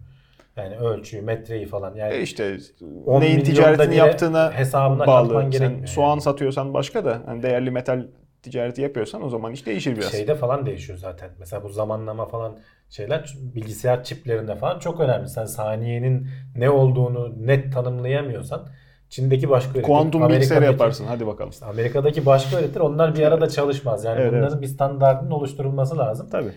Yani 0.60 0.78
ölçüyü, 0.78 1.22
metreyi 1.22 1.66
falan. 1.66 1.96
Yani 1.96 2.14
E 2.14 2.22
işte 2.22 2.58
10 3.06 3.22
neyin 3.22 3.40
ticaretini 3.44 3.96
yaptığına 3.96 4.52
hesabına 4.52 5.08
bağlı. 5.08 5.52
Sen 5.52 5.86
soğan 5.86 6.10
yani. 6.10 6.22
satıyorsan 6.22 6.74
başka 6.74 7.06
da 7.06 7.22
hani 7.26 7.44
değerli 7.44 7.72
metal 7.72 8.08
ticareti 8.44 8.82
yapıyorsan 8.82 9.24
o 9.26 9.30
zaman 9.30 9.52
iş 9.52 9.66
değişir 9.66 9.98
biraz. 9.98 10.12
Şeyde 10.12 10.36
falan 10.36 10.66
değişiyor 10.66 10.98
zaten. 10.98 11.30
Mesela 11.40 11.64
bu 11.64 11.70
zamanlama 11.70 12.26
falan 12.26 12.58
şeyler 12.90 13.38
bilgisayar 13.56 14.04
çiplerinde 14.04 14.56
falan 14.56 14.80
çok 14.80 15.00
önemli. 15.00 15.30
Sen 15.30 15.46
saniyenin 15.46 16.28
ne 16.56 16.70
olduğunu 16.70 17.34
net 17.48 17.74
tanımlayamıyorsan 17.74 18.68
Çin'deki 19.10 19.50
başka 19.50 19.72
öğretir. 19.72 19.84
Kuantum 19.84 20.30
bilgisayarı 20.30 20.66
yaparsın 20.66 21.06
hadi 21.06 21.28
bakalım. 21.28 21.50
İşte 21.50 21.66
Amerika'daki 21.66 22.26
başka 22.26 22.58
öğretir. 22.58 22.80
Onlar 22.80 23.16
bir 23.16 23.24
arada 23.24 23.50
çalışmaz. 23.50 24.06
Yani 24.06 24.22
Evet, 24.22 24.32
bunların 24.32 24.50
evet. 24.54 24.62
bir 24.62 24.68
standartının 24.68 25.32
oluşturulması 25.32 25.98
lazım. 25.98 26.28
Tabii. 26.32 26.52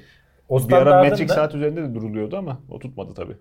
O 0.49 0.69
Bir 0.69 0.73
ara 0.73 1.03
metrik 1.03 1.29
da- 1.29 1.35
saat 1.35 1.55
üzerinde 1.55 1.83
de 1.83 1.95
duruluyordu 1.95 2.37
ama 2.37 2.61
o 2.71 2.79
tutmadı 2.79 3.15
tabii. 3.15 3.37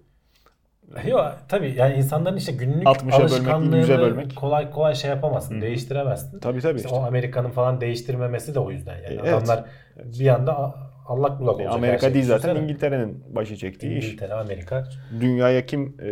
Yok 1.08 1.34
tabii 1.48 1.74
yani 1.78 1.94
insanların 1.96 2.38
işte 2.38 2.52
günlük 2.52 2.84
60'a 2.88 2.96
bölmek 3.00 3.12
değil, 3.12 3.22
alışkanlığını 3.24 3.78
100'e 3.82 4.00
bölmek. 4.00 4.36
kolay 4.36 4.72
kolay 4.72 4.96
şey 4.96 5.10
yapamazsın, 5.10 5.58
Hı. 5.58 5.62
değiştiremezsin. 5.62 6.40
Tabii 6.40 6.60
tabii 6.62 6.78
İşte 6.78 6.90
işte. 6.90 7.00
O 7.02 7.04
Amerika'nın 7.04 7.50
falan 7.50 7.82
değiştirmemesi 7.82 8.56
de 8.56 8.60
o 8.60 8.72
yüzden 8.72 8.96
yani. 8.96 9.14
E, 9.14 9.20
evet. 9.24 9.34
Adamlar 9.34 9.66
bir 9.98 10.28
anda 10.28 10.76
allak 11.08 11.40
bullak 11.40 11.54
E, 11.54 11.64
olacak. 11.64 11.74
Amerika 11.74 12.00
şey. 12.06 12.14
değil 12.14 12.26
zaten 12.26 12.42
Düşünsene. 12.50 12.64
İngiltere'nin 12.64 13.24
başı 13.36 13.58
çektiği 13.58 13.98
iş. 13.98 14.06
İngiltere, 14.08 14.34
Amerika. 14.34 14.84
Dünyaya 15.20 15.66
kim 15.66 15.98
e, 16.02 16.10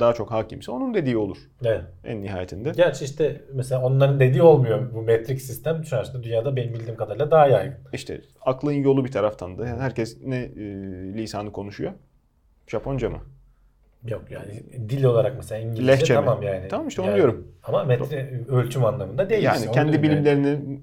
daha 0.00 0.12
çok 0.12 0.30
hakimse 0.30 0.72
onun 0.72 0.94
dediği 0.94 1.16
olur 1.16 1.36
Evet. 1.64 1.82
en 2.04 2.22
nihayetinde. 2.22 2.72
Gerçi 2.76 3.04
işte 3.04 3.40
mesela 3.54 3.82
onların 3.82 4.20
dediği 4.20 4.42
olmuyor 4.42 4.94
bu 4.94 5.02
metrik 5.02 5.40
sistem. 5.42 5.84
Şu 5.84 5.96
an 5.98 6.02
işte 6.04 6.22
dünyada 6.22 6.56
benim 6.56 6.74
bildiğim 6.74 6.96
kadarıyla 6.96 7.30
daha 7.30 7.46
yaygın. 7.46 7.74
İşte 7.92 8.20
aklın 8.46 8.72
yolu 8.72 9.04
bir 9.04 9.12
taraftan 9.12 9.58
da. 9.58 9.66
Yani 9.66 9.80
herkes 9.80 10.16
ne 10.24 10.36
e, 10.36 10.60
lisanı 11.14 11.52
konuşuyor? 11.52 11.92
Japonca 12.66 13.10
mı? 13.10 13.18
Yok 14.08 14.22
yani 14.30 14.62
dil 14.88 15.04
olarak 15.04 15.36
mesela 15.36 15.60
İngilizce 15.60 15.92
Lehçe 15.92 16.14
mi? 16.14 16.24
tamam 16.24 16.42
yani. 16.42 16.68
Tamam 16.68 16.88
işte 16.88 17.02
onu 17.02 17.08
Yani 17.08 17.16
diyorum. 17.16 17.48
Ama 17.62 17.84
metre 17.84 18.40
ölçüm 18.48 18.84
anlamında 18.84 19.30
değil. 19.30 19.42
Yani 19.42 19.70
kendi 19.72 19.72
diyorum 19.74 19.92
yani. 19.92 20.02
bilimlerini 20.02 20.78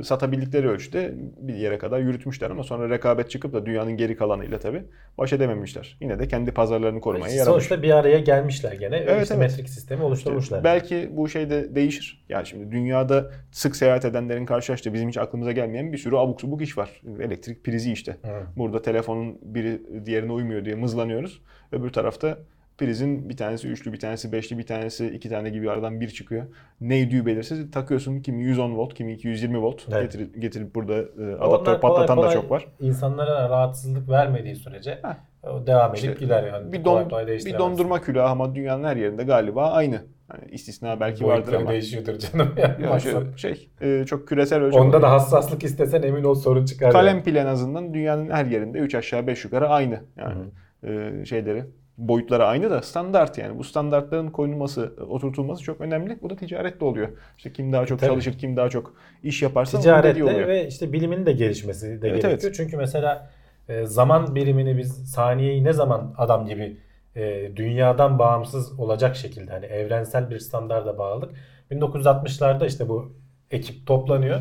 e, 0.00 0.02
satabildikleri 0.02 0.68
ölçüde 0.68 1.14
bir 1.40 1.54
yere 1.54 1.78
kadar 1.78 2.00
yürütmüşler 2.00 2.50
ama 2.50 2.62
sonra 2.62 2.90
rekabet 2.90 3.30
çıkıp 3.30 3.52
da 3.52 3.66
dünyanın 3.66 3.96
geri 3.96 4.16
kalanıyla 4.16 4.58
tabii 4.58 4.82
baş 5.18 5.32
edememişler. 5.32 5.96
Yine 6.00 6.18
de 6.18 6.28
kendi 6.28 6.52
pazarlarını 6.52 7.00
korumaya 7.00 7.34
yaramış. 7.34 7.64
Sonuçta 7.64 7.82
bir 7.82 7.90
araya 7.90 8.18
gelmişler 8.18 8.72
gene. 8.72 8.96
Evet, 8.96 9.22
işte 9.22 9.34
evet. 9.34 9.50
metrik 9.50 9.68
sistemi 9.68 10.02
oluşturmuşlar. 10.02 10.64
Belki 10.64 11.10
bu 11.12 11.28
şey 11.28 11.50
de 11.50 11.74
değişir. 11.74 12.24
Yani 12.28 12.46
şimdi 12.46 12.72
dünyada 12.72 13.30
sık 13.52 13.76
seyahat 13.76 14.04
edenlerin 14.04 14.46
karşılaştığı 14.46 14.94
bizim 14.94 15.08
hiç 15.08 15.16
aklımıza 15.16 15.52
gelmeyen 15.52 15.92
bir 15.92 15.98
sürü 15.98 16.16
abuk 16.16 16.40
subuk 16.40 16.62
iş 16.62 16.78
var. 16.78 17.02
Elektrik 17.20 17.64
prizi 17.64 17.92
işte. 17.92 18.12
Hı. 18.12 18.28
Burada 18.56 18.82
telefonun 18.82 19.38
biri 19.42 20.06
diğerine 20.06 20.32
uymuyor 20.32 20.64
diye 20.64 20.74
mızlanıyoruz. 20.74 21.42
Öbür 21.72 21.90
tarafta 21.90 22.38
prizin 22.78 23.28
bir 23.28 23.36
tanesi 23.36 23.68
üçlü, 23.68 23.92
bir 23.92 24.00
tanesi 24.00 24.32
beşli, 24.32 24.58
bir 24.58 24.66
tanesi 24.66 25.06
iki 25.06 25.28
tane 25.28 25.50
gibi 25.50 25.70
aradan 25.70 26.00
bir 26.00 26.08
çıkıyor. 26.08 26.44
Neydi 26.80 27.26
belirsiz. 27.26 27.70
Takıyorsun 27.70 28.20
kimi 28.20 28.42
110 28.42 28.76
volt, 28.76 28.94
kimi 28.94 29.12
220 29.12 29.58
volt. 29.62 29.82
Evet. 29.92 30.02
Getirip, 30.02 30.42
getirip 30.42 30.74
burada 30.74 30.94
e, 30.98 31.04
Onlar 31.16 31.32
adaptör 31.32 31.64
kolay 31.64 31.80
patlatan 31.80 32.16
da 32.16 32.22
kolay 32.22 32.34
çok 32.34 32.50
var. 32.50 32.66
İnsanlara 32.80 33.48
rahatsızlık 33.48 34.08
vermediği 34.08 34.56
sürece 34.56 34.98
Ha. 35.02 35.16
o 35.42 35.66
devam 35.66 35.90
edip 35.90 35.98
İşte 35.98 36.24
gider 36.24 36.44
yani. 36.52 36.72
bir, 36.72 36.84
don, 36.84 37.08
kolay 37.08 37.26
bir 37.26 37.58
dondurma 37.58 38.00
külahı 38.00 38.28
ama 38.28 38.54
dünyanın 38.54 38.84
her 38.84 38.96
yerinde 38.96 39.24
galiba 39.24 39.70
aynı. 39.70 40.02
Yani 40.32 40.50
istisna 40.50 41.00
belki 41.00 41.24
vardır 41.24 41.36
Boyutları 41.36 41.56
ama. 41.62 41.70
değişiyordur 41.70 42.18
canım. 42.18 42.54
ya. 42.56 42.76
Ya 42.82 43.00
şey, 43.00 43.12
şey, 43.36 43.68
e, 43.80 44.04
çok 44.06 44.28
küresel 44.28 44.62
ölçek. 44.62 44.80
Onda 44.80 45.02
da 45.02 45.10
hassaslık 45.10 45.64
istesen 45.64 46.02
emin 46.02 46.24
ol 46.24 46.34
sorun 46.34 46.64
çıkar. 46.64 46.92
Kalem 46.92 47.14
yani. 47.14 47.24
pil 47.24 47.36
en 47.36 47.46
azından 47.46 47.94
dünyanın 47.94 48.30
her 48.30 48.44
yerinde 48.46 48.78
3 48.78 48.94
aşağı 48.94 49.26
5 49.26 49.44
yukarı 49.44 49.68
aynı. 49.68 50.00
Yani 50.16 50.44
e, 50.82 51.24
şeyleri 51.24 51.64
boyutları 51.98 52.46
aynı 52.46 52.70
da 52.70 52.82
standart 52.82 53.38
yani. 53.38 53.58
Bu 53.58 53.64
standartların 53.64 54.30
koyulması, 54.30 54.92
oturtulması 55.08 55.62
çok 55.62 55.80
önemli. 55.80 56.18
Bu 56.22 56.30
da 56.30 56.36
ticaretle 56.36 56.86
oluyor. 56.86 57.08
İşte 57.36 57.52
kim 57.52 57.72
daha 57.72 57.86
çok 57.86 57.98
Tabii. 58.00 58.08
çalışır, 58.10 58.38
kim 58.38 58.56
daha 58.56 58.68
çok 58.68 58.94
iş 59.22 59.42
yaparsa 59.42 60.02
dediği 60.02 60.24
oluyor. 60.24 60.48
Ve 60.48 60.68
işte 60.68 60.92
bilimin 60.92 61.26
de 61.26 61.32
gelişmesi 61.32 61.86
de 61.86 61.90
Evet, 61.90 62.02
gerekiyor. 62.02 62.40
evet. 62.42 62.54
Çünkü 62.54 62.76
mesela 62.76 63.30
e, 63.68 63.86
zaman 63.86 64.34
birimini 64.34 64.78
biz 64.78 65.10
saniyeyi 65.10 65.64
ne 65.64 65.72
zaman 65.72 66.14
adam 66.18 66.46
gibi 66.46 66.76
e, 67.16 67.50
dünyadan 67.56 68.18
bağımsız 68.18 68.80
olacak 68.80 69.16
şekilde 69.16 69.50
hani 69.50 69.66
evrensel 69.66 70.30
bir 70.30 70.38
standarda 70.38 70.98
bağladık. 70.98 71.30
1960'larda 71.70 72.66
işte 72.66 72.88
bu 72.88 73.12
ekip 73.50 73.86
toplanıyor. 73.86 74.40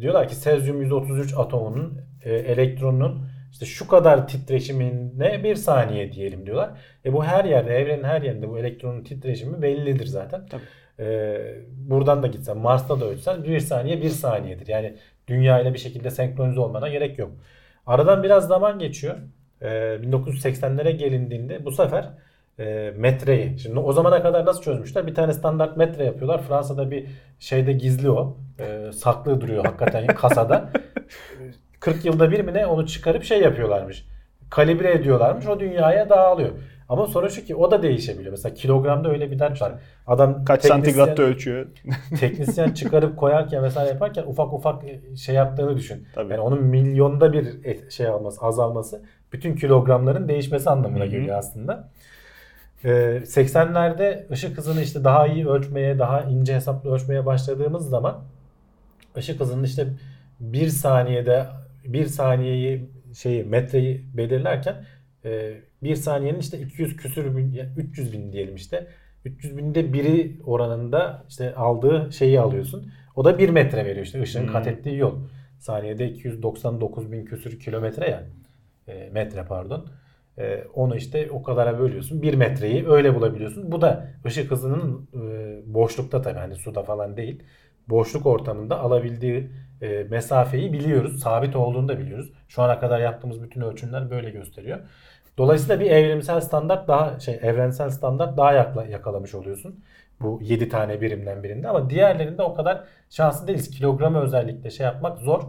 Diyorlar 0.00 0.28
ki 0.28 0.34
sezyum 0.34 0.82
133 0.82 1.34
atomunun 1.38 2.00
e, 2.24 2.34
elektronunun 2.34 3.26
işte 3.52 3.66
şu 3.66 3.88
kadar 3.88 4.28
titreşimine 4.28 5.44
bir 5.44 5.56
saniye 5.56 6.12
diyelim 6.12 6.46
diyorlar. 6.46 6.70
E 7.04 7.12
bu 7.12 7.24
her 7.24 7.44
yerde 7.44 7.76
evrenin 7.76 8.04
her 8.04 8.22
yerinde 8.22 8.48
bu 8.48 8.58
elektronun 8.58 9.04
titreşimi 9.04 9.62
bellidir 9.62 10.06
zaten. 10.06 10.46
Tabii. 10.46 10.62
Ee, 11.00 11.38
buradan 11.68 12.22
da 12.22 12.26
gitsen 12.26 12.58
Mars'ta 12.58 13.00
da 13.00 13.04
ölçsen 13.04 13.44
bir 13.44 13.60
saniye 13.60 14.02
bir 14.02 14.08
saniyedir. 14.08 14.66
Yani 14.66 14.96
dünya 15.28 15.60
ile 15.60 15.74
bir 15.74 15.78
şekilde 15.78 16.10
senkronize 16.10 16.60
olmana 16.60 16.88
gerek 16.88 17.18
yok. 17.18 17.30
Aradan 17.86 18.22
biraz 18.22 18.48
zaman 18.48 18.78
geçiyor. 18.78 19.16
Ee, 19.62 19.66
1980'lere 20.02 20.90
gelindiğinde 20.90 21.64
bu 21.64 21.70
sefer 21.70 22.08
e, 22.58 22.92
metreyi. 22.96 23.58
Şimdi 23.58 23.78
o 23.78 23.92
zamana 23.92 24.22
kadar 24.22 24.46
nasıl 24.46 24.62
çözmüşler? 24.62 25.06
Bir 25.06 25.14
tane 25.14 25.32
standart 25.32 25.76
metre 25.76 26.04
yapıyorlar. 26.04 26.42
Fransa'da 26.42 26.90
bir 26.90 27.06
şeyde 27.38 27.72
gizli 27.72 28.10
o. 28.10 28.36
Ee, 28.60 28.92
saklı 28.92 29.40
duruyor 29.40 29.64
hakikaten 29.64 30.06
kasada. 30.06 30.70
40 31.82 32.04
yılda 32.04 32.30
bir 32.30 32.40
mi 32.40 32.54
ne 32.54 32.66
onu 32.66 32.86
çıkarıp 32.86 33.24
şey 33.24 33.40
yapıyorlarmış. 33.40 34.06
Kalibre 34.50 34.92
ediyorlarmış. 34.92 35.46
O 35.46 35.60
dünyaya 35.60 36.08
dağılıyor. 36.08 36.50
Ama 36.88 37.06
sorun 37.06 37.28
şu 37.28 37.44
ki 37.44 37.56
o 37.56 37.70
da 37.70 37.82
değişebiliyor. 37.82 38.30
Mesela 38.30 38.54
kilogramda 38.54 39.10
öyle 39.10 39.30
bir 39.30 39.38
dert 39.38 39.62
var. 39.62 39.72
Adam 40.06 40.44
Kaç 40.44 40.64
santigratta 40.64 41.22
ölçüyor. 41.22 41.66
teknisyen 42.20 42.70
çıkarıp 42.70 43.16
koyarken 43.16 43.62
vesaire 43.62 43.88
yaparken 43.88 44.22
ufak 44.22 44.52
ufak 44.52 44.82
şey 45.16 45.34
yaptığını 45.34 45.76
düşün. 45.76 46.06
Tabii. 46.14 46.32
Yani 46.32 46.40
onun 46.40 46.62
milyonda 46.64 47.32
bir 47.32 47.46
şey 47.90 48.06
alması, 48.06 48.40
azalması 48.40 49.02
bütün 49.32 49.56
kilogramların 49.56 50.28
değişmesi 50.28 50.70
anlamına 50.70 51.04
Hı 51.04 51.08
hı. 51.08 51.10
geliyor 51.10 51.38
aslında. 51.38 51.88
Ee, 52.84 52.88
80'lerde 53.24 54.32
ışık 54.32 54.58
hızını 54.58 54.82
işte 54.82 55.04
daha 55.04 55.26
iyi 55.26 55.48
ölçmeye, 55.48 55.98
daha 55.98 56.20
ince 56.20 56.54
hesaplı 56.54 56.94
ölçmeye 56.94 57.26
başladığımız 57.26 57.88
zaman 57.88 58.18
ışık 59.16 59.40
hızının 59.40 59.64
işte 59.64 59.86
bir 60.40 60.68
saniyede 60.68 61.46
bir 61.84 62.06
saniyeyi 62.06 62.90
şeyi 63.14 63.44
metreyi 63.44 64.04
belirlerken 64.16 64.84
e, 65.24 65.54
bir 65.82 65.96
saniyenin 65.96 66.38
işte 66.38 66.58
200 66.60 66.96
küsür 66.96 67.36
bin, 67.36 67.52
ya 67.52 67.66
300 67.76 68.12
bin 68.12 68.32
diyelim 68.32 68.54
işte 68.54 68.86
300 69.24 69.56
binde 69.56 69.92
biri 69.92 70.36
oranında 70.44 71.24
işte 71.28 71.54
aldığı 71.54 72.12
şeyi 72.12 72.40
alıyorsun. 72.40 72.92
O 73.16 73.24
da 73.24 73.38
1 73.38 73.48
metre 73.48 73.84
veriyor 73.84 74.06
işte 74.06 74.22
ışığın 74.22 74.46
Hmm. 74.46 74.52
kat 74.52 74.66
ettiği 74.66 74.96
yol. 74.96 75.14
Saniyede 75.58 76.08
299 76.10 77.12
bin 77.12 77.24
küsür 77.24 77.60
kilometre 77.60 78.10
ya. 78.10 78.24
E, 78.88 79.10
metre 79.12 79.44
pardon. 79.48 79.86
E, 80.38 80.64
onu 80.74 80.96
işte 80.96 81.30
o 81.30 81.42
kadara 81.42 81.78
bölüyorsun. 81.78 82.22
1 82.22 82.34
metreyi 82.34 82.88
öyle 82.88 83.14
bulabiliyorsun. 83.14 83.72
Bu 83.72 83.80
da 83.80 84.08
ışık 84.26 84.50
hızının 84.50 85.08
e, 85.14 85.74
boşlukta 85.74 86.22
tabii 86.22 86.38
hani 86.38 86.56
suda 86.56 86.82
falan 86.82 87.16
değil. 87.16 87.42
Boşluk 87.88 88.26
ortamında 88.26 88.80
alabildiği 88.80 89.50
e, 89.82 90.06
mesafeyi 90.10 90.72
biliyoruz. 90.72 91.20
Sabit 91.20 91.56
olduğunu 91.56 91.88
da 91.88 91.98
biliyoruz. 91.98 92.32
Şu 92.48 92.62
ana 92.62 92.80
kadar 92.80 93.00
yaptığımız 93.00 93.42
bütün 93.42 93.60
ölçümler 93.60 94.10
böyle 94.10 94.30
gösteriyor. 94.30 94.78
Dolayısıyla 95.38 95.80
bir 95.80 95.90
evrimsel 95.90 96.40
standart 96.40 96.88
daha 96.88 97.20
şey 97.20 97.38
evrensel 97.42 97.90
standart 97.90 98.36
daha 98.36 98.52
yakla, 98.52 98.84
yakalamış 98.84 99.34
oluyorsun. 99.34 99.84
Bu 100.20 100.38
7 100.42 100.68
tane 100.68 101.00
birimden 101.00 101.42
birinde 101.42 101.68
ama 101.68 101.90
diğerlerinde 101.90 102.42
o 102.42 102.54
kadar 102.54 102.84
şanslı 103.10 103.46
değiliz. 103.46 103.70
Kilogramı 103.70 104.20
özellikle 104.20 104.70
şey 104.70 104.86
yapmak 104.86 105.18
zor. 105.18 105.42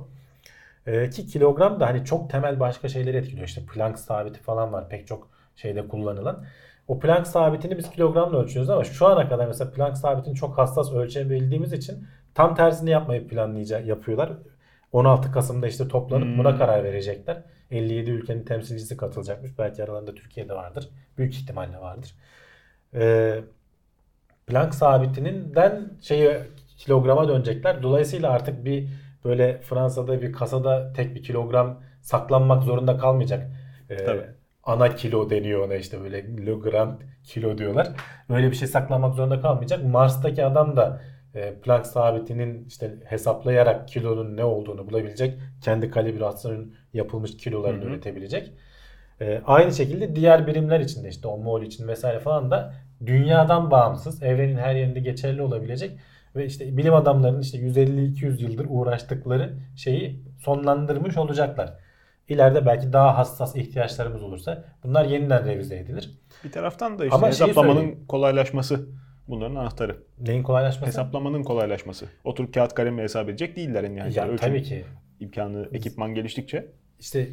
Ee, 0.87 1.09
ki 1.09 1.27
kilogram 1.27 1.79
da 1.79 1.87
hani 1.87 2.05
çok 2.05 2.29
temel 2.29 2.59
başka 2.59 2.87
şeyleri 2.89 3.17
etkiliyor. 3.17 3.47
İşte 3.47 3.61
Planck 3.73 3.99
sabiti 3.99 4.39
falan 4.39 4.73
var 4.73 4.89
pek 4.89 5.07
çok 5.07 5.27
şeyde 5.55 5.87
kullanılan. 5.87 6.45
O 6.87 6.99
Planck 6.99 7.27
sabitini 7.27 7.77
biz 7.77 7.89
kilogramla 7.89 8.39
ölçüyoruz 8.39 8.69
ama 8.69 8.83
şu 8.83 9.07
ana 9.07 9.29
kadar 9.29 9.47
mesela 9.47 9.71
Planck 9.71 9.97
sabitini 9.97 10.35
çok 10.35 10.57
hassas 10.57 10.93
ölçebildiğimiz 10.93 11.73
için 11.73 12.07
tam 12.35 12.55
tersini 12.55 12.89
yapmayı 12.89 13.27
planlayacak 13.27 13.85
yapıyorlar. 13.87 14.31
16 14.91 15.31
Kasım'da 15.31 15.67
işte 15.67 15.87
toplanıp 15.87 16.25
Hmm. 16.27 16.37
buna 16.37 16.57
karar 16.57 16.83
verecekler. 16.83 17.43
57 17.71 18.11
ülkenin 18.11 18.43
temsilcisi 18.45 18.97
katılacakmış. 18.97 19.57
Belki 19.59 19.83
aralarında 19.83 20.15
Türkiye'de 20.15 20.53
vardır. 20.53 20.89
Büyük 21.17 21.33
ihtimalle 21.35 21.77
vardır. 21.77 22.15
Ee, 22.95 23.41
Planck 24.47 24.73
sabitinden 24.75 25.91
şeyi 26.01 26.37
kilograma 26.77 27.27
dönecekler. 27.27 27.83
Dolayısıyla 27.83 28.29
artık 28.31 28.65
bir 28.65 28.87
böyle 29.25 29.57
Fransa'da 29.61 30.21
bir 30.21 30.33
kasada 30.33 30.93
tek 30.93 31.15
bir 31.15 31.23
kilogram 31.23 31.81
saklanmak 32.01 32.63
zorunda 32.63 32.97
kalmayacak. 32.97 33.47
Ee, 33.89 33.97
Tabii. 33.97 34.25
ana 34.63 34.95
kilo 34.95 35.29
deniyor 35.29 35.65
ona 35.67 35.75
işte 35.75 36.01
böyle 36.01 36.35
kilogram 36.35 36.99
kilo 37.23 37.57
diyorlar. 37.57 37.89
Öyle 38.29 38.51
bir 38.51 38.55
şey 38.55 38.67
saklanmak 38.67 39.15
zorunda 39.15 39.41
kalmayacak. 39.41 39.83
Mars'taki 39.83 40.45
adam 40.45 40.75
da 40.77 41.01
e, 41.35 41.53
Planck 41.53 41.85
sabitinin 41.85 42.65
işte 42.67 42.93
hesaplayarak 43.05 43.87
kilonun 43.87 44.37
ne 44.37 44.43
olduğunu 44.43 44.87
bulabilecek. 44.87 45.39
Kendi 45.61 45.89
kalibrasyonun 45.89 46.75
yapılmış 46.93 47.37
kilolarını 47.37 47.81
Hı 47.81 47.85
hı. 47.85 47.89
üretebilecek. 47.89 48.53
E, 49.21 49.41
aynı 49.45 49.73
şekilde 49.73 50.15
diğer 50.15 50.47
birimler 50.47 50.79
için 50.79 51.03
de 51.03 51.09
işte 51.09 51.27
o 51.27 51.37
mol 51.37 51.61
için 51.61 51.87
vesaire 51.87 52.19
falan 52.19 52.51
da 52.51 52.73
dünyadan 53.05 53.71
bağımsız, 53.71 54.23
evrenin 54.23 54.57
her 54.57 54.75
yerinde 54.75 54.99
geçerli 54.99 55.41
olabilecek 55.41 55.99
ve 56.35 56.45
işte 56.45 56.77
bilim 56.77 56.93
adamlarının 56.93 57.41
işte 57.41 57.57
150-200 57.57 58.41
yıldır 58.41 58.65
uğraştıkları 58.69 59.53
şeyi 59.75 60.23
sonlandırmış 60.39 61.17
olacaklar. 61.17 61.73
İleride 62.29 62.65
belki 62.65 62.93
daha 62.93 63.17
hassas 63.17 63.55
ihtiyaçlarımız 63.55 64.23
olursa 64.23 64.63
bunlar 64.83 65.05
yeniden 65.05 65.45
revize 65.45 65.77
edilir. 65.77 66.17
Bir 66.43 66.51
taraftan 66.51 66.99
da 66.99 67.05
işte 67.05 67.15
Ama 67.15 67.27
hesaplamanın 67.27 67.95
kolaylaşması 68.07 68.87
bunların 69.27 69.55
anahtarı. 69.55 69.97
Neyin 70.19 70.43
kolaylaşması? 70.43 70.85
Hesaplamanın 70.87 71.43
kolaylaşması. 71.43 72.05
Oturup 72.23 72.53
kağıt 72.53 72.73
kalemle 72.73 73.01
hesap 73.01 73.29
edecek 73.29 73.55
değiller 73.55 73.83
yani. 73.83 74.13
Ya 74.13 74.25
Ölçüm 74.27 74.37
tabii 74.37 74.63
ki. 74.63 74.85
imkanı, 75.19 75.69
ekipman 75.73 76.13
geliştikçe. 76.15 76.65
İşte 76.99 77.27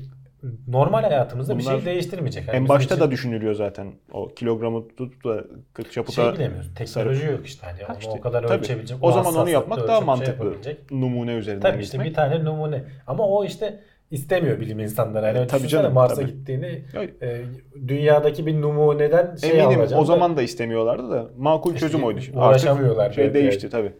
normal 0.68 1.02
hayatımızda 1.02 1.58
bir 1.58 1.64
Bunlar 1.64 1.76
şey 1.76 1.86
değiştirmeyecek. 1.86 2.48
Yani 2.48 2.56
en 2.56 2.68
başta 2.68 2.94
için 2.94 3.04
da 3.04 3.10
düşünülüyor 3.10 3.54
zaten. 3.54 3.92
O 4.12 4.28
kilogramı 4.28 4.88
tutup 4.88 5.24
da 5.24 5.44
çaputa 5.90 6.22
şey 6.22 6.32
bilemiyoruz. 6.34 6.74
Teknoloji 6.74 7.26
yok 7.26 7.46
işte 7.46 7.66
hani. 7.66 7.82
Ha 7.82 7.96
işte, 8.00 8.10
o 8.10 8.20
kadar 8.20 8.42
tabii. 8.46 8.60
ölçebilecek. 8.60 8.98
O 9.00 9.12
zaman 9.12 9.34
onu 9.36 9.50
yapmak 9.50 9.88
daha 9.88 9.96
şey 9.98 10.06
mantıklı. 10.06 10.32
yapabilecek. 10.32 10.90
numune 10.90 11.32
üzerinden 11.34 11.72
Tabii 11.72 11.82
işte 11.82 11.96
gitmek. 11.96 12.10
bir 12.10 12.14
tane 12.14 12.44
numune. 12.44 12.84
Ama 13.06 13.28
o 13.28 13.44
işte 13.44 13.80
istemiyor 14.10 14.60
bilim 14.60 14.78
insanları. 14.80 15.38
E, 15.38 15.46
tabii 15.46 15.68
canım, 15.68 15.92
Mars'a 15.92 16.14
tabii. 16.14 16.26
gittiğini 16.26 16.84
e, 17.22 17.40
dünyadaki 17.88 18.46
bir 18.46 18.60
numuneden 18.60 19.36
şey 19.36 19.50
Eminim 19.60 19.80
alacağım 19.80 20.02
o 20.02 20.04
da- 20.04 20.06
zaman 20.06 20.36
da 20.36 20.42
istemiyorlardı 20.42 21.10
da 21.10 21.26
makul 21.38 21.74
İşte 21.74 21.80
çözüm 21.86 22.04
oydu. 22.04 22.18
Artık 22.18 22.36
uğraşamıyorlar 22.36 23.12
şey 23.12 23.24
belki. 23.24 23.34
değişti 23.34 23.70
tabii. 23.70 23.92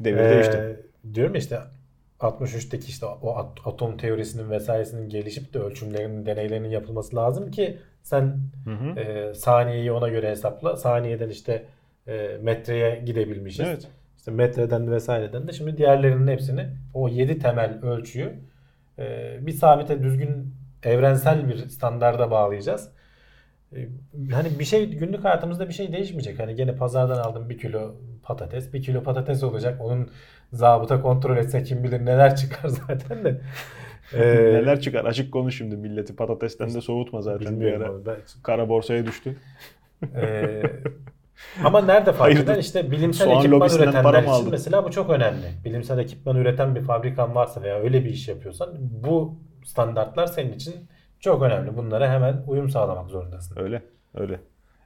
Devir 0.00 0.18
Ee, 0.20 0.30
değişti. 0.30 0.80
Diyorum 1.14 1.34
işte 1.34 1.58
63'teki 2.20 2.88
işte 2.88 3.06
o 3.06 3.36
at- 3.36 3.58
atom 3.66 3.96
teorisinin 3.96 4.50
vesairesinin 4.50 5.08
gelişip 5.08 5.54
de 5.54 5.58
ölçümlerinin, 5.58 6.26
deneylerinin 6.26 6.68
yapılması 6.70 7.16
lazım 7.16 7.50
ki 7.50 7.78
sen 8.02 8.36
Hı 8.64 8.70
hı. 8.70 9.00
e, 9.00 9.34
saniyeyi 9.34 9.92
ona 9.92 10.08
göre 10.08 10.30
hesapla. 10.30 10.76
Saniyeden 10.76 11.28
işte 11.28 11.64
e, 12.08 12.36
metreye 12.42 13.02
gidebilmişiz. 13.06 13.66
Evet. 13.68 13.88
İşte 14.18 14.30
metreden 14.30 14.90
vesaireden 14.92 15.48
de 15.48 15.52
şimdi 15.52 15.76
diğerlerinin 15.76 16.26
hepsini 16.28 16.66
o 16.94 17.08
7 17.08 17.38
temel 17.38 17.78
ölçüyü 17.82 18.32
e, 19.02 19.38
bir 19.46 19.52
sabite 19.52 20.02
düzgün 20.02 20.54
evrensel 20.82 21.48
bir 21.48 21.68
standarda 21.68 22.30
bağlayacağız. 22.30 22.90
E, 23.76 23.88
hani 24.32 24.58
bir 24.58 24.64
şey 24.64 24.90
günlük 24.90 25.24
hayatımızda 25.24 25.68
bir 25.68 25.74
şey 25.74 25.92
değişmeyecek. 25.92 26.38
Hani 26.38 26.54
gene 26.54 26.76
pazardan 26.76 27.18
aldım 27.18 27.50
bir 27.50 27.58
kilo 27.58 27.94
patates. 28.22 28.72
Bir 28.72 28.82
kilo 28.82 29.02
patates 29.02 29.42
olacak. 29.42 29.80
Onun 29.80 30.10
zabıta 30.52 31.02
kontrol 31.02 31.36
etse 31.36 31.62
kim 31.64 31.84
bilir 31.84 32.06
neler 32.06 32.36
çıkar 32.36 32.68
zaten 32.88 33.24
de. 33.24 33.40
E, 34.14 34.18
Neler 34.52 34.80
çıkar? 34.80 35.04
Açık 35.04 35.32
konuş 35.32 35.58
şimdi 35.58 35.76
milleti 35.76 36.16
patatesten 36.16 36.74
de 36.74 36.80
soğutma 36.80 37.22
zaten 37.22 37.60
bir 37.60 37.72
ara. 37.72 38.06
Ben- 38.06 38.16
Kara 38.42 38.68
borsaya 38.68 39.06
düştü. 39.06 39.36
Ee, 40.16 40.62
ama 41.64 41.80
nerede 41.80 42.12
fark 42.12 42.40
eder? 42.40 42.58
İşte 42.58 42.90
bilimsel 42.90 43.24
Soğan 43.26 43.38
ekipman 43.38 43.68
üretenler 43.68 44.22
için 44.22 44.50
mesela 44.50 44.84
bu 44.84 44.90
çok 44.90 45.10
önemli. 45.10 45.46
Bilimsel 45.64 45.98
ekipman 45.98 46.36
üreten 46.36 46.74
bir 46.74 46.80
fabrikan 46.80 47.34
varsa 47.34 47.62
veya 47.62 47.78
öyle 47.78 48.04
bir 48.04 48.10
iş 48.10 48.28
yapıyorsan 48.28 48.68
bu 48.78 49.38
standartlar 49.64 50.26
senin 50.26 50.52
için 50.52 50.74
çok 51.20 51.42
önemli. 51.42 51.76
Bunlara 51.76 52.12
hemen 52.12 52.42
uyum 52.46 52.68
sağlamak 52.70 53.10
zorundasın. 53.10 53.56
Öyle. 53.60 53.82
Öyle. 54.14 54.40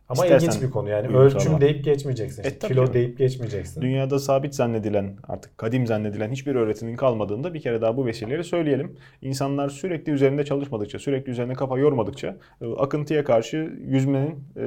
Ama 0.08 0.24
İstersen 0.24 0.48
ilginç 0.48 0.62
bir 0.62 0.70
konu 0.70 0.88
yani. 0.88 1.16
Ölçüm 1.16 1.40
sağlamak. 1.40 1.60
deyip 1.60 1.84
geçmeyeceksin. 1.84 2.44
E, 2.44 2.46
İşte 2.46 2.68
kilo 2.68 2.80
canım. 2.80 2.94
deyip 2.94 3.18
geçmeyeceksin. 3.18 3.80
Dünyada 3.82 4.18
sabit 4.18 4.54
zannedilen, 4.54 5.16
artık 5.28 5.58
kadim 5.58 5.86
zannedilen 5.86 6.30
hiçbir 6.30 6.54
öğretinin 6.54 6.96
kalmadığında 6.96 7.54
bir 7.54 7.60
kere 7.60 7.80
daha 7.80 7.96
bu 7.96 8.06
vesileleri 8.06 8.44
söyleyelim. 8.44 8.96
İnsanlar 9.22 9.68
sürekli 9.68 10.12
üzerinde 10.12 10.44
çalışmadıkça, 10.44 10.98
sürekli 10.98 11.30
üzerine 11.30 11.54
kafa 11.54 11.78
yormadıkça 11.78 12.36
e, 12.60 12.74
akıntıya 12.78 13.24
karşı 13.24 13.72
yüzmenin 13.80 14.44
e, 14.56 14.64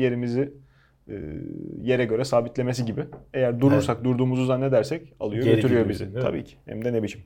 yerimizi 0.00 0.54
yere 1.80 2.04
göre 2.04 2.24
sabitlemesi 2.24 2.84
gibi. 2.84 3.04
Eğer 3.34 3.60
durursak, 3.60 4.04
durduğumuzu 4.04 4.44
zannedersek 4.44 5.12
alıyor 5.20 5.44
Geri 5.44 5.56
götürüyor 5.56 5.88
bizi. 5.88 6.14
Tabii 6.14 6.44
ki. 6.44 6.56
Hem 6.66 6.84
de 6.84 6.92
ne 6.92 7.02
biçim. 7.02 7.20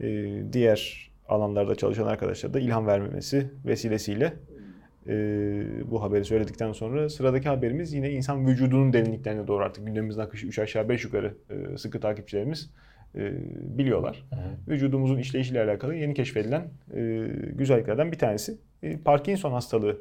E, 0.00 0.38
diğer 0.52 1.10
alanlarda 1.28 1.74
çalışan 1.74 2.06
arkadaşlara 2.06 2.54
da 2.54 2.60
ilham 2.60 2.86
vermemesi 2.86 3.50
vesilesiyle 3.66 4.32
e, 5.06 5.12
bu 5.90 6.02
haberi 6.02 6.24
söyledikten 6.24 6.72
sonra 6.72 7.08
sıradaki 7.08 7.48
haberimiz 7.48 7.92
yine 7.92 8.10
insan 8.10 8.46
vücudunun 8.46 8.92
derinliklerine 8.92 9.46
doğru 9.46 9.64
artık 9.64 9.86
gündemimizin 9.86 10.20
akışı 10.20 10.46
3 10.46 10.58
aşağı 10.58 10.88
5 10.88 11.04
yukarı 11.04 11.34
e, 11.50 11.76
sıkı 11.78 12.00
takipçilerimiz 12.00 12.70
e, 13.14 13.32
biliyorlar. 13.78 14.24
Vücudumuzun 14.68 15.18
işleyişiyle 15.18 15.62
alakalı 15.62 15.94
yeni 15.94 16.14
keşfedilen 16.14 16.68
e, 16.94 17.28
güzelliklerden 17.54 18.12
bir 18.12 18.18
tanesi. 18.18 18.58
E, 18.82 18.98
Parkinson 18.98 19.52
hastalığı 19.52 20.00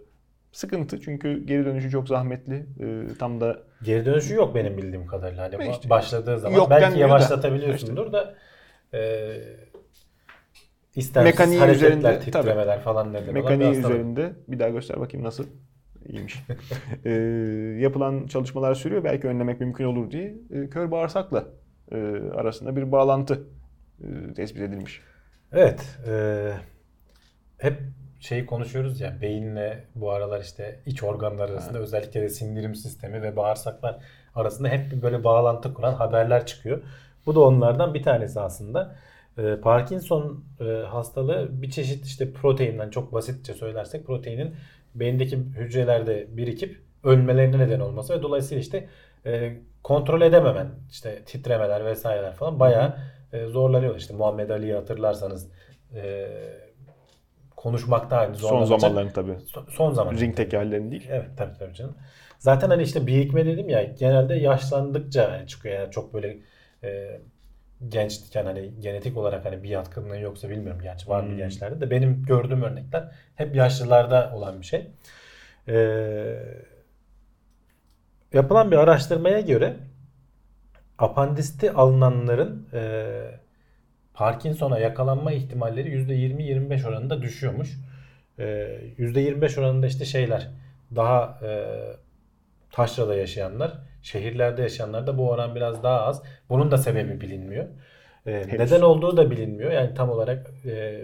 sıkıntı 0.51 1.01
çünkü 1.01 1.45
geri 1.45 1.65
dönüşü 1.65 1.91
çok 1.91 2.07
zahmetli. 2.07 2.65
E, 2.79 3.17
tam 3.19 3.41
da 3.41 3.59
Geri 3.83 4.05
dönüşü 4.05 4.35
yok 4.35 4.55
benim 4.55 4.77
bildiğim 4.77 5.07
kadarıyla. 5.07 5.49
Hani 5.53 5.71
işte, 5.71 5.89
başladığı 5.89 6.39
zaman 6.39 6.57
yok 6.57 6.69
belki 6.69 6.95
da. 6.95 6.99
yavaşlatabiliyorsundur 6.99 8.11
da 8.11 8.35
e, 8.93 9.31
istemsiz 10.95 11.31
Mekaniği 11.31 11.59
hareketler, 11.59 11.87
üzerinde, 11.87 12.19
titremeler 12.19 12.79
falan 12.79 13.09
neden 13.09 13.23
olan 13.23 13.35
bir 13.35 13.41
mekaniği 13.41 13.67
hastalık. 13.67 13.95
üzerinde 13.95 14.33
bir 14.47 14.59
daha 14.59 14.69
göster 14.69 14.99
bakayım 14.99 15.25
nasıl. 15.25 15.45
İyiymiş. 16.05 16.43
e, 17.05 17.11
yapılan 17.79 18.27
çalışmalar 18.27 18.75
sürüyor. 18.75 19.03
Belki 19.03 19.27
önlemek 19.27 19.59
mümkün 19.59 19.85
olur 19.85 20.11
diye 20.11 20.35
e, 20.51 20.69
kör 20.69 20.91
bağırsakla 20.91 21.45
e, 21.91 21.97
arasında 22.35 22.75
bir 22.75 22.91
bağlantı 22.91 23.43
e, 24.03 24.33
tespit 24.33 24.61
edilmiş. 24.61 25.01
Evet. 25.51 25.99
e, 26.07 26.53
hep 27.57 27.81
şeyi 28.19 28.45
konuşuyoruz 28.45 29.01
ya 29.01 29.21
beyinle 29.21 29.83
bu 29.95 30.11
aralar 30.11 30.41
işte 30.41 30.79
iç 30.85 31.03
organlar 31.03 31.49
arasında 31.49 31.79
özellikle 31.79 32.21
de 32.21 32.29
sindirim 32.29 32.75
sistemi 32.75 33.21
ve 33.21 33.35
bağırsaklar 33.35 33.97
arasında 34.35 34.67
hep 34.67 34.91
bir 34.91 35.01
böyle 35.01 35.23
bağlantı 35.23 35.73
kuran 35.73 35.93
haberler 35.93 36.45
çıkıyor. 36.45 36.81
Bu 37.25 37.35
da 37.35 37.39
onlardan 37.39 37.93
bir 37.93 38.03
tanesi 38.03 38.39
aslında. 38.39 38.95
E, 39.37 39.55
Parkinson 39.55 40.43
e, 40.59 40.63
hastalığı 40.63 41.61
bir 41.61 41.69
çeşit 41.69 42.05
işte 42.05 42.33
proteinden 42.33 42.89
çok 42.89 43.13
basitçe 43.13 43.53
söylersek 43.53 44.05
proteinin 44.05 44.55
beyindeki 44.95 45.37
hücrelerde 45.37 46.27
birikip 46.37 46.81
ölmelerine 47.03 47.59
neden 47.59 47.79
olması 47.79 48.13
ve 48.13 48.23
dolayısıyla 48.23 48.61
işte 48.61 48.87
e, 49.25 49.57
kontrol 49.83 50.21
edememen 50.21 50.67
işte 50.89 51.23
titremeler 51.25 51.85
vesaireler 51.85 52.33
falan 52.33 52.59
bayağı 52.59 52.97
e, 53.33 53.45
zorlanıyor. 53.45 53.95
İşte 53.95 54.13
Muhammed 54.13 54.49
Ali'yi 54.49 54.73
hatırlarsanız 54.73 55.51
e, 55.95 56.29
konuşmakta 57.59 58.17
aynı 58.17 58.35
Son 58.35 58.63
zamanların 58.65 59.09
tabii. 59.09 59.37
Son, 59.45 59.65
son 59.69 59.93
zaman. 59.93 60.17
Ringteki 60.17 60.57
hallerini 60.57 60.91
değil. 60.91 61.07
Evet 61.09 61.29
tabii 61.37 61.57
tabii 61.59 61.73
canım. 61.73 61.95
Zaten 62.39 62.69
hani 62.69 62.83
işte 62.83 63.07
birikme 63.07 63.45
dedim 63.45 63.69
ya 63.69 63.83
genelde 63.83 64.35
yaşlandıkça 64.35 65.31
hani 65.31 65.47
çıkıyor 65.47 65.79
yani 65.79 65.91
çok 65.91 66.13
böyle 66.13 66.37
e, 66.83 67.19
gençken 67.87 68.45
hani 68.45 68.79
genetik 68.79 69.17
olarak 69.17 69.45
hani 69.45 69.63
bir 69.63 69.69
yatkınlığı 69.69 70.19
yoksa 70.19 70.49
bilmiyorum 70.49 70.81
gerçi 70.83 71.09
var 71.09 71.23
mı 71.23 71.29
Hmm. 71.29 71.37
gençlerde 71.37 71.81
de 71.81 71.91
benim 71.91 72.23
gördüğüm 72.23 72.63
örnekler 72.63 73.11
hep 73.35 73.55
yaşlılarda 73.55 74.31
olan 74.35 74.61
bir 74.61 74.65
şey. 74.65 74.87
Ee, 75.67 76.35
yapılan 78.33 78.71
bir 78.71 78.77
araştırmaya 78.77 79.39
göre 79.39 79.77
apandisti 80.97 81.71
alınanların 81.71 82.67
e, 82.73 82.81
Parkinson'a 84.19 84.79
yakalanma 84.79 85.31
ihtimalleri 85.31 85.89
%20-25 85.89 86.87
oranında 86.87 87.21
düşüyormuş. 87.21 87.79
E, 88.39 88.43
%25 88.97 89.59
oranında 89.59 89.87
işte 89.87 90.05
şeyler 90.05 90.49
daha 90.95 91.39
e, 91.43 91.49
taşrada 92.71 93.15
yaşayanlar, 93.15 93.71
şehirlerde 94.01 94.61
yaşayanlar 94.61 95.07
da 95.07 95.17
bu 95.17 95.29
oran 95.29 95.55
biraz 95.55 95.83
daha 95.83 96.01
az. 96.01 96.23
Bunun 96.49 96.71
da 96.71 96.77
sebebi 96.77 97.21
bilinmiyor. 97.21 97.65
E, 98.25 98.31
neden 98.47 98.81
olduğu 98.81 99.17
da 99.17 99.31
bilinmiyor. 99.31 99.71
Yani 99.71 99.93
tam 99.93 100.09
olarak 100.09 100.51
e, 100.65 101.03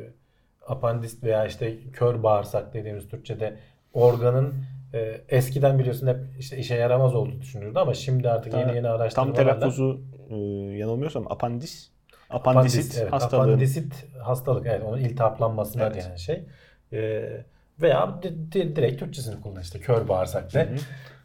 apandist 0.68 1.24
veya 1.24 1.46
işte 1.46 1.78
kör 1.94 2.24
bağırsak 2.24 2.74
dediğimiz 2.74 3.08
Türkçe'de 3.10 3.58
organın 3.94 4.54
e, 4.94 5.22
eskiden 5.30 5.80
biliyorsun 5.80 6.08
hep 6.08 6.18
işte 6.40 6.58
işe 6.58 6.76
yaramaz 6.76 7.16
olduğu 7.16 7.42
düşünülürdü 7.42 7.80
ama 7.80 7.94
şimdi 7.94 8.30
artık 8.30 8.54
yeni 8.54 8.76
yeni 8.76 8.82
Tam 8.82 8.96
araştırmalarla 8.96 9.60
telaffuzu 9.60 10.02
e, 10.30 10.36
yanılmıyorsam 10.78 11.32
apandis. 11.32 11.95
Apandisit 12.30 12.80
Apandis, 12.80 12.98
evet, 13.02 13.14
hastalığı. 13.14 13.42
Apandisit 13.44 14.06
hastalık 14.24 14.66
evet 14.66 14.82
onun 14.84 14.98
iltihaplanmasına 14.98 15.84
Evet. 15.84 15.94
diyen 15.96 16.16
şey. 16.16 16.44
E, 16.94 17.24
veya 17.82 18.20
di- 18.24 18.52
di- 18.52 18.76
direkt 18.76 19.00
Türkçesini 19.00 19.42
kullan 19.42 19.62
işte 19.62 19.80
kör 19.80 20.08
bağırsak 20.08 20.54
de. 20.54 20.70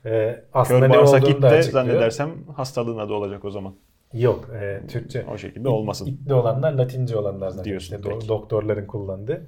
E, 0.05 0.45
aslında 0.53 0.81
Kör 0.81 0.89
ne 0.89 0.95
bağırsak 0.99 1.29
it 1.29 1.43
de 1.43 1.63
zannedersem 1.63 2.31
hastalığın 2.57 2.99
adı 2.99 3.13
olacak 3.13 3.45
o 3.45 3.51
zaman. 3.51 3.75
Yok 4.13 4.49
e, 4.55 4.83
Türkçe. 4.89 5.25
O 5.35 5.39
şekilde 5.39 5.69
olmasın. 5.69 6.07
İtli 6.07 6.35
olanlar 6.35 6.73
Latince 6.73 7.17
olanlar 7.17 7.49
zaten. 7.49 7.65
Diyorsun, 7.65 7.97
işte 7.97 8.11
peki. 8.11 8.29
doktorların 8.29 8.87
kullandığı. 8.87 9.47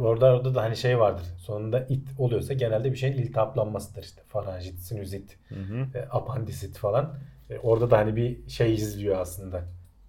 Orada 0.00 0.34
orada 0.36 0.54
da 0.54 0.62
hani 0.62 0.76
şey 0.76 0.98
vardır. 1.00 1.26
Sonunda 1.38 1.80
it 1.88 2.08
oluyorsa 2.18 2.54
genelde 2.54 2.92
bir 2.92 2.96
şeyin 2.96 3.14
iltihaplanmasıdır 3.16 4.02
işte. 4.02 4.22
Faranjit, 4.28 4.78
sinüzit, 4.78 5.36
Hı 5.48 5.54
hı. 5.54 5.98
e, 5.98 6.02
apandisit 6.10 6.78
falan. 6.78 7.14
E, 7.50 7.58
orada 7.58 7.90
da 7.90 7.98
hani 7.98 8.16
bir 8.16 8.48
şey 8.48 8.74
izliyor 8.74 9.18
aslında. 9.18 9.62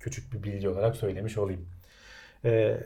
Küçük 0.06 0.34
bir 0.34 0.43
bilgi 0.43 0.70
olarak 0.70 0.95
söylemiş 0.95 1.38
olayım. 1.38 1.66
E, 2.45 2.78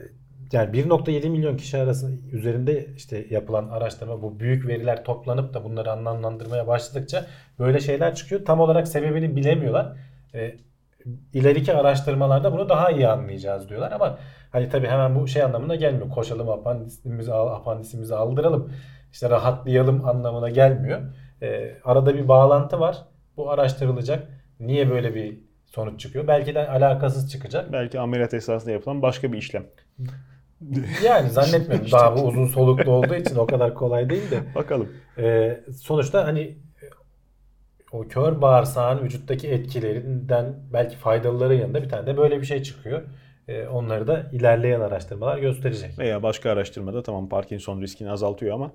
yani 0.52 0.72
1.7 0.72 1.28
milyon 1.28 1.56
kişi 1.56 1.78
arası 1.78 2.12
üzerinde 2.32 2.86
işte 2.96 3.26
yapılan 3.30 3.68
araştırma 3.68 4.22
bu 4.22 4.40
büyük 4.40 4.66
veriler 4.66 5.04
toplanıp 5.04 5.54
da 5.54 5.64
bunları 5.64 5.92
anlamlandırmaya 5.92 6.66
başladıkça 6.66 7.26
böyle 7.58 7.80
şeyler 7.80 8.14
çıkıyor. 8.14 8.44
Tam 8.44 8.60
olarak 8.60 8.88
sebebini 8.88 9.36
bilemiyorlar. 9.36 9.96
E, 10.34 10.56
ileriki 11.34 11.74
araştırmalarda 11.74 12.52
bunu 12.52 12.68
daha 12.68 12.90
iyi 12.90 13.08
anlayacağız 13.08 13.68
diyorlar 13.68 13.92
ama 13.92 14.18
hani 14.52 14.68
tabii 14.68 14.86
hemen 14.86 15.14
bu 15.16 15.28
şey 15.28 15.42
anlamına 15.42 15.74
gelmiyor. 15.74 16.10
Koşalım 16.10 16.48
apandisimizi, 16.48 17.32
al- 17.32 17.54
apandisimizi 17.54 18.14
aldıralım 18.14 18.72
işte 19.12 19.30
rahatlayalım 19.30 20.08
anlamına 20.08 20.50
gelmiyor. 20.50 21.00
Ee, 21.42 21.76
arada 21.84 22.14
bir 22.14 22.28
bağlantı 22.28 22.80
var. 22.80 22.96
Bu 23.36 23.50
araştırılacak. 23.50 24.28
Niye 24.60 24.90
böyle 24.90 25.14
bir 25.14 25.49
sonuç 25.70 26.00
çıkıyor? 26.00 26.26
Belki 26.28 26.54
de 26.54 26.68
alakasız 26.68 27.32
çıkacak. 27.32 27.72
Belki 27.72 28.00
ameliyat 28.00 28.34
esnasında 28.34 28.70
yapılan 28.70 29.02
başka 29.02 29.32
bir 29.32 29.38
işlem. 29.38 29.66
Yani 31.04 31.30
zannetmiyorum. 31.30 31.90
Daha 31.92 32.16
bu 32.16 32.20
uzun 32.20 32.46
soluklu 32.46 32.92
olduğu 32.92 33.14
için 33.14 33.36
o 33.36 33.46
kadar 33.46 33.74
kolay 33.74 34.10
değil 34.10 34.30
de. 34.30 34.40
Bakalım. 34.54 34.88
Ee, 35.18 35.60
sonuçta 35.76 36.24
hani 36.26 36.58
o 37.92 38.08
kör 38.08 38.42
bağırsağın 38.42 39.04
vücuttaki 39.04 39.48
etkilerinden 39.48 40.54
belki 40.72 40.96
faydalıları 40.96 41.54
yanında 41.54 41.82
bir 41.82 41.88
tane 41.88 42.06
de 42.06 42.16
böyle 42.16 42.40
bir 42.40 42.46
şey 42.46 42.62
çıkıyor. 42.62 43.02
Ee, 43.48 43.66
onları 43.66 44.06
da 44.06 44.26
ilerleyen 44.32 44.80
araştırmalar 44.80 45.38
gösterecek. 45.38 45.98
Veya 45.98 46.22
başka 46.22 46.50
araştırmada 46.50 47.02
tamam 47.02 47.28
Parkinson 47.28 47.80
riskini 47.82 48.10
azaltıyor 48.10 48.54
ama 48.54 48.72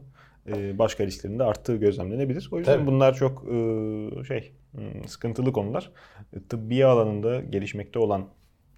başka 0.53 1.05
risklerin 1.05 1.39
de 1.39 1.43
arttığı 1.43 1.75
gözlemlenebilir. 1.75 2.49
O 2.51 2.57
yüzden 2.57 2.77
Tabii. 2.77 2.87
bunlar 2.87 3.13
çok 3.13 3.43
e, 3.43 4.23
şey 4.23 4.51
hmm, 4.71 5.07
sıkıntılı 5.07 5.53
konular. 5.53 5.91
E, 6.33 6.39
Tıbbiye 6.49 6.85
alanında 6.85 7.41
gelişmekte 7.41 7.99
olan 7.99 8.29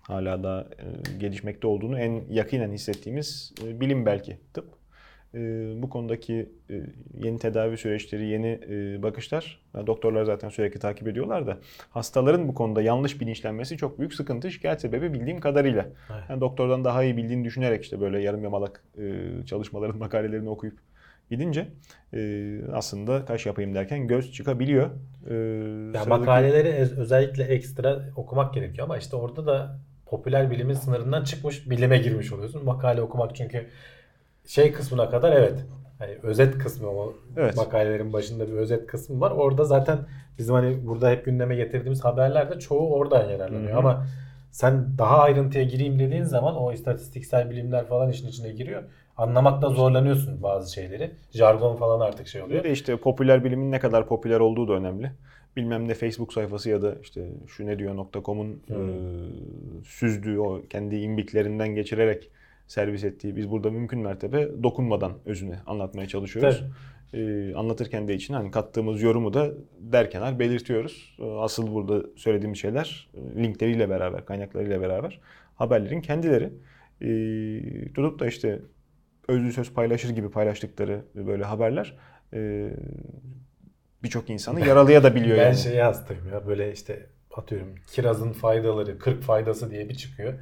hala 0.02 0.44
da 0.44 0.68
e, 0.80 1.18
gelişmekte 1.18 1.68
olduğunu 1.68 2.00
en 2.00 2.24
yakinen 2.30 2.72
hissettiğimiz 2.72 3.54
e, 3.66 3.80
bilim 3.80 4.06
belki 4.06 4.38
tıp. 4.54 4.78
E, 5.34 5.40
bu 5.82 5.90
konudaki 5.90 6.52
e, 6.70 6.82
yeni 7.14 7.40
tedavi 7.40 7.78
süreçleri, 7.78 8.28
yeni 8.28 8.60
e, 8.70 9.04
bakışlar 9.04 9.62
e, 9.76 9.88
doktorlar 9.88 10.24
zaten 10.24 10.50
sürekli 10.50 10.80
takip 10.80 11.08
ediyorlar 11.08 11.48
da 11.48 11.58
hastaların 11.90 12.48
bu 12.48 12.54
konuda 12.54 12.82
yanlış 12.82 13.22
bilinçlenmesi 13.22 13.78
çok 13.78 14.00
büyük 14.00 14.14
sıkıntı. 14.14 14.52
Şikayet 14.52 14.82
sebebi 14.82 15.14
bildiğim 15.14 15.40
kadarıyla. 15.40 15.84
Evet. 15.84 16.24
Yani 16.30 16.42
doktordan 16.42 16.86
daha 16.86 17.04
iyi 17.04 17.18
bildiğini 17.18 17.46
düşünerek 17.46 17.84
işte 17.84 18.02
böyle 18.02 18.22
yarım 18.22 18.44
yamalak 18.44 18.84
e, 18.98 19.24
çalışmaların 19.46 19.98
makalelerini 20.00 20.50
okuyup 20.50 20.80
gidince 21.30 21.68
e, 22.14 22.60
aslında 22.74 23.26
kaş 23.26 23.46
yapayım 23.46 23.76
derken 23.76 24.08
göz 24.08 24.32
çıkabiliyor. 24.34 24.86
E, 25.30 25.34
Ya 25.34 26.04
sıradaki- 26.04 26.10
makaleleri 26.10 26.70
özellikle 26.98 27.44
ekstra 27.44 28.00
okumak 28.16 28.54
gerekiyor 28.54 28.86
ama 28.86 28.98
işte 28.98 29.16
orada 29.16 29.46
da 29.46 29.80
popüler 30.06 30.52
bilimin 30.52 30.74
sınırından 30.74 31.24
çıkmış 31.24 31.70
bilime 31.70 31.98
girmiş 31.98 32.34
oluyorsun. 32.34 32.66
Makale 32.66 33.02
okumak 33.02 33.36
çünkü 33.36 33.66
şey 34.46 34.72
kısmına 34.72 35.10
kadar 35.10 35.32
evet. 35.34 35.66
Hani 36.00 36.12
özet 36.24 36.58
kısmı 36.58 36.88
o 36.90 37.14
Evet. 37.38 37.56
makalelerin 37.58 38.14
başında 38.14 38.48
bir 38.48 38.54
özet 38.54 38.88
kısmı 38.88 39.20
var. 39.22 39.32
Orada 39.32 39.64
zaten 39.64 40.00
bizim 40.38 40.56
hani 40.56 40.88
burada 40.88 41.10
hep 41.10 41.26
gündeme 41.26 41.56
getirdiğimiz 41.56 42.06
haberlerde 42.06 42.60
çoğu 42.60 42.94
oradan 42.94 43.30
yararlanıyor. 43.30 43.78
Ama 43.78 44.06
sen 44.52 44.86
daha 44.98 45.18
ayrıntıya 45.20 45.64
gireyim 45.64 46.00
dediğin 46.00 46.24
zaman 46.24 46.56
o 46.56 46.74
istatistiksel 46.74 47.50
bilimler 47.50 47.86
falan 47.86 48.10
işin 48.10 48.28
içine 48.28 48.50
giriyor. 48.52 48.84
Anlamakta 49.18 49.70
zorlanıyorsun 49.70 50.44
bazı 50.44 50.74
şeyleri. 50.74 51.12
Jargon 51.32 51.76
falan 51.76 52.00
artık 52.00 52.28
şey 52.28 52.42
oluyor. 52.42 52.60
Bir 52.60 52.70
de 52.70 52.72
işte 52.72 52.98
popüler 52.98 53.44
bilimin 53.44 53.72
ne 53.72 53.80
kadar 53.80 54.08
popüler 54.08 54.40
olduğu 54.40 54.68
da 54.68 54.74
önemli. 54.74 55.12
Bilmem 55.56 55.88
ne 55.88 55.94
Facebook 55.94 56.34
sayfası 56.34 56.70
ya 56.70 56.82
da 56.82 56.96
işte 57.02 57.28
şu 57.48 57.66
ne 57.66 57.80
diyor.com'un 57.80 58.62
e, 58.70 58.78
süzdüğü 59.84 60.40
o 60.40 60.62
kendi 60.70 60.96
imbiklerinden 60.96 61.76
geçirerek 61.76 62.30
servis 62.68 63.04
ettiği 63.04 63.36
biz 63.36 63.52
burada 63.52 63.72
mümkün 63.72 64.00
mertebe 64.00 64.64
dokunmadan 64.64 65.12
özünü 65.26 65.56
anlatmaya 65.68 66.08
çalışıyoruz. 66.08 66.64
E, 67.14 67.54
anlatırken 67.56 68.08
de 68.08 68.14
için 68.16 68.34
hani 68.34 68.52
kattığımız 68.52 69.02
yorumu 69.02 69.34
da 69.34 69.52
derkenar 69.80 70.40
belirtiyoruz. 70.40 71.18
E, 71.20 71.26
Asıl 71.26 71.74
burada 71.74 72.06
söylediğimiz 72.16 72.60
şeyler 72.60 73.10
e, 73.14 73.44
linkleriyle 73.44 73.90
beraber, 73.90 74.26
kaynaklarıyla 74.26 74.82
beraber 74.82 75.20
haberlerin 75.56 76.02
kendileri. 76.02 76.50
E, 77.02 77.94
tutup 77.94 78.20
da 78.20 78.28
işte 78.28 78.60
özlü 79.28 79.54
söz 79.54 79.74
paylaşır 79.74 80.10
gibi 80.10 80.30
paylaştıkları 80.32 81.02
böyle 81.16 81.44
haberler 81.44 81.98
e, 82.34 82.70
birçok 84.04 84.30
insanı 84.30 84.68
yaralaya 84.68 85.04
da 85.04 85.16
biliyor 85.16 85.38
Ben 85.38 85.44
yani. 85.44 85.58
şeye 85.58 85.84
hastayım 85.84 86.30
ya 86.34 86.48
böyle 86.48 86.72
işte 86.74 87.06
atıyorum 87.36 87.76
kirazın 87.92 88.32
faydaları 88.34 89.00
40 89.00 89.24
faydası 89.24 89.72
diye 89.72 89.90
bir 89.90 89.96
çıkıyor. 89.96 90.34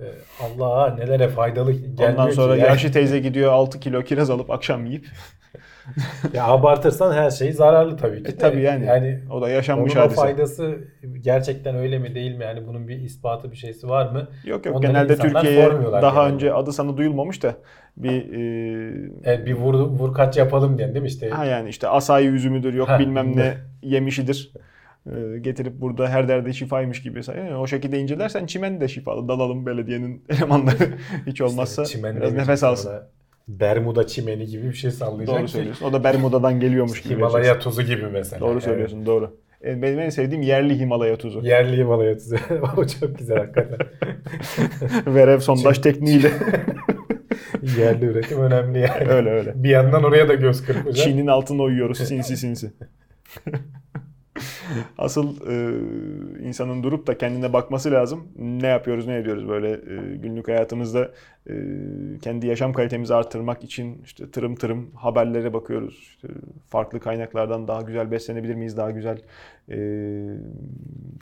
Ee, 0.00 0.04
Allah 0.42 0.94
nelere 0.94 1.28
faydalı 1.28 1.72
gelmiyor 1.72 2.10
Ondan 2.10 2.28
ki. 2.28 2.34
sonra 2.34 2.56
Yani- 2.56 2.66
yaşlı 2.68 2.92
teyze 2.92 3.18
gidiyor 3.18 3.52
6 3.52 3.80
kilo 3.80 4.02
kiraz 4.02 4.30
alıp 4.30 4.50
akşam 4.50 4.86
yiyip. 4.86 5.06
ya 6.34 6.44
abartırsan 6.46 7.12
her 7.12 7.30
şey 7.30 7.52
zararlı 7.52 7.96
tabii 7.96 8.22
ki. 8.22 8.32
E, 8.32 8.36
tabii 8.36 8.62
yani. 8.62 8.86
Yani 8.86 9.20
O 9.30 9.42
da 9.42 9.48
yaşanmış 9.48 9.92
onun 9.92 10.00
o 10.00 10.04
hadise. 10.04 10.20
faydası 10.20 10.78
gerçekten 11.20 11.76
öyle 11.76 11.98
mi 11.98 12.14
değil 12.14 12.34
mi? 12.36 12.44
Yani 12.44 12.66
bunun 12.66 12.88
bir 12.88 12.96
ispatı 12.98 13.50
bir 13.50 13.56
şeysi 13.56 13.88
var 13.88 14.12
mı? 14.12 14.28
Yok 14.44 14.66
yok 14.66 14.76
Onları 14.76 14.86
genelde 14.92 15.16
Türkiye'ye 15.16 15.70
daha 16.02 16.10
genelde. 16.22 16.34
önce 16.34 16.52
adı 16.52 16.72
sanı 16.72 16.96
duyulmamış 16.96 17.42
da 17.42 17.54
bir 17.96 18.10
e, 18.32 19.10
Evet, 19.24 19.46
bir 19.46 19.52
vur, 19.54 19.74
vur 19.74 20.14
kaç 20.14 20.36
yapalım 20.36 20.78
diyen 20.78 20.94
değil 20.94 21.02
mi 21.02 21.08
işte? 21.08 21.30
ha 21.30 21.44
yani 21.44 21.68
işte 21.68 21.88
asayi 21.88 22.28
üzümüdür 22.28 22.74
yok 22.74 22.88
Ha. 22.88 22.98
bilmem 22.98 23.36
ne 23.36 23.54
yemişidir. 23.82 24.52
E, 25.06 25.38
getirip 25.40 25.80
burada 25.80 26.08
her 26.08 26.28
derde 26.28 26.52
şifaymış 26.52 27.02
gibi 27.02 27.24
say- 27.24 27.36
yani 27.38 27.56
o 27.56 27.66
şekilde 27.66 27.98
incelersen 27.98 28.46
çimen 28.46 28.80
de 28.80 28.88
şifalı. 28.88 29.28
Dalalım 29.28 29.66
belediyenin 29.66 30.24
elemanları 30.28 30.94
hiç 31.26 31.40
olmazsa 31.40 31.82
İşte 31.82 32.16
biraz 32.16 32.32
nefes 32.32 32.64
alsın. 32.64 32.88
orada 32.90 33.08
Bermuda 33.48 34.06
çimeni 34.06 34.46
gibi 34.46 34.68
bir 34.68 34.72
şey 34.72 34.90
sallayacak 34.90 35.38
Doğru 35.38 35.48
söylüyorsun. 35.48 35.86
O 35.86 35.92
da 35.92 36.04
Bermuda'dan 36.04 36.60
geliyormuş 36.60 37.02
gibi. 37.02 37.14
Himalaya 37.14 37.58
tuzu 37.58 37.82
gibi 37.82 38.06
mesela. 38.06 38.40
Doğru 38.40 38.60
söylüyorsun 38.60 39.06
doğru. 39.06 39.36
E, 39.64 39.82
Benim 39.82 40.00
en 40.00 40.10
sevdiğim 40.10 40.42
yerli 40.42 40.78
Himalaya 40.78 41.16
tuzu. 41.16 41.40
Yerli 41.42 41.76
Himalaya 41.76 42.18
tuzu. 42.18 42.36
o 42.76 42.86
çok 42.86 43.18
güzel 43.18 43.38
hakikaten. 43.38 43.78
Verev 45.14 45.38
sondaj 45.38 45.78
tekniğiyle. 45.78 46.30
Yerli 47.78 48.04
üretim 48.04 48.40
önemli 48.40 48.78
yani. 48.78 49.08
öyle 49.08 49.30
öyle. 49.30 49.52
Bir 49.64 49.68
yandan 49.68 50.04
oraya 50.04 50.28
da 50.28 50.34
göz 50.34 50.66
kırpacak. 50.66 50.96
Çin'in 50.96 51.26
altına 51.26 51.62
uyuyoruz 51.62 51.98
sinsi 51.98 52.36
sinsi. 52.36 52.72
Asıl 54.98 55.36
e, 55.50 56.48
insanın 56.48 56.82
durup 56.82 57.06
da 57.06 57.18
kendine 57.18 57.52
bakması 57.52 57.90
lazım. 57.90 58.28
Ne 58.38 58.66
yapıyoruz, 58.66 59.06
ne 59.06 59.16
ediyoruz 59.16 59.48
böyle 59.48 59.70
e, 59.72 60.16
günlük 60.16 60.48
hayatımızda 60.48 61.10
e, 61.50 61.54
kendi 62.22 62.46
yaşam 62.46 62.72
kalitemizi 62.72 63.14
arttırmak 63.14 63.64
için 63.64 64.02
işte 64.04 64.30
tırım 64.30 64.54
tırım 64.54 64.90
haberlere 64.94 65.52
bakıyoruz. 65.52 65.94
İşte 65.94 66.28
farklı 66.68 67.00
kaynaklardan 67.00 67.68
daha 67.68 67.82
güzel 67.82 68.10
beslenebilir 68.10 68.54
miyiz? 68.54 68.76
Daha 68.76 68.90
güzel 68.90 69.18
e, 69.68 69.76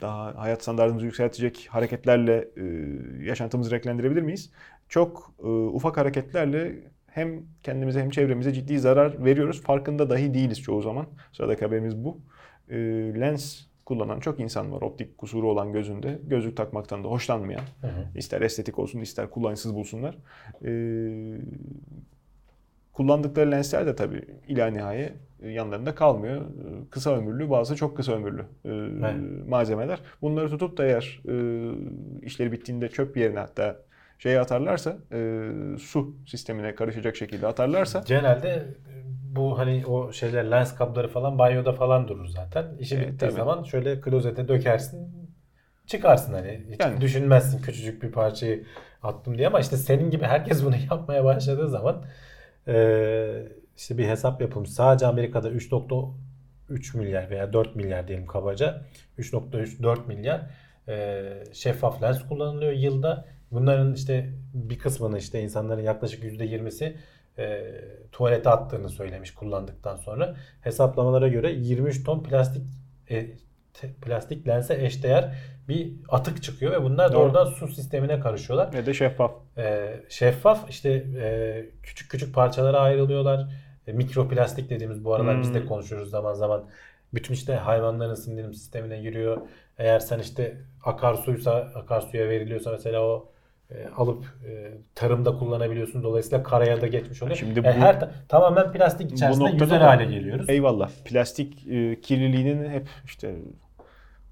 daha 0.01 0.35
hayat 0.35 0.63
standartımızı 0.63 1.05
yükseltecek 1.05 1.67
hareketlerle 1.71 2.47
e, 2.57 2.63
yaşantımızı 3.25 3.71
renklendirebilir 3.71 4.21
miyiz? 4.21 4.51
Çok 4.89 5.33
e, 5.43 5.47
ufak 5.47 5.97
hareketlerle 5.97 6.75
hem 7.07 7.43
kendimize 7.63 8.01
hem 8.01 8.09
çevremize 8.09 8.53
ciddi 8.53 8.79
zarar 8.79 9.25
veriyoruz. 9.25 9.61
Farkında 9.61 10.09
dahi 10.09 10.33
değiliz 10.33 10.61
çoğu 10.61 10.81
zaman. 10.81 11.05
Sıradaki 11.33 11.65
haberimiz 11.65 12.03
bu. 12.03 12.17
E, 12.69 12.77
lens 13.19 13.61
kullanan 13.85 14.19
çok 14.19 14.39
insan 14.39 14.71
var 14.71 14.81
optik 14.81 15.17
kusuru 15.17 15.49
olan 15.49 15.73
gözünde. 15.73 16.19
Gözlük 16.23 16.57
takmaktan 16.57 17.03
da 17.03 17.07
hoşlanmayan. 17.07 17.63
Hı 17.81 17.87
hı. 17.87 18.05
İster 18.15 18.41
estetik 18.41 18.79
olsun 18.79 18.99
ister 18.99 19.29
kullanışsız 19.29 19.75
bulsunlar. 19.75 20.17
E, 20.65 20.71
kullandıkları 22.93 23.51
lensler 23.51 23.85
de 23.85 23.95
tabii 23.95 24.21
ila 24.47 24.67
nihaye 24.67 25.13
e, 25.41 25.49
yanlarında 25.49 25.95
kalmıyor. 25.95 26.41
E, 26.41 26.89
Kısa 26.89 27.17
ömürlü 27.17 27.49
bazı 27.49 27.75
çok 27.75 27.97
kısa 27.97 28.11
ömürlü 28.13 28.45
e, 28.65 28.69
malzemeler. 29.49 29.99
Bunları 30.21 30.49
tutup 30.49 30.77
da 30.77 30.85
eğer 30.85 31.21
e, 31.27 31.35
işleri 32.25 32.51
bittiğinde 32.51 32.89
çöp 32.89 33.17
yerine 33.17 33.39
hatta 33.39 33.77
şeye 34.19 34.39
atarlarsa 34.39 34.97
e, 35.11 35.49
su 35.79 36.15
sistemine 36.25 36.75
karışacak 36.75 37.15
şekilde 37.15 37.47
atarlarsa 37.47 38.03
Genelde 38.05 38.65
bu 39.35 39.57
hani 39.59 39.85
o 39.85 40.11
şeyler 40.13 40.51
lens 40.51 40.75
kapları 40.75 41.07
falan 41.07 41.39
banyoda 41.39 41.73
falan 41.73 42.07
durur 42.07 42.27
zaten. 42.27 42.65
İşi 42.79 42.95
Evet, 42.95 43.03
bittiği 43.05 43.17
tabii. 43.19 43.31
zaman 43.31 43.63
şöyle 43.63 44.01
klozete 44.01 44.47
dökersin 44.47 45.29
çıkarsın 45.87 46.33
hani. 46.33 46.61
Hiç 46.71 46.79
Yani. 46.79 47.01
düşünmezsin 47.01 47.61
küçücük 47.61 48.03
bir 48.03 48.11
parçayı 48.11 48.65
attım 49.03 49.37
diye 49.37 49.47
ama 49.47 49.59
işte 49.59 49.77
senin 49.77 50.09
gibi 50.11 50.25
herkes 50.25 50.65
bunu 50.65 50.75
yapmaya 50.91 51.23
başladığı 51.25 51.69
zaman 51.69 52.03
eee, 52.67 53.47
işte 53.77 53.97
bir 53.97 54.07
hesap 54.07 54.41
yapılmış. 54.41 54.69
Sadece 54.69 55.05
Amerika'da 55.05 55.49
3.3 55.51 56.97
milyar 56.97 57.29
veya 57.29 57.53
4 57.53 57.75
milyar 57.75 58.07
diyelim 58.07 58.25
kabaca 58.27 58.81
3.3-4 59.17 60.07
milyar 60.07 60.41
eee, 60.87 61.43
şeffaf 61.53 62.03
lens 62.03 62.27
kullanılıyor 62.27 62.71
yılda. 62.71 63.25
Bunların 63.51 63.93
işte 63.93 64.29
bir 64.53 64.79
kısmını 64.79 65.17
işte 65.17 65.41
insanların 65.41 65.81
yaklaşık 65.81 66.23
%20'si 66.23 66.95
e, 67.39 67.75
tuvalete 68.11 68.49
attığını 68.49 68.89
söylemiş 68.89 69.33
kullandıktan 69.33 69.95
sonra. 69.95 70.35
Hesaplamalara 70.61 71.27
göre 71.27 71.51
23 71.51 72.03
ton 72.03 72.23
plastik 72.23 72.63
e, 73.09 73.25
te- 73.73 73.93
plastik 74.01 74.47
lense 74.47 74.85
eşdeğer 74.85 75.33
bir 75.67 75.93
atık 76.09 76.43
çıkıyor 76.43 76.71
ve 76.71 76.83
bunlar 76.83 77.09
da 77.09 77.13
Doğru. 77.13 77.23
oradan 77.23 77.45
su 77.45 77.67
sistemine 77.67 78.19
karışıyorlar. 78.19 78.73
ve 78.73 78.85
de 78.85 78.93
şeffaf. 78.93 79.31
E, 79.57 79.95
şeffaf 80.09 80.69
işte 80.69 80.89
e, 81.19 81.65
küçük 81.83 82.11
küçük 82.11 82.35
parçalara 82.35 82.79
ayrılıyorlar. 82.79 83.47
E, 83.87 83.91
mikroplastik 83.93 84.69
dediğimiz 84.69 85.05
bu 85.05 85.13
aralar 85.13 85.41
biz 85.41 85.53
de 85.53 85.59
Hmm. 85.59 85.67
konuşuyoruz 85.67 86.09
zaman 86.09 86.33
zaman. 86.33 86.65
Bütün 87.13 87.33
işte 87.33 87.53
hayvanların 87.55 88.15
sindirim 88.15 88.53
sistemine 88.53 89.01
giriyor. 89.01 89.37
Eğer 89.77 89.99
sen 89.99 90.19
işte 90.19 90.57
akarsuysa 90.83 91.51
akarsuya 91.53 92.29
veriliyorsa 92.29 92.71
mesela 92.71 93.01
o 93.01 93.31
e, 93.71 93.87
alıp 93.97 94.25
e, 94.49 94.71
tarımda 94.95 95.37
kullanabiliyorsun. 95.37 96.03
Dolayısıyla 96.03 96.43
karaya 96.43 96.81
da 96.81 96.87
geçmiş 96.87 97.23
oluyor. 97.23 97.37
Şimdi 97.37 97.59
Yani 97.59 97.77
bu- 97.77 97.81
her 97.81 97.99
ta- 97.99 98.11
tamamen 98.27 98.71
plastik 98.71 99.11
içerisinde 99.11 99.49
yüzer 99.63 99.81
hale 99.81 100.05
geliyoruz. 100.05 100.49
Eyvallah. 100.49 100.89
Plastik 101.05 101.67
e, 101.67 102.01
kirliliğinin 102.01 102.69
hep 102.69 102.87
işte 103.05 103.35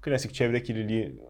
klasik 0.02 0.34
çevre 0.34 0.62
kirliliği 0.62 1.20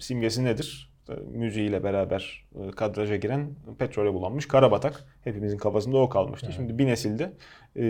simgesi 0.00 0.44
nedir? 0.44 0.92
Müziğiyle 1.30 1.84
beraber 1.84 2.44
e, 2.54 2.70
kadraja 2.70 3.16
giren 3.16 3.50
petrole 3.78 4.14
bulanmış 4.14 4.48
karabatak. 4.48 5.04
Hepimizin 5.24 5.58
kafasında 5.58 5.98
o 5.98 6.08
kalmıştı. 6.08 6.46
Evet. 6.46 6.56
Şimdi 6.56 6.78
bir 6.78 6.86
nesilde 6.86 7.32
e, 7.76 7.84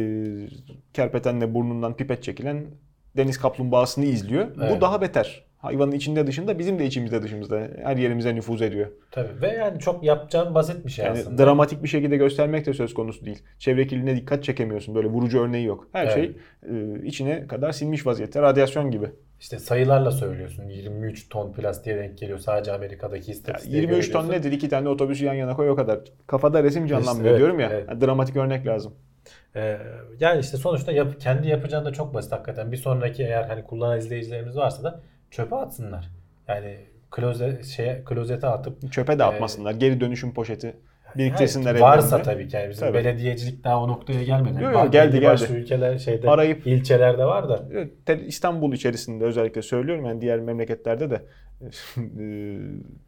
kerpetenle 0.95 1.55
burnundan 1.55 1.97
pipet 1.97 2.23
çekilen 2.23 2.67
deniz 3.17 3.39
kaplumbağasını 3.39 4.05
izliyor. 4.05 4.49
Evet. 4.61 4.77
Bu 4.77 4.81
daha 4.81 5.01
beter. 5.01 5.45
Hayvanın 5.63 5.93
içinde 5.93 6.27
dışında 6.27 6.59
bizim 6.59 6.79
de 6.79 6.87
içimizde 6.87 7.23
dışımızda 7.23 7.69
her 7.83 7.97
yerimize 7.97 8.35
nüfuz 8.35 8.63
ediyor. 8.63 8.89
Tabii 9.11 9.43
ve 9.43 9.49
yani 9.49 9.79
çok 9.79 10.05
yapacağın 10.05 10.55
basit 10.55 10.87
bir 10.87 10.91
şey 10.91 11.05
Yani 11.05 11.19
aslında. 11.19 11.45
dramatik 11.45 11.83
bir 11.83 11.89
şekilde 11.89 12.17
göstermek 12.17 12.67
de 12.67 12.73
söz 12.73 12.95
konusu 12.95 13.25
değil. 13.27 13.43
Çevre 13.59 13.87
kirliliğine 13.87 14.17
dikkat 14.21 14.45
çekemiyorsun. 14.45 14.95
Böyle 14.95 15.09
vurucu 15.09 15.41
örneği 15.41 15.67
yok. 15.67 15.89
Her 15.93 16.05
Evet. 16.05 16.15
şey 16.15 16.37
e, 16.71 17.07
içine 17.07 17.47
kadar 17.47 17.73
sinmiş 17.73 18.07
vaziyette. 18.07 18.43
Radyasyon 18.43 18.91
gibi. 18.91 19.07
İşte 19.41 19.59
sayılarla 19.59 20.11
söylüyorsun. 20.11 20.69
23 20.69 21.29
ton 21.29 21.53
plastiğe 21.53 21.97
denk 21.97 22.19
geliyor 22.19 22.39
sadece 22.39 22.73
Amerika'daki 22.73 23.31
istatistiğe 23.31 23.83
23 23.83 24.07
göre 24.07 24.13
ton 24.13 24.31
nedir? 24.31 24.53
İki 24.53 24.69
tane 24.69 24.89
otobüsü 24.89 25.25
yan 25.25 25.35
yana 25.35 25.57
koy 25.57 25.71
o 25.71 25.77
kadar. 25.77 26.01
Kafada 26.27 26.63
resim 26.63 26.87
canlanmıyor 26.87 27.31
evet, 27.31 27.39
diyorum 27.39 27.61
ya. 27.61 27.69
evet. 27.73 27.85
Yani 27.89 28.01
dramatik 28.01 28.37
örnek 28.37 28.67
lazım. 28.67 28.95
Ee, 29.57 29.79
yani 30.21 30.41
işte 30.41 30.57
sonuçta 30.57 30.93
yap, 30.93 31.21
kendi 31.21 31.49
yapacağın 31.49 31.85
da 31.85 31.93
çok 31.93 32.15
basit 32.15 32.33
hakikaten. 32.33 32.73
Bir 32.73 32.77
sonraki 32.77 33.23
eğer 33.23 33.43
hani 33.43 33.65
kullanan 33.65 33.99
izleyicilerimiz 33.99 34.57
varsa 34.57 34.85
da 34.85 35.01
çöpe 35.33 35.57
atsınlar. 35.57 36.11
Yani 36.49 36.77
kloze, 37.11 37.61
şeye, 37.63 38.05
klozete 38.05 38.47
atıp 38.47 38.93
Çöpe 38.93 39.19
de 39.19 39.23
Ee, 39.23 39.27
atmasınlar. 39.27 39.73
Geri 39.75 40.01
dönüşüm 40.01 40.35
poşeti 40.35 40.77
biriktirsinler 41.17 41.75
Yani 41.75 41.81
varsa 41.81 42.17
evlerinde. 42.19 42.35
tabii 42.35 42.49
ki 42.49 42.57
yani 42.57 42.71
bizim 42.71 42.87
Tabii. 42.89 42.99
belediyecilik 42.99 43.65
daha 43.65 43.81
o 43.83 43.89
noktaya 43.89 44.23
gelmedi. 44.25 44.63
Yo, 44.63 44.71
yo, 44.71 44.75
Bak, 44.75 44.93
geldi, 44.93 45.21
geldi. 45.21 45.45
ülkeler 45.53 45.99
şeyde 45.99 46.29
Arayıp- 46.31 46.67
ilçelerde 46.67 47.25
var 47.25 47.49
da. 47.49 47.63
Evet, 47.73 48.21
İstanbul 48.27 48.73
içerisinde 48.73 49.25
özellikle 49.25 49.63
söylüyorum. 49.63 50.05
Yani 50.05 50.21
diğer 50.21 50.41
memleketlerde 50.41 51.11
de 51.11 51.23
e, 52.21 52.59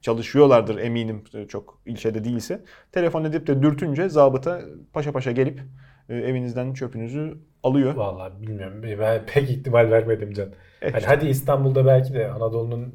çalışıyorlardır 0.00 0.78
eminim 0.78 1.24
e, 1.34 1.46
çok 1.46 1.80
ilçede 1.86 2.24
değilse. 2.24 2.60
Telefon 2.92 3.24
edip 3.24 3.46
de 3.46 3.62
dürtünce 3.62 4.08
zabıta 4.08 4.60
paşa 4.92 5.12
paşa 5.12 5.32
gelip 5.32 5.60
e, 6.08 6.16
evinizden 6.16 6.72
çöpünüzü 6.72 7.38
alıyor. 7.62 7.94
Vallahi 7.94 8.42
bilmiyorum. 8.42 8.82
Ben 9.00 9.22
pek 9.26 9.50
ihtimal 9.50 9.90
vermedim 9.90 10.32
can. 10.32 10.48
Eh, 10.82 10.92
Hani 10.94 11.04
hadi 11.06 11.26
İstanbul'da 11.28 11.86
belki 11.86 12.14
de 12.14 12.28
Anadolu'nun 12.30 12.94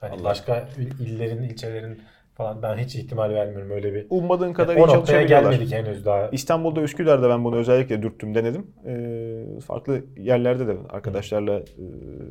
hani 0.00 0.12
Allah. 0.14 0.24
başka 0.24 0.68
il- 0.78 1.06
illerin, 1.06 1.42
ilçelerin 1.42 2.02
falan 2.34 2.62
ben 2.62 2.76
hiç 2.78 2.94
ihtimal 2.94 3.30
vermiyorum 3.30 3.70
öyle 3.70 3.94
bir. 3.94 4.06
Ummadığın 4.10 4.52
kadar 4.52 4.76
o 4.76 4.78
iyi 4.78 4.86
çalışabiliyorlar. 4.86 5.50
gelmedik 5.52 5.72
henüz 5.72 6.04
daha. 6.04 6.28
İstanbul'da 6.28 6.80
Üsküdar'da 6.82 7.28
ben 7.30 7.44
bunu 7.44 7.56
özellikle 7.56 8.02
dürttüm 8.02 8.34
denedim. 8.34 8.66
Ee, 8.86 9.60
farklı 9.60 10.04
yerlerde 10.16 10.66
de 10.66 10.76
arkadaşlarla 10.88 11.58
e, 11.58 11.64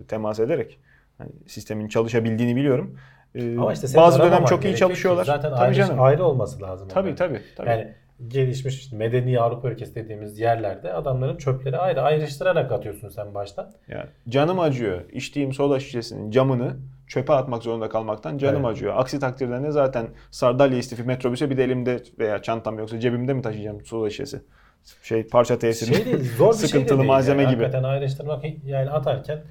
temas 0.08 0.40
ederek 0.40 0.80
hani 1.18 1.30
sistemin 1.48 1.88
çalışabildiğini 1.88 2.56
biliyorum. 2.56 2.96
Ee, 3.36 3.58
Ama 3.58 3.74
işte 3.74 3.88
bazı 3.98 4.20
dönem 4.24 4.46
çok 4.46 4.66
iyi 4.66 4.76
çalışıyorlar. 4.76 5.26
Zaten 5.26 5.50
tabii 5.50 5.62
ayrı, 5.62 5.74
canım. 5.74 6.02
ayrı 6.02 6.24
olması 6.24 6.62
lazım. 6.62 6.88
Tabii 6.88 7.10
onların. 7.10 7.16
tabii. 7.28 7.42
tabii. 7.56 7.70
Yani 7.70 7.94
gelişmiş 8.28 8.78
işte 8.80 8.98
medeni 8.98 9.40
Avrupa 9.40 9.70
ülkesi 9.70 9.96
dediğimiz 9.96 10.40
yerlerde 10.40 10.94
adamların 10.94 11.38
çöpleri 11.38 11.78
ayrı 11.78 12.02
ayrıştırarak 12.02 12.72
atıyorsun 12.72 13.10
sen 13.10 13.34
baştan. 13.34 13.72
Ya, 13.88 14.08
canım 14.30 14.60
acıyor. 14.60 15.10
İçtiğim 15.12 15.54
soda 15.54 15.80
şişesinin 15.80 16.32
camını 16.32 16.78
çöpe 17.08 17.34
atmak 17.34 17.64
zorunda 17.64 17.90
kalmaktan 17.90 18.38
canım 18.38 18.66
Evet. 18.66 18.72
acıyor. 18.76 18.94
Aksi 18.98 19.20
takdirde 19.20 19.62
ne 19.62 19.72
zaten 19.72 20.08
sardalya 20.32 20.78
istifi 20.78 21.04
metrobüse 21.04 21.50
bir 21.50 21.58
de 21.58 21.64
elimde 21.64 22.04
veya 22.20 22.42
çantam 22.42 22.80
yoksa 22.80 23.00
cebimde 23.00 23.34
mi 23.34 23.42
taşıyacağım 23.42 23.86
soda 23.86 24.10
şişesi? 24.10 24.42
Şey 25.04 25.28
parça 25.28 25.60
tesiri. 25.60 25.96
Şey 25.96 26.06
değil, 26.06 26.36
zor 26.38 26.50
bir 26.54 26.54
şey 26.58 26.64
de 26.64 26.68
Sıkıntılı 26.68 26.98
değil 27.00 27.08
malzeme 27.10 27.44
yani. 27.44 27.54
gibi. 27.54 27.64
Hakikaten 27.64 27.90
ayrıştırmak 27.90 28.46
yani 28.66 28.90
atarken 28.90 29.42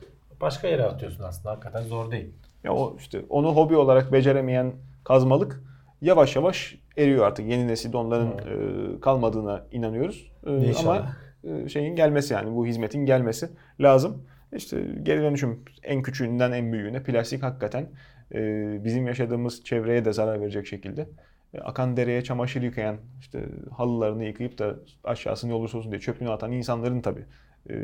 başka 0.40 0.68
yere 0.68 0.84
atıyorsun 0.84 1.22
aslında. 1.24 1.50
Hakikaten 1.50 1.82
zor 1.82 2.10
değil. 2.10 2.30
Ya 2.64 2.72
o 2.72 2.96
işte 2.98 3.22
onu 3.28 3.56
hobi 3.56 3.76
olarak 3.76 4.12
beceremeyen 4.12 4.72
kazmalık 5.04 5.62
yavaş 6.01 6.36
yavaş 6.36 6.78
eriyor 6.97 7.26
artık. 7.26 7.51
Yeni 7.51 7.68
nesilde 7.68 7.97
onların 7.97 8.28
e, 8.28 9.01
kalmadığına 9.01 9.66
inanıyoruz. 9.72 10.32
E, 10.47 10.74
ama 10.74 11.12
e, 11.45 11.68
şeyin 11.68 11.97
gelmesi 11.97 12.34
yani 12.34 12.57
bu 12.57 12.66
hizmetin 12.66 13.07
gelmesi 13.07 13.49
lazım. 13.80 14.22
İşte 14.53 14.80
geri 15.03 15.22
dönüşüm 15.22 15.64
en 15.82 16.03
küçüğünden 16.03 16.53
en 16.53 16.72
büyüğüne 16.72 17.03
plastik 17.03 17.42
hakikaten 17.42 17.86
e, 18.34 18.40
bizim 18.84 19.07
yaşadığımız 19.07 19.64
çevreye 19.64 20.05
de 20.05 20.12
zarar 20.12 20.40
verecek 20.40 20.66
şekilde. 20.66 21.09
E, 21.55 21.59
akan 21.59 21.97
dereye 21.97 22.24
çamaşır 22.24 22.62
yıkayan, 22.62 22.97
işte 23.20 23.45
halılarını 23.76 24.24
yıkayıp 24.24 24.59
da 24.59 24.74
aşağısını 25.05 25.51
ne 25.51 25.55
olursa 25.55 25.78
olsun 25.78 25.90
diye 25.90 26.01
çöpünü 26.01 26.30
atan 26.30 26.53
insanların 26.53 27.01
tabii 27.01 27.24
e, 27.70 27.74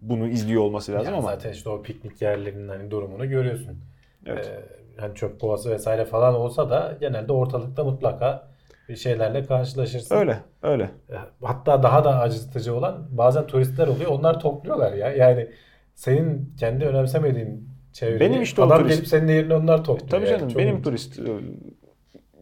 bunu 0.00 0.28
izliyor 0.28 0.62
olması 0.62 0.92
lazım 0.92 1.06
Yani 1.06 1.16
ama 1.16 1.30
zaten 1.30 1.52
işte 1.52 1.70
o 1.70 1.82
piknik 1.82 2.22
yerlerinin 2.22 2.68
hani 2.68 2.90
durumunu 2.90 3.28
görüyorsun. 3.28 3.78
Evet. 4.26 4.46
Ee, 4.46 4.78
hani 5.00 5.14
çöp 5.14 5.40
kovası 5.40 5.70
vesaire 5.70 6.04
falan 6.04 6.34
olsa 6.34 6.70
da 6.70 6.96
genelde 7.00 7.32
ortalıkta 7.32 7.84
mutlaka 7.84 8.48
bir 8.88 8.96
şeylerle 8.96 9.44
karşılaşırsın. 9.44 10.14
öyle 10.16 10.38
öyle. 10.62 10.82
E, 11.10 11.14
Hatta 11.42 11.82
daha 11.82 12.04
da 12.04 12.18
acıtıcı 12.20 12.74
olan 12.74 13.08
bazen 13.10 13.46
turistler 13.46 13.88
oluyor. 13.88 14.10
Onlar 14.10 14.40
topluyorlar 14.40 14.92
ya. 14.92 15.12
Yani 15.12 15.50
senin 15.94 16.54
kendi 16.58 16.84
önemsemediğin 16.84 17.68
çevreyi 17.92 18.20
Benim 18.20 18.42
işte 18.42 18.62
o 18.62 18.66
adam 18.66 18.78
turist. 18.78 18.94
gelip 18.96 19.08
senin 19.08 19.28
yerine 19.32 19.54
onlar 19.54 19.84
topluyor. 19.84 20.10
Tabii 20.10 20.26
yani. 20.26 20.30
canım 20.38 20.48
Çok 20.48 20.58
benim 20.58 20.82
turist 20.82 21.18
e, 21.18 21.22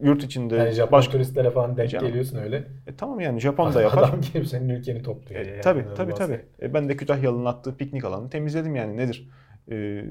yurt 0.01 0.23
içinde 0.23 0.55
Yani 0.55 0.71
Japon 0.71 0.91
başka 0.91 1.11
turistlere 1.11 1.51
falan 1.51 1.77
denk 1.77 1.89
Canım. 1.89 2.07
geliyorsun 2.07 2.37
öyle. 2.37 2.57
E, 2.87 2.95
tamam 2.97 3.19
yani 3.19 3.39
Japon 3.39 3.73
da 3.73 3.81
yapar. 3.81 4.03
Adam 4.03 4.21
gelip 4.33 4.47
senin 4.47 4.69
ülkeni 4.69 5.03
topluyor. 5.03 5.41
E, 5.41 5.47
yani. 5.49 5.61
tabii 5.61 5.85
tabii 5.95 6.13
tabii. 6.13 6.45
E, 6.61 6.73
ben 6.73 6.89
de 6.89 6.97
Kütahyalı'nın 6.97 7.45
attığı 7.45 7.77
piknik 7.77 8.05
alanını 8.05 8.29
temizledim 8.29 8.75
yani 8.75 8.97
nedir? 8.97 9.29
E, 9.71 10.03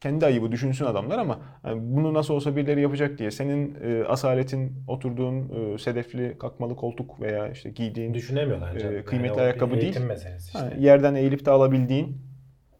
kendi 0.00 0.26
ayıbı 0.26 0.52
düşünsün 0.52 0.84
adamlar 0.84 1.18
ama 1.18 1.38
yani 1.66 1.80
bunu 1.82 2.14
nasıl 2.14 2.34
olsa 2.34 2.56
birileri 2.56 2.80
yapacak 2.80 3.18
diye 3.18 3.30
senin 3.30 3.76
e, 3.82 4.04
asaletin 4.04 4.72
oturduğun 4.88 5.48
e, 5.74 5.78
sedefli 5.78 6.38
kakmalı 6.38 6.76
koltuk 6.76 7.20
veya 7.20 7.48
işte 7.48 7.70
giydiğin 7.70 8.14
Düşünemiyorlar. 8.14 8.74
e, 8.74 9.04
kıymetli 9.04 9.34
bir 9.34 9.40
ayakkabı 9.40 9.80
değil. 9.80 9.96
İşte. 10.38 10.58
ha, 10.58 10.70
yerden 10.78 11.14
eğilip 11.14 11.46
de 11.46 11.50
alabildiğin 11.50 12.16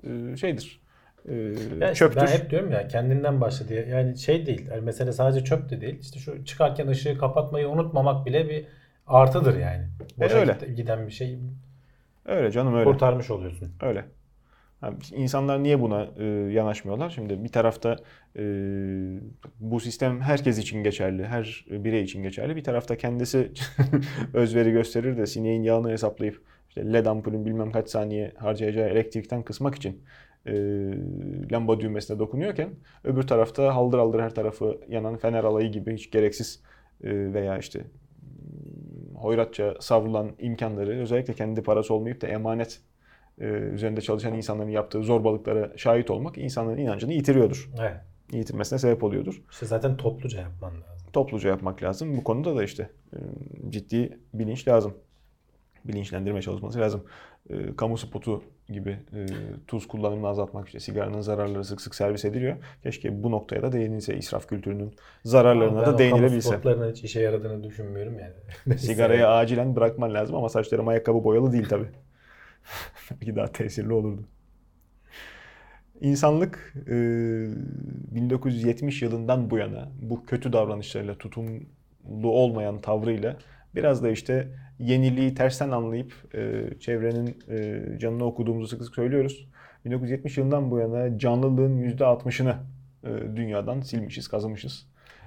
e, 0.05 0.37
şeydir. 0.37 0.81
E, 1.81 1.95
çöptür. 1.95 2.21
ben 2.21 2.27
hep 2.27 2.51
diyorum 2.51 2.73
ya 2.73 2.89
kendinden 2.89 3.41
başla 3.41 3.69
diye. 3.69 3.87
Yani 3.87 4.19
şey 4.19 4.47
değil. 4.47 4.67
Yani 4.71 4.81
mesele 4.81 5.13
sadece 5.13 5.45
çöp 5.45 5.71
de 5.71 5.81
değil. 5.81 5.99
İşte 6.01 6.19
şu 6.19 6.45
çıkarken 6.45 6.89
ışığı 6.89 7.19
kapatmayı 7.19 7.69
unutmamak 7.69 8.27
bile 8.27 8.49
bir 8.49 8.67
artıdır 9.07 9.59
yani. 9.59 9.85
Boşa 10.17 10.39
E, 10.39 10.41
öyle. 10.41 10.57
giden 10.77 11.07
bir 11.07 11.13
şey 11.13 11.39
Öyle 12.27 12.51
canım 12.51 12.75
öyle. 12.75 12.85
kurtarmış 12.85 13.31
oluyorsun. 13.31 13.73
Öyle. 13.83 14.05
Yani 14.83 14.97
insanlar 15.13 15.63
niye 15.63 15.81
buna 15.81 16.09
e, 16.19 16.25
yanaşmıyorlar? 16.53 17.11
Şimdi 17.11 17.45
bir 17.45 17.49
tarafta 17.49 17.97
e, 18.37 18.43
bu 19.61 19.81
sistem 19.81 20.21
herkes 20.21 20.59
için 20.59 20.83
geçerli, 20.83 21.27
her 21.27 21.67
birey 21.71 22.03
için 22.03 22.23
geçerli. 22.23 22.57
Bir 22.57 22.65
tarafta 22.65 22.97
kendisi 22.97 23.53
özveri 24.35 24.71
gösterir 24.71 25.17
de 25.17 25.27
sineğin 25.27 25.63
yağını 25.63 25.91
hesaplayıp 25.91 26.43
işte 26.69 26.93
led 26.93 27.07
ampulün 27.07 27.47
bilmem 27.47 27.73
kaç 27.73 27.89
saniye 27.89 28.33
harcayacağı 28.37 28.89
elektrikten 28.89 29.43
kısmak 29.43 29.75
için 29.75 30.03
e, 30.47 30.53
lamba 31.53 31.81
düğmesine 31.81 32.19
dokunuyorken 32.19 32.71
öbür 33.05 33.23
tarafta 33.23 33.75
haldır 33.75 33.99
haldır 33.99 34.21
her 34.21 34.35
tarafı 34.35 34.81
yanan 34.89 35.17
fener 35.17 35.45
alayı 35.45 35.73
gibi 35.73 35.95
hiç 35.95 36.11
gereksiz 36.11 36.63
veya 37.03 37.59
işte 37.59 37.85
hoyratça 39.15 39.75
savrulan 39.81 40.33
imkanları 40.39 41.01
özellikle 41.01 41.35
kendi 41.35 41.63
parası 41.63 41.95
olmayıp 41.95 42.21
da 42.21 42.27
emanet 42.27 42.81
üzerinde 43.45 44.01
çalışan 44.01 44.35
insanların 44.35 44.69
yaptığı 44.71 45.03
zorbalıklara 45.03 45.73
şahit 45.77 46.11
olmak 46.11 46.39
insanların 46.39 46.79
inancını 46.79 47.13
yitiriyordur. 47.13 47.71
Evet. 47.81 47.97
Yitirmesine 48.33 48.79
sebep 48.79 49.05
oluyordur. 49.05 49.43
İşte 49.51 49.67
zaten 49.67 49.97
topluca 49.97 50.41
yapman 50.41 50.71
lazım. 50.71 51.07
Topluca 51.13 51.49
yapmak 51.51 51.83
lazım. 51.83 52.17
Bu 52.17 52.25
konuda 52.25 52.57
da 52.57 52.65
işte 52.65 52.91
e, 53.13 53.19
ciddi 53.71 54.19
bilinç 54.35 54.69
lazım. 54.69 54.95
Bilinçlendirme 55.85 56.43
çalışması 56.43 56.81
lazım. 56.81 57.05
E, 57.51 57.77
Kamu 57.77 57.99
spotu 57.99 58.43
gibi 58.69 58.91
e, 58.91 59.27
tuz 59.67 59.89
kullanımını 59.89 60.29
azaltmak 60.29 60.67
işte 60.67 60.81
sigaranın 60.81 61.21
zararları 61.21 61.65
sık 61.65 61.81
sık 61.81 61.95
servis 61.95 62.25
ediliyor. 62.25 62.57
Keşke 62.83 63.23
bu 63.23 63.31
noktaya 63.31 63.63
da 63.63 63.73
değinilse 63.73 64.17
israf 64.17 64.47
kültürünün 64.49 64.95
zararlarına 65.25 65.81
Ben 65.81 65.87
da 65.87 65.99
değinilebilse. 65.99 66.49
spotlarının 66.49 66.91
hiç 66.93 67.05
işe 67.05 67.21
yaradığını 67.21 67.65
düşünmüyorum 67.65 68.17
yani. 68.19 68.79
Sigarayı 68.79 69.29
acilen 69.29 69.77
bırakman 69.77 70.15
lazım 70.15 70.37
ama 70.37 70.49
saçlarım 70.49 70.89
ayakkabı 70.89 71.25
boyalı 71.25 71.53
değil 71.53 71.69
tabi. 71.69 71.85
Belki 73.11 73.37
daha 73.37 73.47
tesirli 73.47 73.93
olurdu. 73.93 74.23
İnsanlık 76.01 76.75
e, 76.87 76.93
1970 78.15 79.03
yılından 79.03 79.51
bu 79.51 79.59
yana 79.59 79.89
bu 80.03 80.25
kötü 80.27 80.53
davranışlarıyla, 80.53 81.15
tutumlu 81.19 82.31
olmayan 82.31 82.81
tavrıyla 82.81 83.37
biraz 83.75 84.03
da 84.03 84.11
işte 84.11 84.49
yeniliği 84.79 85.35
tersten 85.35 85.71
anlayıp 85.71 86.13
e, 86.35 86.65
çevrenin 86.81 87.39
e, 87.51 87.83
canını 87.99 88.25
okuduğumuzu 88.25 88.69
sık 88.69 88.85
sık 88.85 88.95
söylüyoruz. 88.95 89.49
1970 89.85 90.39
yılından 90.39 90.71
bu 90.71 90.79
yana 90.79 91.19
canlılığın 91.19 91.79
%60'ını 91.83 92.55
e, 93.05 93.37
dünyadan 93.37 93.81
silmişiz, 93.81 94.29
kazımışız. 94.29 94.87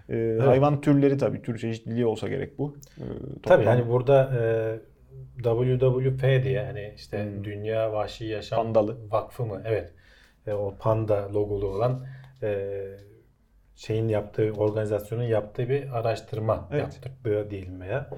E, 0.09 0.37
Hayvan 0.41 0.81
türleri 0.81 1.17
tabii 1.17 1.41
tür 1.41 1.57
çeşitliliği 1.57 2.05
olsa 2.05 2.27
gerek 2.27 2.59
bu. 2.59 2.77
E, 2.97 3.03
Tabii 3.43 3.63
toplam- 3.63 3.65
hani 3.65 3.89
burada 3.89 4.23
e, 4.23 4.41
WWF 5.43 6.43
diye 6.43 6.65
hani 6.65 6.93
işte 6.95 7.23
Hmm. 7.23 7.43
Dünya 7.43 7.93
Vahşi 7.93 8.25
Yaşam 8.25 8.63
Pandalı. 8.63 9.11
Vakfı 9.11 9.45
mı? 9.45 9.61
Evet. 9.65 9.93
E, 10.47 10.53
o 10.53 10.75
panda 10.79 11.33
logolu 11.33 11.67
olan 11.67 12.05
e, 12.43 12.81
şeyin 13.75 14.07
yaptığı, 14.07 14.51
organizasyonun 14.51 15.23
yaptığı 15.23 15.69
bir 15.69 15.99
araştırma 15.99 16.69
Evet. 16.71 16.81
yaptıkları 16.81 17.49
diyelim 17.49 17.81
veya 17.81 18.09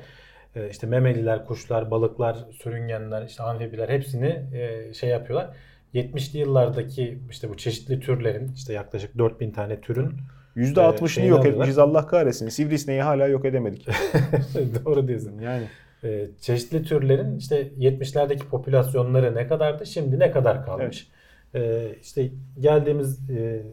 e, 0.56 0.70
işte 0.70 0.88
memeliler, 0.88 1.46
kuşlar, 1.46 1.92
balıklar, 1.92 2.38
sürüngenler, 2.52 3.26
işte 3.26 3.44
amfibiler 3.44 3.90
hepsini 3.90 4.46
e, 4.54 4.94
şey 4.94 5.10
yapıyorlar. 5.10 5.56
70'li 5.94 6.40
yıllardaki 6.40 7.20
işte 7.30 7.50
bu 7.50 7.58
çeşitli 7.58 8.00
türlerin 8.00 8.52
işte 8.56 8.74
yaklaşık 8.74 9.18
4000 9.18 9.52
tane 9.52 9.82
türün 9.82 10.12
%60'ını 10.56 11.06
Ee, 11.06 11.08
şeyini 11.08 11.30
yok 11.30 11.46
etmişiz 11.46 11.78
Allah 11.78 12.08
kahretsin. 12.08 12.50
Sivrisineği 12.50 13.02
hala 13.02 13.28
yok 13.28 13.46
edemedik. 13.46 13.88
doğru 14.86 15.08
diyorsun. 15.08 15.40
Yani 15.40 15.64
Ee, 16.04 16.28
çeşitli 16.42 16.84
türlerin 16.84 17.38
işte 17.38 17.68
70'lerdeki 17.80 18.46
popülasyonları 18.46 19.36
ne 19.36 19.48
kadardı, 19.48 19.86
şimdi 19.86 20.20
ne 20.20 20.32
kadar 20.32 20.66
kalmış? 20.66 21.08
Ee, 21.56 21.96
işte 22.02 22.30
geldiğimiz 22.60 23.30
e, 23.30 23.64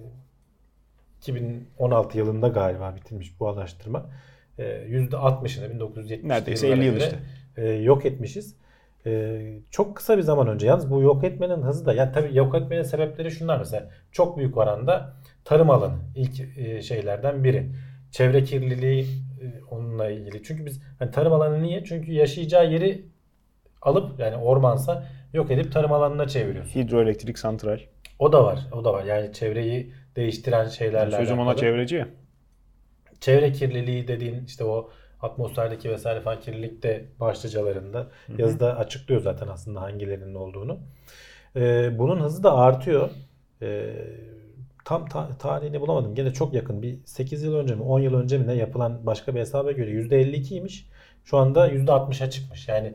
2016 1.18 2.18
yılında 2.18 2.48
galiba 2.48 2.96
bitirmiş 2.96 3.40
bu 3.40 3.48
araştırma. 3.48 4.10
Ee, 4.58 4.86
%60'ını 4.90 5.70
1970 5.70 6.28
Neredeyse 6.28 6.66
yıllara 6.66 6.80
50 6.80 6.86
yıl 6.86 6.96
işte. 6.96 7.18
e, 7.56 7.68
yok 7.68 8.06
etmişiz. 8.06 8.56
Ee, 9.06 9.58
çok 9.70 9.96
kısa 9.96 10.18
bir 10.18 10.22
zaman 10.22 10.48
önce 10.48 10.66
yalnız 10.66 10.90
bu 10.90 11.02
yok 11.02 11.24
etmenin 11.24 11.62
hızı 11.62 11.86
da 11.86 11.94
yani 11.94 12.12
tabii 12.12 12.36
yok 12.36 12.54
etmenin 12.54 12.82
sebepleri 12.82 13.30
şunlar 13.30 13.58
mesela 13.58 13.90
çok 14.12 14.38
büyük 14.38 14.56
oranda 14.56 15.12
tarım 15.44 15.70
alanı 15.70 15.98
ilk 16.16 16.58
e, 16.58 16.82
şeylerden 16.82 17.44
biri. 17.44 17.70
Çevre 18.10 18.44
kirliliği 18.44 19.02
e, 19.42 19.60
onunla 19.98 20.10
ilgili. 20.10 20.42
Çünkü 20.42 20.66
biz 20.66 20.82
hani 20.98 21.10
tarım 21.10 21.32
alanı 21.32 21.62
niye? 21.62 21.84
Çünkü 21.84 22.12
yaşayacağı 22.12 22.72
yeri 22.72 23.04
alıp 23.82 24.20
yani 24.20 24.36
ormansa 24.36 25.06
yok 25.32 25.50
edip 25.50 25.72
tarım 25.72 25.92
alanına 25.92 26.28
çeviriyorsun. 26.28 26.80
hidroelektrik 26.80 27.38
santral. 27.38 27.78
O 28.18 28.32
da 28.32 28.44
var. 28.44 28.66
O 28.72 28.84
da 28.84 28.92
var. 28.92 29.04
Yani 29.04 29.32
çevreyi 29.32 29.92
değiştiren 30.16 30.68
şeylerle 30.68 31.16
Sözüm 31.16 31.38
ona 31.38 31.56
çevreci 31.56 31.96
ya. 31.96 32.08
Çevre 33.20 33.52
kirliliği 33.52 34.08
dediğin 34.08 34.44
işte 34.44 34.64
o 34.64 34.90
atmosferdeki 35.20 35.90
vesaire 35.90 36.20
falan 36.20 36.40
kirlilik 36.40 36.82
de 36.82 37.04
başlıcalarında 37.20 38.08
yazıda 38.38 38.76
açıklıyor 38.76 39.20
zaten 39.20 39.48
aslında 39.48 39.80
hangilerinin 39.80 40.34
olduğunu. 40.34 40.78
Ee, 41.56 41.98
bunun 41.98 42.20
hızı 42.20 42.42
da 42.42 42.56
artıyor. 42.56 43.10
Ee, 43.62 43.94
tam 44.88 45.06
ta- 45.06 45.38
tarihini 45.38 45.80
bulamadım. 45.80 46.14
Gene 46.14 46.32
çok 46.32 46.54
yakın. 46.54 46.82
Bir 46.82 46.98
8 47.04 47.42
yıl 47.42 47.54
önce 47.54 47.74
mi 47.74 47.82
10 47.82 48.00
yıl 48.00 48.14
önce 48.14 48.38
mi 48.38 48.46
ne 48.46 48.54
yapılan 48.54 49.06
başka 49.06 49.34
bir 49.34 49.40
hesaba 49.40 49.72
göre 49.72 49.90
%52'ymiş. 49.90 50.86
Şu 51.24 51.36
anda 51.38 51.68
%60'a 51.68 52.30
çıkmış. 52.30 52.68
Yani 52.68 52.94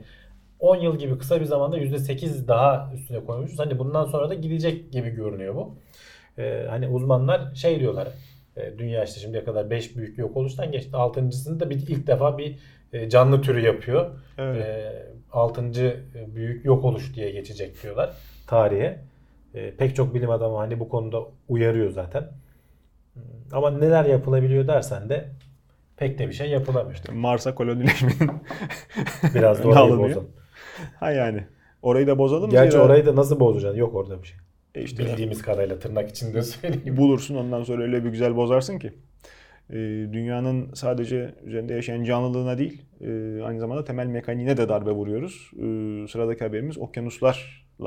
10 0.59 0.75
yıl 0.75 0.97
gibi 0.99 1.17
kısa 1.17 1.39
bir 1.39 1.45
zamanda 1.45 1.77
%8 1.77 2.47
daha 2.47 2.91
üstüne 2.93 3.25
koymuşuz. 3.25 3.59
Hani 3.59 3.79
bundan 3.79 4.05
sonra 4.05 4.29
da 4.29 4.33
gidecek 4.33 4.91
gibi 4.91 5.09
görünüyor 5.09 5.55
bu. 5.55 5.75
Ee, 6.37 6.65
hani 6.69 6.87
uzmanlar 6.87 7.55
şey 7.55 7.79
diyorlar. 7.79 8.07
e, 8.57 8.77
dünya 8.77 9.03
işte 9.03 9.19
şimdiye 9.19 9.43
kadar 9.43 9.69
5 9.69 9.97
büyük 9.97 10.17
yok 10.17 10.37
oluştan 10.37 10.71
geçti. 10.71 10.95
Altıncısını 10.97 11.59
da 11.59 11.69
bir 11.69 11.75
ilk 11.75 12.07
defa 12.07 12.37
bir 12.37 12.59
e, 12.93 13.09
canlı 13.09 13.41
türü 13.41 13.61
yapıyor. 13.65 14.11
Evet. 14.37 14.61
E, 14.65 14.93
altıncı 15.31 16.03
büyük 16.35 16.65
yok 16.65 16.85
oluş 16.85 17.15
diye 17.15 17.31
geçecek 17.31 17.83
diyorlar 17.83 18.13
tarihe. 18.47 18.99
E, 19.53 19.75
pek 19.75 19.95
çok 19.95 20.13
bilim 20.13 20.29
adamı 20.29 20.57
hani 20.57 20.79
bu 20.79 20.89
konuda 20.89 21.21
uyarıyor 21.47 21.89
zaten. 21.91 22.21
Hmm, 23.13 23.21
Ama 23.51 23.69
neler 23.71 24.05
yapılabiliyor 24.05 24.67
dersen 24.67 25.09
de 25.09 25.29
pek 25.97 26.19
de 26.19 26.27
bir 26.27 26.33
şey 26.33 26.49
yapılamıyor. 26.49 26.97
Mars'a 27.13 27.55
kolonileşmenin 27.55 28.31
Biraz 29.35 29.63
da 29.63 29.67
orayı 29.67 29.97
bozalım. 29.97 30.29
Ha 30.99 31.11
yani. 31.11 31.43
Orayı 31.81 32.07
da 32.07 32.17
bozalım. 32.17 32.49
Gerçi 32.51 32.71
zira 32.71 32.83
orayı 32.83 33.05
da 33.05 33.15
nasıl 33.15 33.39
bozacaksın? 33.39 33.79
Yok 33.79 33.95
orada 33.95 34.21
bir 34.23 34.27
şey. 34.27 34.37
E 34.75 34.81
işte 34.81 35.05
Bildiğimiz 35.05 35.41
kadarıyla 35.41 35.79
tırnak 35.79 36.09
içinde 36.09 36.41
söyleyeyim. 36.43 36.97
bulursun 36.97 37.35
ondan 37.35 37.63
sonra 37.63 37.83
öyle 37.83 38.03
bir 38.03 38.09
güzel 38.09 38.35
bozarsın 38.35 38.79
ki. 38.79 38.93
Ee, 39.69 39.75
dünyanın 40.13 40.73
sadece 40.73 41.35
üzerinde 41.43 41.73
yaşayan 41.73 42.03
canlılığına 42.03 42.57
değil 42.57 42.81
e, 43.01 43.41
aynı 43.43 43.59
zamanda 43.59 43.83
temel 43.83 44.07
mekaniğine 44.07 44.57
de 44.57 44.69
darbe 44.69 44.91
vuruyoruz. 44.91 45.51
Ee, 45.53 46.07
sıradaki 46.07 46.43
haberimiz 46.43 46.77
okyanuslarla 46.77 47.37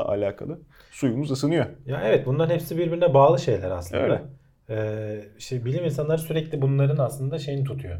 alakalı. 0.02 0.58
Suyumuz 0.90 1.30
ısınıyor. 1.30 1.66
Ya 1.86 2.02
evet 2.04 2.26
bunların 2.26 2.54
hepsi 2.54 2.78
birbirine 2.78 3.14
bağlı 3.14 3.38
şeyler 3.38 3.70
aslında. 3.70 4.02
Öyle. 4.02 4.22
Ee, 4.70 5.20
işte 5.38 5.64
bilim 5.64 5.84
insanları 5.84 6.18
sürekli 6.18 6.62
bunların 6.62 6.96
aslında 7.04 7.38
şeyini 7.38 7.64
tutuyor. 7.64 7.96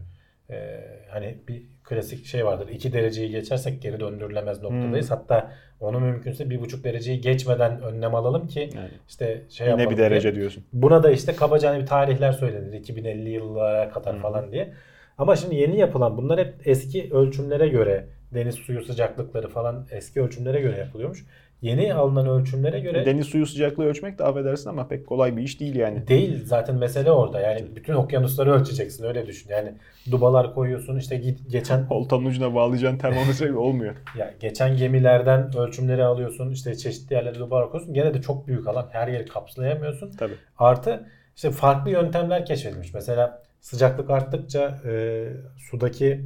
Ee, 0.50 0.80
hani 1.10 1.38
bir 1.48 1.62
klasik 1.84 2.26
şey 2.26 2.46
vardır. 2.46 2.68
2 2.68 2.92
dereceyi 2.92 3.30
geçersek 3.30 3.82
geri 3.82 4.00
döndürülemez 4.00 4.62
noktadayız. 4.62 5.10
Hmm. 5.10 5.16
Hatta 5.16 5.52
onu 5.80 6.00
mümkünse 6.00 6.50
bir 6.50 6.60
buçuk 6.60 6.84
dereceyi 6.84 7.20
geçmeden 7.20 7.82
önlem 7.82 8.14
alalım 8.14 8.46
ki 8.46 8.70
Yani 8.74 8.88
işte 9.08 9.42
şey 9.50 9.68
yine 9.68 9.90
bir 9.90 9.96
diye. 9.96 10.10
derece 10.10 10.34
diyorsun. 10.34 10.64
Buna 10.72 11.02
da 11.02 11.10
işte 11.10 11.36
kabaca 11.36 11.70
hani 11.70 11.80
bir 11.82 11.86
tarihler 11.86 12.32
söylenir. 12.32 12.72
2050 12.72 13.30
yıllara 13.30 13.90
kadar 13.90 14.18
falan 14.18 14.52
diye. 14.52 14.72
Ama 15.18 15.36
şimdi 15.36 15.54
yeni 15.54 15.78
yapılan 15.78 16.16
bunlar 16.16 16.40
hep 16.40 16.54
eski 16.64 17.10
ölçümlere 17.12 17.68
göre 17.68 18.06
deniz 18.34 18.54
suyu 18.54 18.82
sıcaklıkları 18.82 19.48
falan 19.48 19.86
eski 19.90 20.22
ölçümlere 20.22 20.60
göre 20.60 20.78
yapılıyormuş. 20.78 21.24
Yeni 21.62 21.94
alınan 21.94 22.28
ölçümlere 22.28 22.80
göre 22.80 23.06
Deniz 23.06 23.26
suyu 23.26 23.46
sıcaklığı 23.46 23.84
ölçmek 23.84 24.18
de 24.18 24.24
affedersin 24.24 24.70
ama 24.70 24.88
pek 24.88 25.06
kolay 25.06 25.36
bir 25.36 25.42
iş 25.42 25.60
değil 25.60 25.74
yani. 25.74 26.08
Değil 26.08 26.44
zaten 26.44 26.76
mesele 26.76 27.10
orada. 27.10 27.40
Yani 27.40 27.64
bütün 27.76 27.94
okyanusları 27.94 28.52
ölçeceksin 28.52 29.04
öyle 29.04 29.26
düşün. 29.26 29.50
Yani 29.50 29.72
dubalar 30.10 30.54
koyuyorsun 30.54 30.96
işte 30.96 31.16
git 31.16 31.50
geçen 31.50 31.86
Oltanın 31.90 32.24
ucuna 32.24 32.54
bağlayacağın 32.54 32.98
termometre 32.98 33.56
olmuyor. 33.56 33.94
ya 34.18 34.34
geçen 34.40 34.76
gemilerden 34.76 35.56
ölçümleri 35.56 36.04
alıyorsun. 36.04 36.50
işte 36.50 36.74
çeşitli 36.74 37.14
yerlere 37.14 37.38
dubalar 37.38 37.70
koyuyorsun. 37.70 37.94
Gene 37.94 38.14
de 38.14 38.22
çok 38.22 38.46
büyük 38.46 38.68
alan. 38.68 38.88
Her 38.92 39.08
yeri 39.08 39.26
kapsayamıyorsun. 39.26 40.10
Tabii. 40.10 40.34
Artı 40.58 41.06
işte 41.36 41.50
farklı 41.50 41.90
yöntemler 41.90 42.46
keşfedilmiş. 42.46 42.94
Mesela 42.94 43.42
sıcaklık 43.60 44.10
arttıkça 44.10 44.78
e, 44.84 45.24
sudaki 45.70 46.20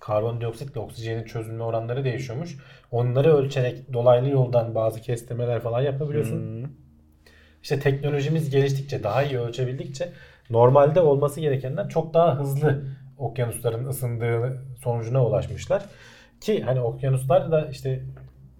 karbondioksitle 0.00 0.80
oksijenin 0.80 1.24
çözünme 1.24 1.62
oranları 1.64 2.04
değişiyormuş. 2.04 2.56
Onları 2.90 3.36
ölçerek 3.36 3.92
dolaylı 3.92 4.28
yoldan 4.28 4.74
bazı 4.74 5.00
kestirmeler 5.00 5.60
falan 5.60 5.80
yapabiliyorsun. 5.80 6.36
Hmm. 6.36 6.70
İşte 7.62 7.80
teknolojimiz 7.80 8.50
geliştikçe, 8.50 9.02
daha 9.02 9.22
iyi 9.22 9.38
ölçebildikçe 9.38 10.08
normalde 10.50 11.00
olması 11.00 11.40
gerekenden 11.40 11.88
çok 11.88 12.14
daha 12.14 12.38
hızlı 12.38 12.84
okyanusların 13.18 13.86
ısındığı 13.86 14.62
sonucuna 14.82 15.26
ulaşmışlar. 15.26 15.82
Ki 16.40 16.62
hani 16.62 16.80
okyanuslar 16.80 17.50
da 17.52 17.66
işte 17.66 18.02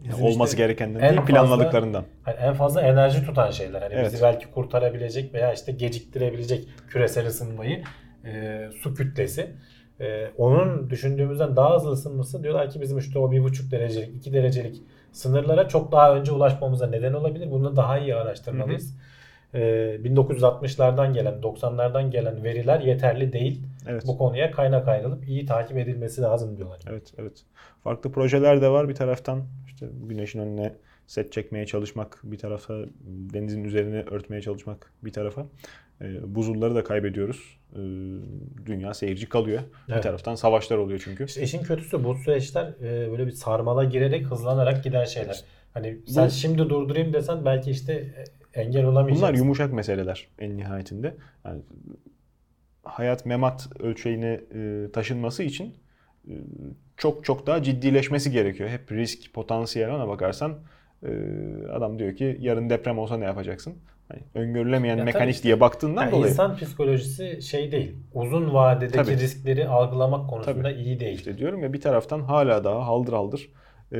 bizim 0.04 0.24
Olması 0.24 0.52
işte 0.52 0.62
gerekenden 0.64 1.00
en 1.00 1.10
değil 1.16 1.26
planladıklarından. 1.26 2.04
hani 2.22 2.36
en 2.36 2.54
fazla 2.54 2.80
enerji 2.80 3.24
tutan 3.26 3.50
şeyler. 3.50 3.82
Hani 3.82 3.94
Evet. 3.94 4.12
bizi 4.12 4.22
belki 4.22 4.50
kurtarabilecek 4.50 5.34
veya 5.34 5.52
işte 5.52 5.72
geciktirebilecek 5.72 6.68
küresel 6.88 7.26
ısınmayı 7.26 7.82
e, 8.24 8.60
su 8.82 8.94
kütlesi. 8.94 9.50
E, 10.00 10.30
onun 10.38 10.90
düşündüğümüzden 10.90 11.56
daha 11.56 11.76
hızlı 11.76 11.90
ısınması 11.90 12.42
diyorlar 12.42 12.70
ki 12.70 12.80
bizim 12.80 12.98
işte 12.98 13.18
o 13.18 13.30
bir 13.30 13.44
buçuk 13.44 13.70
derecelik, 13.70 14.16
iki 14.16 14.32
derecelik 14.32 14.82
sınırlara 15.12 15.68
çok 15.68 15.92
daha 15.92 16.16
önce 16.16 16.32
ulaşmamıza 16.32 16.86
neden 16.86 17.12
olabilir. 17.12 17.50
Bunu 17.50 17.76
daha 17.76 17.98
iyi 17.98 18.14
araştırmalıyız. 18.14 18.96
E, 19.54 19.60
1960'lardan 20.04 21.12
gelen, 21.12 21.34
90'lardan 21.34 22.10
gelen 22.10 22.44
veriler 22.44 22.80
yeterli 22.80 23.32
değil. 23.32 23.62
Evet. 23.88 24.02
Bu 24.06 24.18
konuya 24.18 24.50
kaynak 24.50 24.88
ayrılıp 24.88 25.28
iyi 25.28 25.46
takip 25.46 25.78
edilmesi 25.78 26.22
lazım 26.22 26.56
diyorlar. 26.56 26.80
Evet, 26.90 27.12
evet. 27.18 27.44
Farklı 27.84 28.12
projeler 28.12 28.62
de 28.62 28.68
var 28.68 28.88
bir 28.88 28.94
taraftan. 28.94 29.42
işte 29.66 29.86
güneşin 30.08 30.38
önüne 30.38 30.74
set 31.06 31.32
çekmeye 31.32 31.66
çalışmak 31.66 32.20
bir 32.22 32.38
tarafa, 32.38 32.74
denizin 33.06 33.64
üzerine 33.64 34.04
örtmeye 34.10 34.42
çalışmak 34.42 34.92
bir 35.02 35.12
tarafa. 35.12 35.46
Ee, 36.02 36.34
buzulları 36.34 36.74
da 36.74 36.84
kaybediyoruz. 36.84 37.58
Ee, 37.72 37.76
dünya 38.66 38.94
seyirci 38.94 39.28
kalıyor. 39.28 39.62
Bir 39.88 39.92
Evet. 39.92 40.02
taraftan 40.02 40.34
savaşlar 40.34 40.78
oluyor 40.78 41.00
çünkü. 41.04 41.24
İşte 41.24 41.42
işin 41.42 41.62
kötüsü 41.62 42.04
bu 42.04 42.14
süreçler 42.14 42.66
e, 42.82 43.10
böyle 43.10 43.26
bir 43.26 43.30
sarmala 43.32 43.84
girerek 43.84 44.26
hızlanarak 44.26 44.84
giden 44.84 45.04
şeyler. 45.04 45.44
Hani 45.74 45.98
sen 46.06 46.26
Bu- 46.26 46.30
şimdi 46.30 46.58
durdurayım 46.58 47.12
desen 47.12 47.44
belki 47.44 47.70
işte 47.70 47.92
e, 48.54 48.60
engel 48.60 48.84
olamayacaksın. 48.84 49.28
Bunlar 49.28 49.34
yumuşak 49.38 49.72
meseleler 49.72 50.28
en 50.38 50.56
nihayetinde. 50.56 51.16
Yani 51.44 51.62
hayat 52.82 53.26
memat 53.26 53.68
ölçeğine 53.80 54.40
e, 54.54 54.86
taşınması 54.92 55.42
için 55.42 55.74
e, 56.28 56.34
çok 56.96 57.24
çok 57.24 57.46
daha 57.46 57.62
ciddileşmesi 57.62 58.30
gerekiyor. 58.30 58.68
Hep 58.68 58.92
risk, 58.92 59.34
potansiyel 59.34 59.90
ona 59.94 60.08
bakarsan 60.08 60.58
e, 61.02 61.08
adam 61.72 61.98
diyor 61.98 62.16
ki 62.16 62.36
yarın 62.40 62.70
deprem 62.70 62.98
olsa 62.98 63.16
ne 63.16 63.24
yapacaksın? 63.24 63.74
Hani 64.10 64.22
öngörülemeyen 64.34 64.96
Ya 64.96 65.04
tabii 65.04 65.12
mekanik 65.12 65.34
işte. 65.34 65.44
diye 65.44 65.60
baktığından 65.60 66.02
Yani 66.02 66.12
dolayı 66.12 66.32
insan 66.32 66.56
psikolojisi 66.56 67.42
şey 67.42 67.72
değil. 67.72 67.96
Uzun 68.14 68.54
vadedeki 68.54 68.96
Tabii. 68.96 69.16
riskleri 69.16 69.68
algılamak 69.68 70.30
konusunda 70.30 70.62
Tabii. 70.70 70.80
iyi 70.82 71.00
değil. 71.00 71.18
işte 71.18 71.38
diyorum 71.38 71.62
ya 71.62 71.72
bir 71.72 71.80
taraftan 71.80 72.20
hala 72.20 72.64
daha 72.64 72.86
haldır 72.86 73.12
haldır 73.12 73.50
e, 73.92 73.96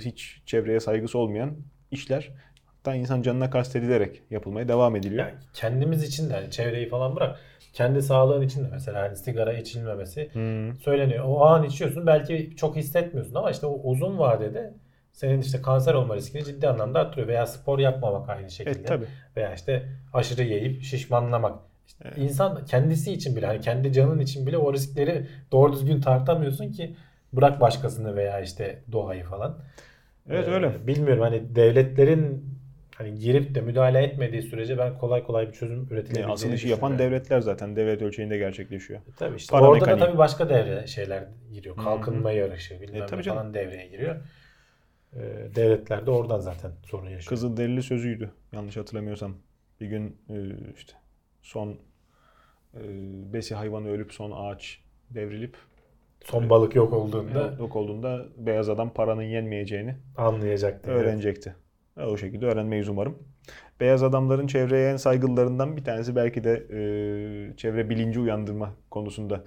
hiç 0.00 0.42
çevreye 0.46 0.80
saygısı 0.80 1.18
olmayan 1.18 1.56
işler 1.90 2.30
hatta 2.66 2.94
insan 2.94 3.22
canına 3.22 3.50
kastedilerek 3.50 4.22
yapılmaya 4.30 4.68
devam 4.68 4.96
ediliyor. 4.96 5.26
Yani 5.26 5.34
kendimiz 5.54 6.02
için 6.02 6.30
de 6.30 6.34
hani 6.34 6.50
çevreyi 6.50 6.88
falan 6.88 7.16
bırak. 7.16 7.40
Kendi 7.72 8.02
sağlığın 8.02 8.42
için 8.42 8.64
de 8.64 8.68
mesela 8.72 9.02
hani 9.02 9.16
sigara 9.16 9.52
içilmemesi 9.52 10.28
Hmm. 10.32 10.74
söyleniyor. 10.76 11.24
O 11.28 11.44
an 11.44 11.64
içiyorsun 11.64 12.06
belki 12.06 12.52
çok 12.56 12.76
hissetmiyorsun 12.76 13.34
ama 13.34 13.50
işte 13.50 13.66
o 13.66 13.80
uzun 13.84 14.18
vadede 14.18 14.74
senin 15.14 15.40
işte 15.40 15.62
kanser 15.62 15.94
olma 15.94 16.16
riskini 16.16 16.44
ciddi 16.44 16.68
anlamda 16.68 16.98
arttırıyor. 17.00 17.28
Veya 17.28 17.46
spor 17.46 17.78
yapmamak 17.78 18.28
aynı 18.28 18.50
şekilde. 18.50 18.76
Evet 18.78 18.86
tabii. 18.88 19.04
Veya 19.36 19.54
işte 19.54 19.88
aşırı 20.12 20.42
yiyip 20.42 20.82
şişmanlamak. 20.82 21.58
İşte 21.86 22.04
Evet. 22.08 22.18
İnsan 22.18 22.64
kendisi 22.64 23.12
için 23.12 23.36
bile 23.36 23.46
hani 23.46 23.60
kendi 23.60 23.92
canın 23.92 24.18
için 24.18 24.46
bile 24.46 24.58
o 24.58 24.72
riskleri 24.72 25.26
doğru 25.52 25.72
düzgün 25.72 26.00
tartamıyorsun 26.00 26.72
ki 26.72 26.96
bırak 27.32 27.60
başkasını 27.60 28.16
veya 28.16 28.40
işte 28.40 28.78
doğayı 28.92 29.24
falan. 29.24 29.58
Evet 30.30 30.48
Ee, 30.48 30.50
öyle. 30.50 30.86
Bilmiyorum 30.86 31.22
hani 31.22 31.54
devletlerin 31.56 32.44
hani 32.94 33.14
girip 33.14 33.54
de 33.54 33.60
müdahale 33.60 34.02
etmediği 34.02 34.42
sürece 34.42 34.78
ben 34.78 34.98
kolay 34.98 35.24
kolay 35.24 35.46
bir 35.48 35.52
çözüm 35.52 35.80
üretilebileceğini 35.90 36.32
asıl 36.32 36.52
işi 36.52 36.68
yapan 36.68 36.98
devletler 36.98 37.40
zaten 37.40 37.76
devlet 37.76 38.02
ölçeğinde 38.02 38.38
gerçekleşiyor. 38.38 39.00
Tabii 39.16 39.36
işte 39.36 39.50
Para 39.52 39.62
orada 39.68 39.74
mekaniği. 39.84 40.00
da 40.02 40.06
tabii 40.06 40.18
başka 40.18 40.48
devre 40.48 40.86
şeyler 40.86 41.24
giriyor. 41.52 41.76
Kalkınma 41.76 42.32
yarışı 42.32 42.80
bilmem 42.80 43.02
E, 43.02 43.06
tabii 43.06 43.18
ne 43.18 43.22
canım. 43.22 43.38
falan 43.38 43.54
devreye 43.54 43.86
giriyor. 43.86 44.16
Ee, 45.16 45.54
devletler 45.54 46.06
de 46.06 46.10
oradan 46.10 46.40
zaten 46.40 46.72
sorun 46.86 47.08
yaşıyor. 47.08 47.28
Kızılderili 47.28 47.82
sözüydü 47.82 48.30
yanlış 48.52 48.76
hatırlamıyorsam. 48.76 49.34
Bir 49.80 49.86
gün 49.86 50.16
e, 50.28 50.36
işte 50.76 50.92
son 51.42 51.68
e, 52.74 52.80
besi 53.32 53.54
hayvanı 53.54 53.88
ölüp 53.88 54.12
son 54.12 54.30
ağaç 54.30 54.80
devrilip 55.10 55.56
Son 56.24 56.50
balık 56.50 56.74
yok 56.74 56.92
olduğunda 56.92 57.54
yok 57.58 57.76
olduğunda 57.76 58.26
beyaz 58.36 58.68
adam 58.68 58.92
paranın 58.94 59.22
yenmeyeceğini 59.22 59.96
anlayacaktı. 60.16 60.90
öğrenecekti. 60.90 61.56
Ve 61.96 62.06
O 62.06 62.16
şekilde 62.16 62.46
öğrenmeyiz 62.46 62.88
umarım. 62.88 63.18
Beyaz 63.80 64.02
adamların 64.02 64.46
çevreye 64.46 64.90
en 64.92 64.96
saygılılarından 64.96 65.76
bir 65.76 65.84
tanesi 65.84 66.16
belki 66.16 66.44
de 66.44 66.52
e, 66.52 67.56
çevre 67.56 67.90
bilinci 67.90 68.20
uyandırma 68.20 68.70
konusunda 68.90 69.44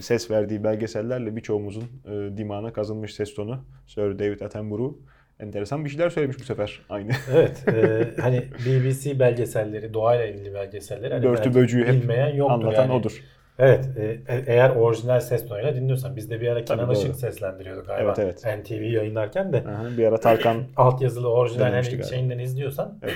ses 0.00 0.30
verdiği 0.30 0.64
belgesellerle 0.64 1.36
birçoğumuzun 1.36 1.84
e, 2.04 2.36
dimağına 2.36 2.72
kazınmış 2.72 3.14
ses 3.14 3.34
tonu. 3.34 3.64
Sir 3.86 4.18
David 4.18 4.40
Attenborough 4.40 4.94
enteresan 5.40 5.84
bir 5.84 5.90
şeyler 5.90 6.10
söylemiş 6.10 6.38
bu 6.40 6.44
sefer 6.44 6.80
aynı. 6.88 7.10
Evet. 7.34 7.68
e, 7.68 8.10
hani 8.20 8.44
BBC 8.66 9.18
belgeselleri, 9.18 9.94
doğayla 9.94 10.26
ilgili 10.26 10.54
belgeselleri 10.54 11.14
hani 11.14 11.22
Dörtü 11.22 11.54
böcüğü 11.54 11.86
hep 11.86 12.02
bilmeyen 12.02 12.34
yoktur 12.34 12.54
Anlatan 12.54 12.82
yani. 12.82 12.92
odur. 12.92 13.22
Evet. 13.58 13.88
e, 13.96 14.04
e- 14.34 14.44
eğer 14.46 14.70
orijinal 14.70 15.20
ses 15.20 15.48
tonuyla 15.48 15.74
dinliyorsan 15.74 16.16
biz 16.16 16.30
de 16.30 16.40
bir 16.40 16.48
ara 16.48 16.64
Kenan. 16.64 16.90
Işık 16.90 17.16
seslendiriyordu 17.16 17.86
galiba. 17.86 18.14
Evet, 18.18 18.38
evet. 18.44 18.64
NTV 18.64 18.82
yayınlarken 18.82 19.52
de 19.52 19.64
Aha, 19.68 19.96
bir 19.98 20.04
ara 20.04 20.20
Tarkan 20.20 20.56
altyazılı 20.76 21.28
orijinal 21.28 21.72
hani 21.72 22.04
şeyinden 22.04 22.38
izliyorsan 22.38 22.98
Evet. 23.02 23.14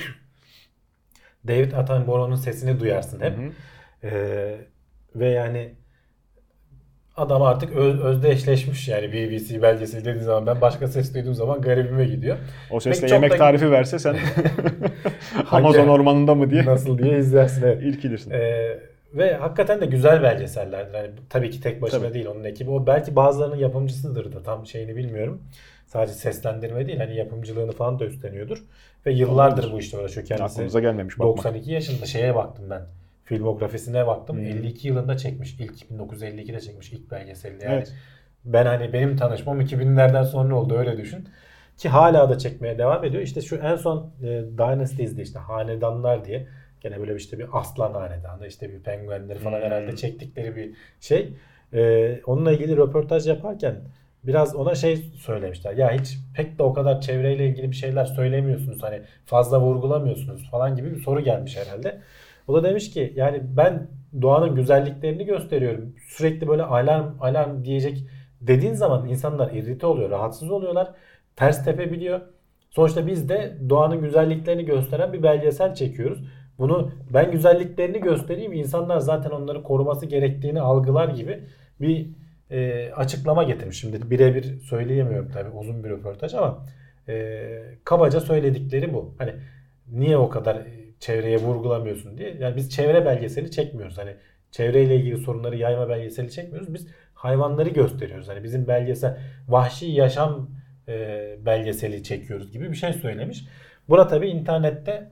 David 1.48 1.72
Attenborough'un 1.72 2.34
sesini 2.34 2.80
duyarsın 2.80 3.20
hep. 3.20 3.32
Hı 3.38 3.42
hı. 3.42 3.50
Ee, 4.14 4.54
ve 5.14 5.28
yani 5.28 5.74
adam 7.16 7.42
artık 7.42 7.76
öz, 7.76 8.00
özdeşleşmiş 8.00 8.88
yani 8.88 9.12
BBC 9.12 9.62
belgeseli 9.62 10.04
dediği 10.04 10.22
zaman 10.22 10.46
ben 10.46 10.60
başka 10.60 10.88
ses 10.88 11.14
duyduğum 11.14 11.34
zaman 11.34 11.60
garibime 11.60 12.04
gidiyor. 12.04 12.36
o 12.70 12.80
sesle 12.80 13.00
Pek 13.00 13.08
çok 13.08 13.10
yemek 13.16 13.32
da- 13.32 13.36
tarifi 13.36 13.70
verse 13.70 13.98
sen 13.98 14.16
Amazon 15.50 15.88
ormanında 15.88 16.34
mı 16.34 16.50
diye 16.50 16.64
Nasıl 16.66 16.98
diye 16.98 17.18
izlersin 17.18 17.62
evet. 17.62 17.82
ilkilirsin. 17.82 18.30
Ee, 18.30 18.78
ve 19.14 19.34
hakikaten 19.34 19.80
de 19.80 19.86
güzel 19.86 20.22
belgesellerdir. 20.22 20.94
Yani 20.94 21.10
tabii 21.30 21.50
ki 21.50 21.60
tek 21.60 21.82
başına 21.82 22.00
Tabii. 22.00 22.14
değil 22.14 22.26
onun 22.26 22.44
ekibi. 22.44 22.70
O 22.70 22.86
belki 22.86 23.16
bazılarının 23.16 23.56
yapımcısıdır 23.56 24.32
da 24.32 24.42
tam 24.42 24.66
şeyini 24.66 24.96
bilmiyorum. 24.96 25.42
Sadece 25.88 26.12
seslendirme 26.12 26.86
değil 26.86 26.98
hani 26.98 27.16
yapımcılığını 27.16 27.72
falan 27.72 27.98
da 27.98 28.04
üstleniyordur. 28.06 28.64
Ve 29.06 29.12
yıllardır 29.12 29.62
Olabilir. 29.62 29.72
bu 29.74 29.80
işte 29.80 29.98
uğraşıyor 29.98 30.26
kendisi. 30.26 30.44
Aklımıza 30.54 30.80
gelmemiş 30.80 31.18
bakma. 31.18 31.30
92 31.32 31.72
yaşında 31.72 32.06
şeye 32.06 32.34
baktım 32.34 32.64
ben. 32.70 32.82
Filmografisine 33.24 34.06
baktım. 34.06 34.36
Hmm. 34.36 34.46
52 34.46 34.88
yılında 34.88 35.16
çekmiş. 35.16 35.54
İlk 35.60 35.82
1952'de 35.90 36.60
çekmiş 36.60 36.92
ilk 36.92 37.10
belgeseli. 37.10 37.64
Yani 37.64 37.74
Evet. 37.74 37.94
ben 38.44 38.66
hani 38.66 38.92
benim 38.92 39.16
tanışmam 39.16 39.60
2000'lerden 39.60 40.22
sonra 40.22 40.54
oldu 40.56 40.78
öyle 40.78 40.96
düşün. 40.98 41.28
Ki 41.76 41.88
hala 41.88 42.30
da 42.30 42.38
çekmeye 42.38 42.78
devam 42.78 43.04
ediyor. 43.04 43.22
İşte 43.22 43.40
şu 43.40 43.56
en 43.56 43.76
son 43.76 44.10
e, 44.22 44.26
Dynasties'de 44.58 45.22
işte 45.22 45.38
hanedanlar 45.38 46.24
diye 46.24 46.46
gene 46.80 47.00
böyle 47.00 47.14
işte 47.16 47.38
bir 47.38 47.46
aslan 47.52 47.94
hanedanı 47.94 48.46
işte 48.46 48.72
bir 48.72 48.80
penguenleri 48.82 49.38
falan 49.38 49.56
Hmm. 49.58 49.64
herhalde 49.64 49.96
çektikleri 49.96 50.56
bir 50.56 50.70
şey. 51.00 51.32
E, 51.72 52.20
onunla 52.26 52.52
ilgili 52.52 52.76
röportaj 52.76 53.26
yaparken 53.28 53.76
biraz 54.28 54.56
ona 54.56 54.74
şey 54.74 54.96
söylemişler. 54.96 55.76
Ya 55.76 55.92
hiç 55.92 56.18
pek 56.34 56.58
de 56.58 56.62
o 56.62 56.72
kadar 56.72 57.00
çevreyle 57.00 57.46
ilgili 57.46 57.70
bir 57.70 57.76
şeyler 57.76 58.04
söylemiyorsunuz. 58.04 58.82
Hani 58.82 59.00
fazla 59.26 59.60
vurgulamıyorsunuz 59.60 60.50
falan 60.50 60.76
gibi 60.76 60.90
bir 60.90 61.00
soru 61.00 61.20
gelmiş 61.20 61.56
herhalde. 61.56 62.00
O 62.48 62.54
da 62.54 62.64
demiş 62.64 62.90
ki 62.90 63.12
yani 63.16 63.40
ben 63.56 63.88
doğanın 64.22 64.54
güzelliklerini 64.54 65.24
gösteriyorum. 65.24 65.94
Sürekli 66.08 66.48
böyle 66.48 66.62
alarm 66.62 67.14
alarm 67.20 67.64
diyecek 67.64 68.04
dediğin 68.40 68.74
zaman 68.74 69.08
insanlar 69.08 69.50
irrite 69.50 69.86
oluyor, 69.86 70.10
rahatsız 70.10 70.50
oluyorlar. 70.50 70.90
Ters 71.36 71.64
tepebiliyor. 71.64 72.20
Sonuçta 72.70 73.06
biz 73.06 73.28
de 73.28 73.58
doğanın 73.68 74.00
güzelliklerini 74.00 74.64
gösteren 74.64 75.12
bir 75.12 75.22
belgesel 75.22 75.74
çekiyoruz. 75.74 76.18
Bunu 76.58 76.90
ben 77.14 77.30
güzelliklerini 77.30 78.00
göstereyim 78.00 78.52
insanlar 78.52 78.98
zaten 78.98 79.30
onları 79.30 79.62
koruması 79.62 80.06
gerektiğini 80.06 80.60
algılar 80.60 81.08
gibi 81.08 81.44
bir 81.80 82.10
e, 82.50 82.90
açıklama 82.92 83.42
getirmiş. 83.42 83.80
Şimdi 83.80 84.10
birebir 84.10 84.60
söyleyemiyorum 84.60 85.30
tabii 85.32 85.50
uzun 85.50 85.84
bir 85.84 85.90
röportaj 85.90 86.34
ama 86.34 86.66
e, 87.08 87.48
kabaca 87.84 88.20
söyledikleri 88.20 88.94
bu. 88.94 89.14
Hani 89.18 89.34
niye 89.92 90.16
o 90.16 90.28
kadar 90.28 90.56
e, 90.56 90.88
çevreye 91.00 91.38
vurgulamıyorsun 91.38 92.18
diye. 92.18 92.36
Yani 92.40 92.56
biz 92.56 92.70
çevre 92.70 93.04
belgeseli 93.04 93.50
çekmiyoruz. 93.50 93.98
Hani 93.98 94.14
çevreyle 94.50 94.96
ilgili 94.96 95.18
sorunları 95.18 95.56
yayma 95.56 95.88
belgeseli 95.88 96.30
çekmiyoruz. 96.30 96.74
Biz 96.74 96.86
hayvanları 97.14 97.68
gösteriyoruz. 97.68 98.28
Hani 98.28 98.44
bizim 98.44 98.68
belgesel 98.68 99.18
vahşi 99.48 99.86
yaşam 99.86 100.50
e, 100.88 101.36
belgeseli 101.46 102.02
çekiyoruz 102.02 102.52
gibi 102.52 102.70
bir 102.70 102.76
şey 102.76 102.92
söylemiş. 102.92 103.44
Buna 103.88 104.06
tabii 104.06 104.28
internette 104.28 105.10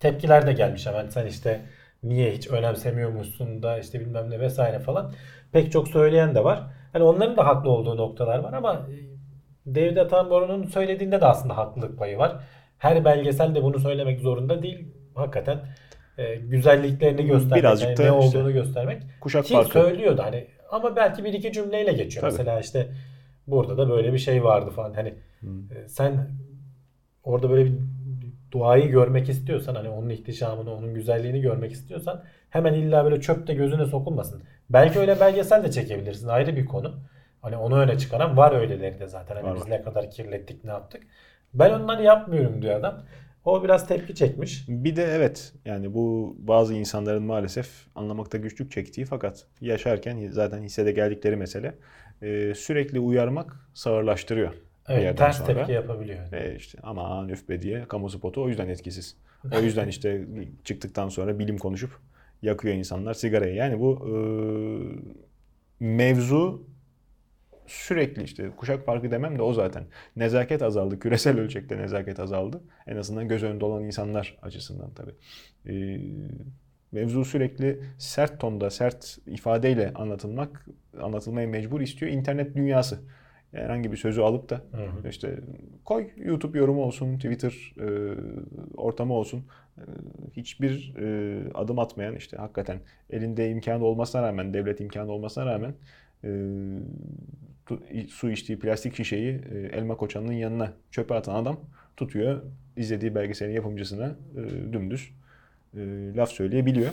tepkiler 0.00 0.46
de 0.46 0.52
gelmiş 0.52 0.86
hemen. 0.86 1.08
Sen 1.08 1.26
işte 1.26 1.60
niye 2.02 2.32
hiç 2.32 2.48
önemsemiyormuşsun 2.50 3.62
da 3.62 3.78
işte 3.78 4.00
bilmem 4.00 4.30
ne 4.30 4.40
vesaire 4.40 4.78
falan. 4.78 5.12
Pek 5.52 5.72
çok 5.72 5.88
söyleyen 5.88 6.34
de 6.34 6.44
var. 6.44 6.62
Hani 6.92 7.04
onların 7.04 7.36
da 7.36 7.46
haklı 7.46 7.70
olduğu 7.70 7.96
noktalar 7.96 8.38
var 8.38 8.52
ama 8.52 8.72
e, 8.74 9.74
David 9.74 9.96
Attenborough'un 9.96 10.64
söylediğinde 10.66 11.20
de 11.20 11.26
aslında 11.26 11.56
haklılık 11.56 11.98
payı 11.98 12.18
var. 12.18 12.36
Her 12.78 13.04
belgesel 13.04 13.54
de 13.54 13.62
bunu 13.62 13.78
söylemek 13.78 14.20
zorunda 14.20 14.62
değil. 14.62 14.88
Hakikaten 15.14 15.58
e, 16.18 16.34
güzelliklerini 16.34 17.26
göstermek, 17.26 17.62
Birazcık 17.64 17.88
yani 17.88 17.98
ne 17.98 18.24
işte 18.24 18.38
olduğunu 18.38 18.52
göstermek. 18.52 19.02
Kuşak 19.20 19.44
Ki 19.44 19.54
farkı. 19.54 19.70
söylüyordu 19.70 20.22
hani 20.24 20.46
ama 20.70 20.96
belki 20.96 21.24
bir 21.24 21.32
iki 21.32 21.52
cümleyle 21.52 21.92
geçiyor. 21.92 22.20
Tabii. 22.22 22.32
Mesela 22.32 22.60
işte 22.60 22.88
burada 23.46 23.78
da 23.78 23.88
böyle 23.90 24.12
bir 24.12 24.18
şey 24.18 24.44
vardı 24.44 24.70
falan. 24.70 24.94
Hani 24.94 25.14
Hmm. 25.40 25.72
e, 25.72 25.88
sen 25.88 26.30
orada 27.24 27.50
böyle 27.50 27.64
bir 27.64 27.72
doğayı 28.52 28.88
görmek 28.88 29.28
istiyorsan 29.28 29.74
hani 29.74 29.88
onun 29.88 30.08
ihtişamını, 30.08 30.74
onun 30.74 30.94
güzelliğini 30.94 31.40
görmek 31.40 31.72
istiyorsan 31.72 32.24
hemen 32.50 32.74
illa 32.74 33.04
böyle 33.04 33.20
çöpte 33.20 33.54
gözüne 33.54 33.86
sokulmasın. 33.86 34.42
Belki 34.70 34.98
öyle 34.98 35.20
belgesel 35.20 35.64
de 35.64 35.70
çekebilirsin. 35.70 36.28
Ayrı 36.28 36.56
bir 36.56 36.66
konu. 36.66 37.00
Hani 37.42 37.56
onu 37.56 37.78
öne 37.78 37.98
çıkaran 37.98 38.36
var 38.36 38.60
öyleleri 38.60 39.00
de 39.00 39.06
zaten. 39.06 39.34
Hani 39.36 39.46
Var, 39.46 39.54
biz 39.54 39.62
var. 39.62 39.70
ne 39.70 39.82
kadar 39.82 40.10
kirlettik, 40.10 40.64
ne 40.64 40.70
yaptık. 40.70 41.02
Ben 41.54 41.70
onları 41.70 42.02
yapmıyorum 42.02 42.62
diyor 42.62 42.74
adam. 42.80 43.02
O 43.44 43.64
biraz 43.64 43.88
tepki 43.88 44.14
çekmiş. 44.14 44.64
Bir 44.68 44.96
de 44.96 45.04
evet 45.04 45.52
yani 45.64 45.94
bu 45.94 46.36
bazı 46.38 46.74
insanların 46.74 47.22
maalesef 47.22 47.68
anlamakta 47.94 48.38
güçlük 48.38 48.72
çektiği 48.72 49.06
fakat 49.06 49.46
yaşarken 49.60 50.28
zaten 50.30 50.62
hissede 50.62 50.92
geldikleri 50.92 51.36
mesele 51.36 51.74
sürekli 52.54 53.00
uyarmak 53.00 53.56
sağırlaştırıyor. 53.74 54.54
Evet, 54.88 55.18
ters 55.18 55.38
sonra. 55.38 55.54
tepki 55.54 55.72
yapabiliyor. 55.72 56.32
Ve 56.32 56.56
işte 56.56 56.78
aman 56.82 57.28
üf 57.28 57.48
be 57.48 57.62
diye 57.62 57.84
kamu 57.88 58.10
spotu 58.10 58.42
o 58.42 58.48
yüzden 58.48 58.68
etkisiz. 58.68 59.16
O 59.52 59.58
yüzden 59.62 59.88
işte 59.88 60.26
çıktıktan 60.64 61.08
sonra 61.08 61.38
bilim 61.38 61.58
konuşup 61.58 61.90
yakıyor 62.42 62.74
insanlar 62.74 63.14
sigarayı. 63.14 63.54
Yani 63.54 63.80
bu 63.80 64.08
e, 64.08 64.14
mevzu 65.84 66.66
sürekli 67.66 68.22
işte 68.22 68.50
kuşak 68.56 68.84
farkı 68.84 69.10
demem 69.10 69.38
de 69.38 69.42
o 69.42 69.52
zaten. 69.52 69.84
Nezaket 70.16 70.62
azaldı. 70.62 70.98
Küresel 70.98 71.38
ölçekte 71.38 71.78
nezaket 71.78 72.20
azaldı. 72.20 72.60
En 72.86 72.96
azından 72.96 73.28
göz 73.28 73.42
önünde 73.42 73.64
olan 73.64 73.84
insanlar 73.84 74.38
açısından 74.42 74.90
tabii. 74.94 75.14
E, 75.66 76.00
mevzu 76.92 77.24
sürekli 77.24 77.80
sert 77.98 78.40
tonda, 78.40 78.70
sert 78.70 79.18
ifadeyle 79.26 79.92
anlatılmak, 79.94 80.66
anlatılmaya 81.00 81.46
mecbur 81.46 81.80
istiyor 81.80 82.12
internet 82.12 82.56
dünyası. 82.56 83.00
Herhangi 83.52 83.92
bir 83.92 83.96
sözü 83.96 84.20
alıp 84.20 84.50
da 84.50 84.54
Hı 84.72 84.76
hı. 84.76 85.08
işte 85.08 85.40
koy 85.84 86.10
YouTube 86.16 86.58
yorumu 86.58 86.82
olsun, 86.82 87.16
Twitter 87.16 87.74
e, 87.80 88.14
ortamı 88.76 89.14
olsun. 89.14 89.44
E, 89.78 89.82
hiçbir 90.32 90.94
e, 90.98 91.38
adım 91.54 91.78
atmayan 91.78 92.16
işte 92.16 92.36
hakikaten 92.36 92.80
elinde 93.10 93.50
imkanı 93.50 93.84
olmasına 93.84 94.22
rağmen, 94.22 94.54
devlet 94.54 94.80
imkanı 94.80 95.12
olmasına 95.12 95.46
rağmen 95.46 95.74
e, 96.24 96.30
su 98.08 98.30
içtiği 98.30 98.58
plastik 98.58 98.94
şişeyi 98.94 99.40
e, 99.52 99.58
elma 99.58 99.96
koçanının 99.96 100.32
yanına 100.32 100.72
çöpe 100.90 101.14
atan 101.14 101.34
adam 101.34 101.60
tutuyor. 101.96 102.42
izlediği 102.76 103.14
belgeselin 103.14 103.52
yapımcısına 103.52 104.16
e, 104.36 104.72
dümdüz 104.72 105.10
e, 105.76 105.80
laf 106.16 106.30
söyleyebiliyor. 106.30 106.90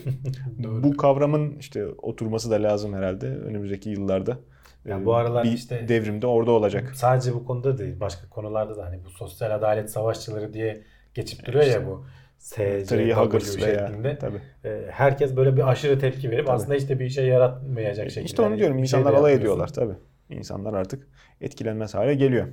Bu 0.84 0.98
kavramın 0.98 1.56
işte 1.60 1.86
oturması 1.88 2.52
da 2.52 2.64
lazım 2.64 2.94
herhalde 2.94 3.28
önümüzdeki 3.28 3.90
yıllarda. 3.90 4.40
Ya 4.86 4.98
E, 5.00 5.06
bu 5.06 5.16
aralar 5.16 5.44
bir 5.44 5.52
işte- 5.52 5.88
devrimde 5.88 6.28
orada 6.28 6.52
olacak. 6.52 6.92
Sadece 6.96 7.34
bu 7.34 7.46
konuda 7.46 7.78
değil, 7.78 8.00
başka 8.00 8.30
konularda 8.30 8.78
da 8.78 8.86
hani 8.86 9.06
bu 9.06 9.10
sosyal 9.10 9.52
adalet 9.52 9.92
savaşçıları 9.92 10.54
diye 10.54 10.82
geçip 11.14 11.46
duruyor 11.46 11.66
ya 11.66 11.88
bu 11.88 12.06
SCW 12.38 13.40
şeklinde. 13.40 14.18
tabii. 14.18 14.42
Ee, 14.66 14.82
Herkes 14.92 15.36
böyle 15.36 15.56
bir 15.58 15.70
aşırı 15.72 16.00
tepki 16.00 16.32
verip 16.32 16.46
Tabii. 16.46 16.56
aslında 16.56 16.76
işte 16.76 17.00
bir 17.00 17.06
işe 17.06 17.22
yaratmayacak 17.22 18.06
şekilde. 18.10 18.26
İşte 18.26 18.42
onu 18.42 18.50
hani 18.50 18.60
diyorum 18.60 18.78
de 18.78 18.82
insanlar 18.82 19.14
alay 19.14 19.34
ediyorlar 19.34 19.68
tabii. 19.68 19.94
İnsanlar 20.30 20.74
artık 20.74 21.08
etkilenmez 21.42 21.96
hale 21.96 22.14
geliyor. 22.16 22.48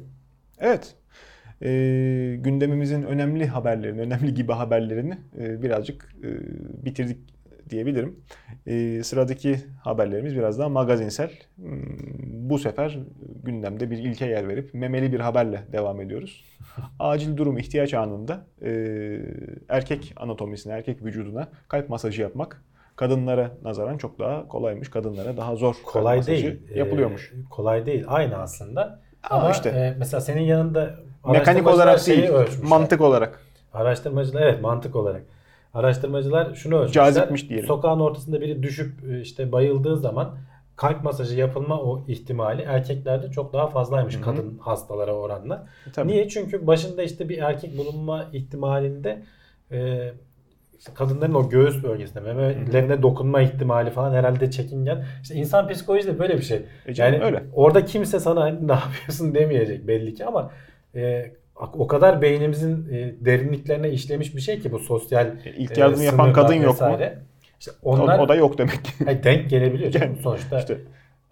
Evet. 0.58 0.94
Ee, 1.62 2.36
gündemimizin 2.40 3.02
önemli 3.02 3.46
haberlerini, 3.46 4.00
önemli 4.00 4.34
gibi 4.34 4.52
haberlerini 4.52 5.18
e, 5.38 5.62
birazcık 5.62 6.14
e, 6.24 6.28
bitirdik 6.84 7.18
diyebilirim. 7.70 8.20
E, 8.66 9.02
sıradaki 9.02 9.56
haberlerimiz 9.82 10.36
biraz 10.36 10.58
daha 10.58 10.68
magazinsel. 10.68 11.30
Hmm, 11.56 11.82
Bu 12.50 12.58
sefer 12.58 12.98
gündemde 13.44 13.90
bir 13.90 13.98
ilke 13.98 14.26
yer 14.26 14.48
verip 14.48 14.74
memeli 14.74 15.12
bir 15.12 15.20
haberle 15.20 15.62
devam 15.72 16.00
ediyoruz. 16.00 16.44
Acil 16.98 17.36
durum 17.36 17.58
ihtiyaç 17.58 17.94
anında 17.94 18.46
e, 18.62 18.70
erkek 19.68 20.12
anatomisine, 20.16 20.72
erkek 20.72 21.04
vücuduna 21.04 21.48
kalp 21.68 21.88
masajı 21.88 22.22
yapmak 22.22 22.62
kadınlara 22.96 23.50
nazaran 23.62 23.98
çok 23.98 24.18
daha 24.18 24.48
kolaymış. 24.48 24.90
Kadınlara 24.90 25.36
daha 25.36 25.56
zor 25.56 25.74
kalp 25.74 25.84
Kolay 25.84 26.16
masajı 26.16 26.42
değil. 26.46 26.76
yapılıyormuş. 26.76 27.32
Ee, 27.34 27.48
kolay 27.50 27.86
değil. 27.86 28.04
Aynı 28.06 28.36
aslında. 28.36 29.00
Ama 29.30 29.40
Ama, 29.42 29.50
işte- 29.50 29.68
e, 29.70 29.94
mesela 29.98 30.20
senin 30.20 30.40
yanında 30.42 30.94
Mekanik 31.28 31.66
olarak 31.66 32.06
değil, 32.06 32.28
ölçmüşler. 32.28 32.68
mantık 32.68 33.00
olarak. 33.00 33.40
Araştırmacılar 33.72 34.42
evet 34.42 34.62
mantık 34.62 34.96
olarak. 34.96 35.22
Araştırmacılar 35.74 36.54
şunu 36.54 36.76
ölçmüşler. 36.78 37.04
Cazipmiş 37.04 37.48
diyelim. 37.48 37.66
Sokağın 37.66 38.00
ortasında 38.00 38.40
biri 38.40 38.62
düşüp 38.62 39.04
e, 39.10 39.20
işte 39.20 39.52
bayıldığı 39.52 39.96
zaman 39.96 40.36
kalp 40.76 41.04
masajı 41.04 41.38
yapılma 41.38 41.80
o 41.80 42.04
ihtimali 42.08 42.62
erkeklerde 42.62 43.30
çok 43.30 43.52
daha 43.52 43.66
fazlaymış 43.66 44.14
Hı 44.14 44.18
hı. 44.18 44.22
kadın 44.24 44.58
hastalara 44.58 45.12
oranla. 45.12 45.66
Tabii. 45.92 46.08
Niye? 46.08 46.28
Çünkü 46.28 46.66
başında 46.66 47.02
işte 47.02 47.28
bir 47.28 47.38
erkek 47.38 47.78
bulunma 47.78 48.24
ihtimalinde 48.32 49.22
e, 49.72 50.12
kadınların 50.94 51.34
o 51.34 51.48
göğüs 51.48 51.82
bölgesinde 51.82 52.20
memelerine 52.20 53.02
dokunma 53.02 53.42
ihtimali 53.42 53.90
falan 53.90 54.14
herhalde 54.14 54.50
çekingen. 54.50 55.04
İşte 55.22 55.34
insan 55.34 55.68
psikolojisi 55.68 56.14
de 56.14 56.18
böyle 56.18 56.36
bir 56.36 56.42
şey. 56.42 56.62
E 56.86 56.94
canım 56.94 57.14
yani 57.14 57.24
öyle. 57.24 57.44
orada 57.54 57.84
kimse 57.84 58.20
sana 58.20 58.40
hani 58.40 58.68
ne 58.68 58.72
yapıyorsun 58.72 59.34
demeyecek 59.34 59.86
belli 59.86 60.14
ki 60.14 60.24
ama 60.26 60.50
e, 60.94 61.32
o 61.72 61.86
kadar 61.86 62.22
beynimizin 62.22 62.88
e, 62.94 63.14
derinliklerine 63.24 63.90
işlemiş 63.90 64.36
bir 64.36 64.40
şey 64.40 64.60
ki 64.60 64.72
bu 64.72 64.78
sosyal 64.78 65.26
E, 65.26 65.50
İlk 65.56 65.78
e, 65.78 65.80
yardım 65.80 66.02
yapan 66.02 66.32
kadın 66.32 66.54
yok 66.54 66.80
mu? 66.80 66.86
vesaire. 66.86 67.18
İşte 67.60 67.72
O, 67.82 67.92
onlar 67.92 68.18
o 68.18 68.28
da 68.28 68.34
yok 68.34 68.58
demek 68.58 68.84
ki. 68.84 69.04
Hayır, 69.04 69.22
denk 69.22 69.50
gelebiliyor 69.50 69.90
canım. 69.90 70.08
Yani 70.08 70.22
sonuçta 70.22 70.58
işte 70.60 70.78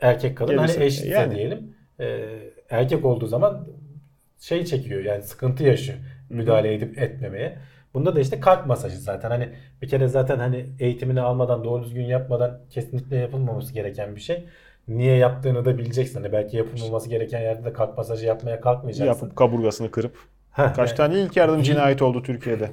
erkek 0.01 0.37
kadın 0.37 0.57
gelirse- 0.57 0.75
hani 0.75 0.85
eşitse 0.85 1.09
yani. 1.09 1.35
diyelim 1.35 1.75
e, 2.01 2.27
erkek 2.71 3.05
olduğu 3.05 3.27
zaman 3.27 3.67
şey 4.41 4.65
çekiyor 4.65 5.05
yani 5.05 5.23
sıkıntı 5.23 5.65
yaşıyor 5.65 5.99
müdahale 6.31 6.75
edip 6.75 6.99
etmemeye. 6.99 7.59
Bunda 7.95 8.17
da 8.17 8.21
işte 8.21 8.41
kalp 8.41 8.67
masajı 8.67 8.97
zaten 8.99 9.31
hani 9.31 9.49
bir 9.83 9.89
kere 9.89 10.09
zaten 10.09 10.39
hani 10.39 10.67
eğitimini 10.81 11.21
almadan 11.21 11.65
doğru 11.65 11.85
düzgün 11.85 12.05
yapmadan 12.05 12.61
kesinlikle 12.71 13.17
yapılmaması 13.17 13.75
gereken 13.75 14.17
bir 14.17 14.21
şey. 14.21 14.45
Niye 14.91 15.17
yaptığını 15.17 15.65
da 15.65 15.79
bileceksin. 15.79 16.23
Hani 16.23 16.33
belki 16.33 16.57
yapılmaması 16.57 17.09
gereken 17.09 17.41
yerde 17.41 17.65
de 17.65 17.73
kalp 17.73 17.97
masajı 17.99 18.27
yapmaya 18.27 18.61
kalkmayacaksın. 18.61 19.07
yapıp 19.25 19.37
kaburgasını 19.37 19.91
kırıp. 19.91 20.17
Heh, 20.53 20.75
Kaç 20.75 20.93
tane 20.93 21.21
ilk 21.21 21.37
yardım 21.37 21.63
cinayeti 21.63 22.05
oldu 22.05 22.23
Türkiye'de? 22.23 22.71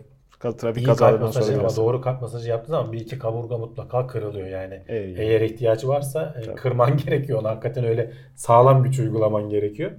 Trafik 0.58 0.86
kazalarından 0.86 1.26
masajı 1.26 1.48
sonra. 1.48 1.60
ama 1.60 1.76
doğru 1.76 2.02
kalp 2.02 2.22
masajı 2.22 2.50
yaptığı 2.50 2.72
zaman 2.72 2.92
bir 2.92 3.00
iki 3.00 3.20
kaburga 3.20 3.58
mutlaka 3.58 4.08
kırılıyor 4.08 4.48
yani. 4.48 4.82
Ey. 4.88 5.16
Eğer 5.18 5.42
ihtiyacı 5.42 5.88
varsa 5.88 6.36
e, 6.40 6.42
Tabii. 6.46 6.56
kırman 6.56 6.98
gerekiyor. 7.06 7.40
Ona 7.42 7.50
hakikaten 7.50 7.86
öyle 7.86 8.12
sağlam 8.36 8.84
güç 8.84 9.00
uygulaman 9.00 9.50
gerekiyor. 9.50 9.92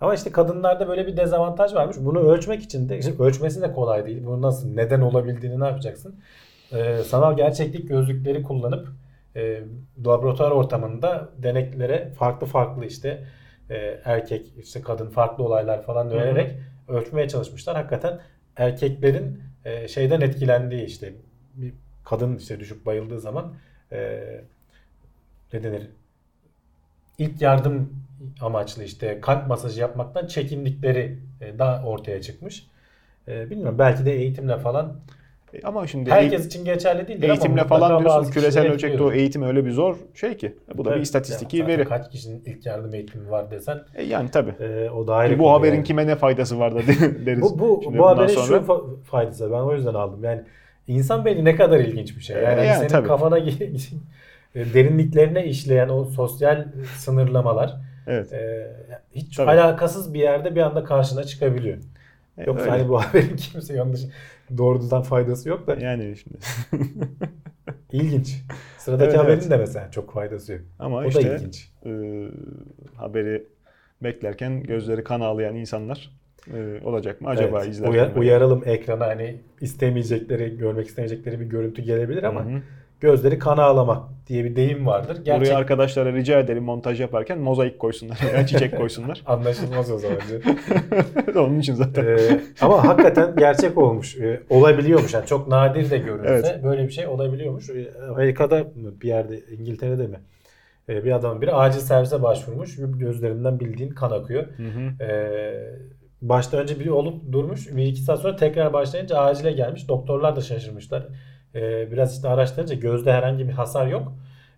Ama 0.00 0.14
işte 0.14 0.32
kadınlarda 0.32 0.88
böyle 0.88 1.06
bir 1.06 1.16
dezavantaj 1.16 1.74
varmış. 1.74 1.96
Bunu 2.00 2.18
ölçmek 2.20 2.62
için 2.62 2.88
de 2.88 2.98
işte 2.98 3.12
ölçmesi 3.22 3.62
de 3.62 3.72
kolay 3.72 4.06
değil. 4.06 4.26
Bu 4.26 4.42
nasıl 4.42 4.74
neden 4.74 5.00
olabildiğini 5.00 5.60
ne 5.60 5.64
yapacaksın? 5.66 6.14
Ee, 6.72 6.98
sanal 7.06 7.36
gerçeklik 7.36 7.88
gözlükleri 7.88 8.42
kullanıp 8.42 8.88
e, 9.36 9.62
laboratuvar 10.06 10.50
ortamında 10.50 11.28
deneklere 11.38 12.10
farklı 12.18 12.46
farklı 12.46 12.84
işte 12.84 13.24
e, 13.70 14.00
erkek 14.04 14.52
işte 14.58 14.82
kadın 14.82 15.10
farklı 15.10 15.44
olaylar 15.44 15.82
falan 15.82 16.10
vererek 16.10 16.54
ölçmeye 16.88 17.28
çalışmışlar. 17.28 17.76
Hakikaten 17.76 18.20
erkeklerin 18.56 19.40
e, 19.64 19.88
şeyden 19.88 20.20
etkilendiği 20.20 20.84
işte 20.84 21.12
bir 21.54 21.72
kadın 22.04 22.36
işte 22.36 22.60
düşüp 22.60 22.86
bayıldığı 22.86 23.20
zaman 23.20 23.54
e, 23.92 24.20
ne 25.52 25.62
denir? 25.62 25.88
İlk 27.18 27.42
yardım 27.42 28.02
amaçlı 28.40 28.84
işte 28.84 29.20
kalp 29.20 29.48
masajı 29.48 29.80
yapmaktan 29.80 30.26
çekindikleri 30.26 31.18
e, 31.40 31.58
da 31.58 31.82
ortaya 31.86 32.22
çıkmış. 32.22 32.66
E, 33.28 33.50
bilmiyorum 33.50 33.78
belki 33.78 34.04
de 34.06 34.12
eğitimle 34.12 34.58
falan 34.58 34.96
Ama 35.64 35.86
şimdi 35.86 36.10
herkes 36.10 36.46
için 36.46 36.64
geçerli 36.64 37.00
ama 37.16 37.26
eğitimle 37.26 37.64
falan 37.64 38.00
diyorsun 38.04 38.30
küresel 38.32 38.66
ölçekte 38.72 39.02
o 39.02 39.12
eğitim 39.12 39.42
öyle 39.42 39.64
bir 39.64 39.70
zor 39.70 39.96
şey 40.14 40.36
ki. 40.36 40.56
Bu 40.74 40.84
da 40.84 40.90
bir 40.90 40.94
Evet. 40.94 41.06
istatistiki 41.06 41.56
Ya 41.56 41.62
zaten 41.64 41.78
veri. 41.78 41.88
Kaç 41.88 42.10
kişinin 42.10 42.42
ilk 42.46 42.66
yardım 42.66 42.94
eğitimi 42.94 43.30
var 43.30 43.50
desen 43.50 43.78
E, 43.94 44.02
yani 44.02 44.30
tabii. 44.30 44.50
e, 44.60 44.90
o 44.90 45.06
da 45.06 45.14
ayrı 45.14 45.38
bu 45.38 45.42
konu 45.42 45.52
haberin 45.54 45.74
yani. 45.74 45.84
kime 45.84 46.06
ne 46.06 46.16
faydası 46.16 46.58
var 46.58 46.74
da 46.74 46.78
deriz. 47.26 47.42
Bu, 47.42 47.58
bu, 47.58 47.80
Şimdi 47.84 47.98
bu 47.98 48.06
haberin 48.08 48.28
sonra- 48.28 48.46
şu 48.46 48.54
fa- 48.54 49.00
faydası. 49.02 49.50
Ben 49.52 49.56
o 49.60 49.74
yüzden 49.74 49.94
aldım. 49.94 50.24
Yani 50.24 50.42
insan 50.86 51.24
beyni 51.24 51.44
ne 51.44 51.56
kadar 51.56 51.80
ilginç 51.80 52.16
bir 52.16 52.22
şey. 52.22 52.36
Yani, 52.36 52.44
E, 52.46 52.56
hani 52.56 52.66
yani 52.66 52.76
senin 52.78 52.88
tabii. 52.88 53.08
kafana 53.08 53.38
e, 54.54 54.74
derinliklerine 54.74 55.44
işleyen 55.46 55.88
o 55.88 56.04
sosyal 56.04 56.64
sınırlamalar 56.96 57.76
Evet. 58.06 58.32
e, 58.32 58.70
hiç 59.14 59.36
Tabii. 59.36 59.50
alakasız 59.50 60.14
bir 60.14 60.20
yerde 60.20 60.54
bir 60.54 60.60
anda 60.60 60.84
karşına 60.84 61.24
çıkabiliyor. 61.24 61.78
E, 62.38 62.44
Yoksa 62.46 62.62
öyle. 62.62 62.70
hani 62.70 62.88
bu 62.88 63.00
haberin 63.02 63.36
kimse 63.36 63.74
yanlış 63.76 64.00
doğrudan 64.58 65.02
faydası 65.02 65.48
yok 65.48 65.66
da 65.66 65.74
Yani 65.76 66.16
şimdi. 66.16 66.38
ilginç. 67.92 68.42
Sıradaki 68.78 69.08
Evet, 69.10 69.18
haberin 69.18 69.40
evet. 69.40 69.50
de 69.50 69.56
mesela 69.56 69.90
çok 69.90 70.12
faydası 70.12 70.52
yok. 70.52 70.62
Ama 70.78 71.04
O 71.04 71.04
da 71.04 71.08
işte 71.08 71.22
ilginç. 71.22 71.70
e, 71.86 71.90
haberi 72.96 73.46
beklerken 74.02 74.62
gözleri 74.62 75.04
kan 75.04 75.20
ağlayan 75.20 75.54
insanlar 75.54 76.10
e, 76.54 76.80
olacak 76.84 77.20
mı 77.20 77.28
acaba 77.28 77.58
Evet, 77.58 77.72
izlerken? 77.74 77.92
uyar- 77.92 78.14
uyaralım 78.18 78.62
ekrana 78.66 79.06
hani 79.06 79.40
istemeyecekleri, 79.60 80.56
görmek 80.58 80.86
istemeyecekleri 80.86 81.40
bir 81.40 81.46
görüntü 81.46 81.82
gelebilir 81.82 82.22
ama 82.22 82.44
Hı 82.44 82.48
hı. 82.48 82.62
Gözleri 83.02 83.38
kan 83.38 83.58
ağlamak 83.58 84.02
diye 84.26 84.44
bir 84.44 84.56
deyim 84.56 84.86
vardır. 84.86 85.24
Gerçek 85.24 85.40
Buraya 85.40 85.56
arkadaşlara 85.56 86.12
rica 86.12 86.38
edelim 86.38 86.64
montaj 86.64 87.00
yaparken 87.00 87.38
mozaik 87.38 87.78
koysunlar 87.78 88.18
veya 88.32 88.46
çiçek 88.46 88.76
koysunlar. 88.76 89.22
anlaşılmaz 89.26 89.90
o 89.90 89.98
zaman. 89.98 90.18
Onun 91.46 91.58
için 91.58 91.74
zaten. 91.74 92.04
Ee, 92.06 92.40
ama 92.60 92.88
hakikaten 92.88 93.36
gerçek 93.36 93.78
olmuş. 93.78 94.16
Ee, 94.16 94.42
olabiliyormuş. 94.50 95.14
Yani 95.14 95.26
çok 95.26 95.48
nadir 95.48 95.90
de 95.90 95.98
görülse 95.98 96.30
Evet. 96.30 96.64
böyle 96.64 96.86
bir 96.86 96.92
şey 96.92 97.06
olabiliyormuş. 97.06 97.70
Ee, 97.70 97.90
Amerika'da 98.10 98.58
mı 98.58 99.00
bir 99.02 99.08
yerde 99.08 99.40
İngiltere'de 99.58 100.06
mi? 100.06 100.20
Ee, 100.88 101.04
bir 101.04 101.12
adamın 101.12 101.42
biri 101.42 101.52
acil 101.52 101.80
servise 101.80 102.22
başvurmuş. 102.22 102.76
Gözlerinden 102.98 103.60
bildiğin 103.60 103.90
kan 103.90 104.10
akıyor. 104.10 104.44
Hı 104.56 104.62
hı. 104.62 105.04
Ee, 105.04 105.52
başta 106.22 106.56
önce 106.56 106.80
biri 106.80 106.92
olup 106.92 107.32
durmuş. 107.32 107.76
Bir 107.76 107.86
iki 107.86 108.00
saat 108.00 108.20
sonra 108.20 108.36
tekrar 108.36 108.72
başlayınca 108.72 109.18
acile 109.18 109.52
gelmiş. 109.52 109.88
Doktorlar 109.88 110.36
da 110.36 110.40
şaşırmışlar. 110.40 111.06
Ee, 111.54 111.92
biraz 111.92 112.14
işte 112.16 112.28
araştırınca 112.28 112.74
gözde 112.74 113.12
herhangi 113.12 113.48
bir 113.48 113.52
hasar 113.52 113.86
yok. 113.86 114.12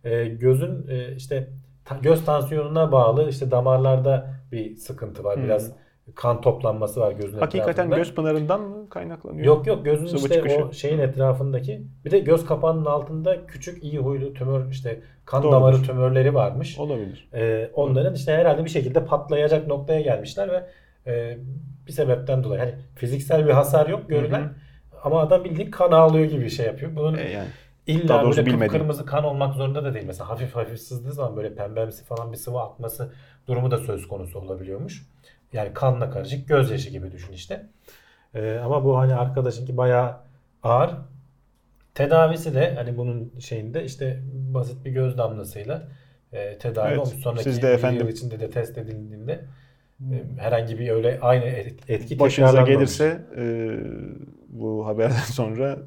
Ee, 0.05 0.25
gözün 0.25 0.89
e, 0.89 1.15
işte 1.17 1.49
ta- 1.85 1.99
göz 2.03 2.25
tansiyonuna 2.25 2.93
bağlı 2.93 3.29
işte 3.31 3.51
damarlarda 3.51 4.31
bir 4.53 4.77
sıkıntı 4.77 5.25
var. 5.25 5.37
Hmm. 5.37 5.45
Biraz 5.45 5.73
kan 6.15 6.41
toplanması 6.41 7.01
var 7.01 7.13
gözün 7.13 7.39
Hakikaten 7.39 7.73
etrafında. 7.73 7.97
göz 7.97 8.15
pınarından 8.15 8.61
mı 8.61 8.89
kaynaklanıyor? 8.89 9.47
Yok 9.47 9.67
yok 9.67 9.85
gözün 9.85 10.07
Sıvı 10.07 10.19
işte 10.19 10.35
çıkışı. 10.35 10.65
o 10.65 10.73
şeyin 10.73 10.99
etrafındaki 10.99 11.83
bir 12.05 12.11
de 12.11 12.19
göz 12.19 12.47
kapağının 12.47 12.85
altında 12.85 13.47
küçük 13.47 13.85
iyi 13.85 13.99
huylu 13.99 14.35
tümör 14.35 14.71
işte 14.71 15.01
kan 15.25 15.43
Doğrudur. 15.43 15.57
damarı 15.57 15.83
tümörleri 15.83 16.35
varmış. 16.35 16.79
Olabilir. 16.79 17.29
Ee, 17.35 17.71
onların 17.75 18.15
işte 18.15 18.33
herhalde 18.33 18.65
bir 18.65 18.71
şekilde 18.71 19.05
patlayacak 19.05 19.67
noktaya 19.67 20.01
gelmişler 20.01 20.49
ve 20.53 20.67
e, 21.13 21.39
bir 21.87 21.93
sebepten 21.93 22.45
dolayı 22.45 22.61
hani 22.61 22.75
fiziksel 22.95 23.47
bir 23.47 23.51
hasar 23.53 23.87
yok 23.89 24.09
görülen 24.09 24.41
Hı 24.41 24.45
hı. 24.45 24.51
Ama 25.05 25.21
adam 25.21 25.45
bildiğin 25.45 25.71
kan 25.71 25.91
ağlıyor 25.93 26.25
gibi 26.25 26.45
bir 26.45 26.51
şey 26.51 26.67
yapıyor. 26.67 26.97
Bunun 26.97 27.19
E, 27.19 27.31
yani. 27.31 27.49
İlla 27.87 28.25
böyle 28.25 28.47
bilmediğim. 28.47 28.73
kırmızı 28.73 29.07
kan 29.07 29.25
olmak 29.25 29.55
zorunda 29.55 29.85
da 29.85 29.95
değil. 29.95 30.05
Mesela 30.07 30.29
hafif 30.31 30.57
hafif 30.57 30.81
sızdığı 30.81 31.13
zaman 31.13 31.37
böyle 31.37 31.55
pembemsi 31.55 32.05
falan 32.05 32.33
bir 32.33 32.37
sıvı 32.37 32.61
akması 32.61 33.13
durumu 33.49 33.71
da 33.71 33.79
söz 33.79 34.09
konusu 34.09 34.39
olabiliyormuş. 34.41 35.07
Yani 35.53 35.75
kanla 35.75 36.11
karışık 36.11 36.49
gözyaşı 36.49 36.91
gibi 36.91 37.13
düşün 37.13 37.33
işte. 37.33 37.67
Ee, 38.35 38.61
ama 38.65 38.85
bu 38.85 38.99
hani 38.99 39.15
arkadaşınki 39.15 39.77
bayağı 39.77 40.17
ağır. 40.63 40.91
Tedavisi 41.95 42.55
de 42.55 42.75
hani 42.75 42.97
bunun 42.99 43.33
şeyinde 43.41 43.85
işte 43.85 44.21
basit 44.33 44.85
bir 44.85 44.91
göz 44.91 45.19
damlasıyla 45.19 45.89
e, 46.33 46.59
tedavi 46.59 46.89
Evet, 46.89 46.99
olmuş. 46.99 47.15
Sonraki 47.23 47.45
siz 47.45 47.63
de 47.63 47.67
bir 47.69 47.73
efendim- 47.73 48.01
yıl 48.01 48.09
içinde 48.09 48.41
de 48.41 48.51
test 48.51 48.79
edildiğinde 48.79 49.45
e, 50.13 50.23
herhangi 50.39 50.79
bir 50.79 50.91
öyle 50.91 51.19
aynı 51.23 51.45
et- 51.45 51.91
etki 51.91 52.19
Başınıza 52.19 52.63
gelirse 52.63 53.23
e, 53.37 53.43
bu 54.55 54.87
haberden 54.87 55.15
sonra 55.33 55.79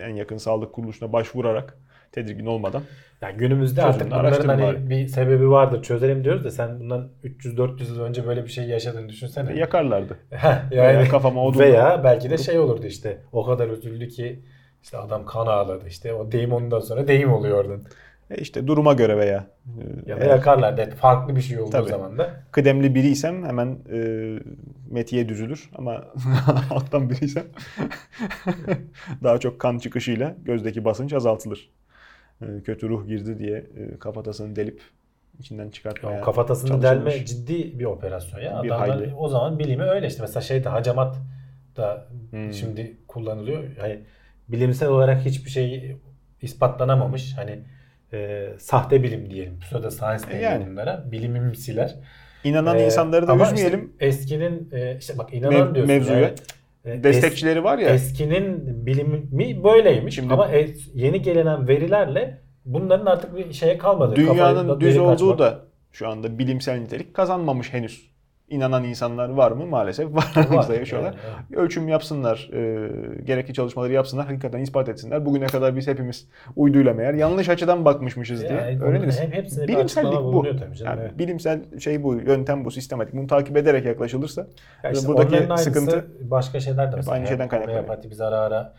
en 0.00 0.14
yakın 0.14 0.36
sağlık 0.36 0.72
kuruluşuna 0.72 1.12
başvurarak 1.12 1.78
tedirgin 2.12 2.46
olmadan 2.46 2.82
Yani 3.22 3.36
günümüzde 3.36 3.82
artık 3.82 4.10
bunların 4.10 4.48
hani 4.48 4.62
bari. 4.62 4.90
bir 4.90 5.06
sebebi 5.06 5.50
vardır 5.50 5.82
çözelim 5.82 6.24
diyoruz 6.24 6.44
da 6.44 6.50
sen 6.50 6.80
bundan 6.80 7.08
300-400 7.24 7.88
yıl 7.88 8.00
önce 8.00 8.26
böyle 8.26 8.44
bir 8.44 8.48
şey 8.50 8.64
yaşadığını 8.64 9.08
düşünsene. 9.08 9.58
yakarlardı. 9.58 10.18
Heh, 10.30 10.70
Veya 10.70 10.92
yani 10.92 11.08
kafama 11.08 11.44
odun 11.44 11.58
veya 11.58 12.04
belki 12.04 12.30
de 12.30 12.38
şey 12.38 12.58
olurdu 12.58 12.86
işte 12.86 13.18
o 13.32 13.44
kadar 13.46 13.68
üzüldü 13.68 14.08
ki 14.08 14.42
işte 14.82 14.98
adam 14.98 15.26
kan 15.26 15.46
ağladı 15.46 15.84
işte 15.88 16.14
o 16.14 16.32
deyim 16.32 16.52
ondan 16.52 16.80
sonra 16.80 17.08
deyim 17.08 17.32
oluyor 17.32 17.58
oradan. 17.64 17.80
E 18.30 18.36
işte 18.36 18.66
duruma 18.66 18.92
göre 18.92 19.16
veya 19.16 19.46
e, 19.66 20.10
Ya 20.10 20.16
da 20.20 20.24
eğer 20.24 20.30
yakarlar 20.30 20.72
evet, 20.78 20.94
farklı 20.94 21.36
bir 21.36 21.40
şey 21.40 21.60
olduğu 21.60 21.70
Tabii. 21.70 21.88
zaman 21.88 22.18
da. 22.18 22.30
kıdemli 22.52 22.94
biriysem 22.94 23.44
hemen 23.44 23.78
e, 23.92 23.98
metiye 24.90 25.28
düzülür 25.28 25.70
ama 25.74 26.04
alttan 26.70 27.10
biriysem 27.10 27.44
daha 29.22 29.38
çok 29.38 29.58
kan 29.60 29.78
çıkışıyla 29.78 30.34
gözdeki 30.44 30.84
basınç 30.84 31.12
azaltılır. 31.12 31.70
E, 32.42 32.46
kötü 32.64 32.88
ruh 32.88 33.06
girdi 33.06 33.38
diye 33.38 33.56
e, 33.58 33.98
kafatasını 33.98 34.56
delip 34.56 34.82
içinden 35.40 35.70
çıkartmaya 35.70 36.20
O 36.20 36.24
kafatasını 36.24 36.82
delme 36.82 37.24
ciddi 37.26 37.78
bir 37.78 37.84
operasyon 37.84 38.40
ya. 38.40 38.62
Bir 38.62 38.70
Adamlar 38.70 38.90
hayli. 38.98 39.14
o 39.14 39.28
zaman 39.28 39.58
bilimi 39.58 39.82
öyle 39.82 40.06
işte. 40.06 40.22
Mesela 40.22 40.40
şeyde 40.40 40.68
hacamat 40.68 41.16
da 41.76 42.08
Hmm. 42.30 42.52
şimdi 42.52 42.96
kullanılıyor. 43.08 43.64
Hani 43.80 44.00
bilimsel 44.48 44.88
olarak 44.88 45.24
hiçbir 45.24 45.50
şey 45.50 45.96
ispatlanamamış. 46.42 47.32
Hani 47.36 47.58
e, 48.12 48.48
sahte 48.58 49.02
bilim 49.02 49.30
diyelim. 49.30 49.60
Pseudo 49.60 49.90
science 49.90 50.24
E, 50.28 50.30
diyelim 50.30 50.44
yani. 50.60 50.66
bunlara. 50.70 51.04
Bilimimsiler. 51.12 51.94
İnanan 52.44 52.78
Ee, 52.78 52.84
insanları 52.84 53.28
da 53.28 53.32
ama 53.32 53.44
üzmeyelim. 53.46 53.92
Işte 53.92 54.06
eskinin 54.06 54.68
e, 54.72 54.96
işte 55.00 55.18
bak 55.18 55.34
inanan 55.34 55.54
Mev- 55.54 55.74
diyorsun. 55.74 55.94
mevzuya. 55.94 56.18
yani. 56.18 56.32
E, 56.84 56.90
es- 56.90 57.02
Destekçileri 57.04 57.64
var 57.64 57.78
ya. 57.78 57.88
eskinin 57.88 58.86
bilimi 58.86 59.64
böyleymiş 59.64 60.14
Şimdi- 60.14 60.34
ama 60.34 60.48
e- 60.48 60.74
yeni 60.94 61.22
gelinen 61.22 61.68
verilerle 61.68 62.38
bunların 62.64 63.06
artık 63.06 63.36
bir 63.36 63.52
şeye 63.52 63.78
kalmadı. 63.78 64.16
Dünyanın 64.16 64.68
Kafayı- 64.68 64.80
düz 64.80 64.98
olduğu 64.98 65.10
kaçmak. 65.10 65.38
da 65.38 65.64
şu 65.92 66.08
anda 66.08 66.38
bilimsel 66.38 66.78
nitelik 66.78 67.14
kazanmamış 67.14 67.72
henüz. 67.72 68.10
İnanan 68.50 68.84
insanlar 68.84 69.28
var 69.28 69.52
mı? 69.52 69.66
Maalesef 69.66 70.14
var. 70.14 70.32
Aramızda 70.36 70.74
yaşıyorlar. 70.78 71.12
Yani, 71.12 71.20
evet. 71.50 71.58
Ölçüm 71.58 71.88
yapsınlar, 71.88 72.50
e, 72.52 73.22
gerekli 73.24 73.54
çalışmaları 73.54 73.92
yapsınlar, 73.92 74.26
hakikaten 74.26 74.60
ispat 74.60 74.88
etsinler. 74.88 75.26
Bugüne 75.26 75.46
kadar 75.46 75.76
biz 75.76 75.86
hepimiz 75.86 76.28
uyduyla 76.56 76.94
meğer 76.94 77.14
yanlış 77.14 77.48
açıdan 77.48 77.84
bakmışmışız 77.84 78.40
diye 78.40 78.52
Yani 78.52 78.82
öğreniriz. 78.82 79.20
hep- 79.20 79.34
hepsine 79.34 79.68
Bilimsellik 79.68 80.18
bu. 80.18 80.42
tabii 80.42 80.76
canım, 80.76 80.92
Yani 80.92 81.00
evet. 81.00 81.18
Bilimsel 81.18 81.78
şey 81.78 82.02
bu, 82.02 82.14
yöntem 82.14 82.64
bu, 82.64 82.70
sistematik. 82.70 83.14
Bunu 83.14 83.26
takip 83.26 83.56
ederek 83.56 83.84
yaklaşılırsa 83.84 84.46
Ya 84.82 84.90
işte 84.90 85.08
buradaki 85.08 85.62
sıkıntı 85.62 86.06
başka 86.20 86.60
şeyler 86.60 86.92
de 86.92 87.10
aynı 87.10 87.26
şeyden 87.26 87.48
kaynaklanıyor. 87.48 87.82
Homeopati 87.82 88.10
biz 88.10 88.20
ara 88.20 88.38
ara 88.38 88.74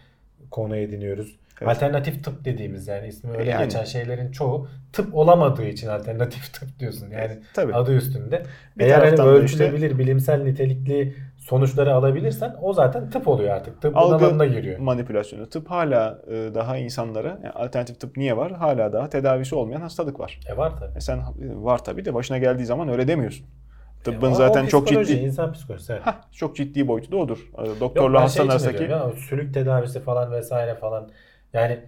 konu 0.52 0.76
ediniyoruz. 0.78 1.40
Evet. 1.62 1.70
Alternatif 1.70 2.24
tıp 2.24 2.46
dediğimiz 2.46 2.88
yani 2.88 3.08
ismi 3.08 3.32
öyle 3.32 3.50
Yani. 3.50 3.64
geçen 3.64 3.84
şeylerin 3.84 4.32
çoğu 4.32 4.68
tıp 4.94 5.16
olamadığı 5.16 5.66
için 5.66 5.88
alternatif 5.88 6.54
tıp 6.60 6.80
diyorsun. 6.80 7.10
Yani 7.12 7.40
tabii. 7.54 7.74
adı 7.74 7.96
üstünde. 7.96 8.44
Bir 8.78 8.84
Eğer 8.84 9.00
hani 9.00 9.22
ölçülebilir, 9.22 9.98
bilimsel 10.00 10.44
nitelikli 10.44 11.16
sonuçları 11.38 11.94
alabilirsen 11.94 12.56
o 12.62 12.74
zaten 12.74 13.10
tıp 13.10 13.28
oluyor 13.28 13.56
artık. 13.56 13.82
Tıbbın 13.82 13.98
Algı 13.98 14.26
alanına 14.26 14.46
giriyor. 14.46 14.80
manipülasyonu. 14.80 15.50
Tıp 15.50 15.72
hala 15.72 16.22
e, 16.28 16.34
daha 16.56 16.78
insanlara, 16.78 17.28
yani 17.28 17.50
alternatif 17.50 18.00
tıp 18.00 18.18
niye 18.18 18.38
var? 18.38 18.52
Hala 18.52 18.94
daha 18.94 19.10
tedavisi 19.10 19.56
olmayan 19.56 19.82
hastalık 19.82 20.20
var. 20.20 20.40
E 20.54 20.58
var 20.58 20.74
tabii. 20.80 20.98
E 20.98 21.02
sen 21.02 21.20
var 21.64 21.84
tabii 21.84 22.06
de 22.06 22.14
başına 22.14 22.38
geldiği 22.38 22.66
zaman 22.66 22.90
öyle 22.90 23.08
demiyorsun. 23.08 23.46
Tıbbın 24.04 24.32
E, 24.32 24.36
zaten 24.36 24.66
çok 24.66 24.88
ciddi 24.88 25.14
insan 25.14 25.54
psikolojisi. 25.54 25.94
Evet. 25.94 26.02
Hah, 26.06 26.16
çok 26.32 26.56
ciddi 26.56 26.88
boyutu 26.88 27.12
da 27.12 27.18
odur. 27.18 27.50
E, 27.58 27.80
Doktorla 27.80 28.28
şey 28.28 28.44
için 28.44 28.52
arasındaki 28.52 28.84
ya, 28.84 29.12
sülük 29.18 29.54
tedavisi 29.54 30.00
falan 30.00 30.32
vesaire 30.32 30.76
falan. 30.76 31.10
Yani 31.54 31.80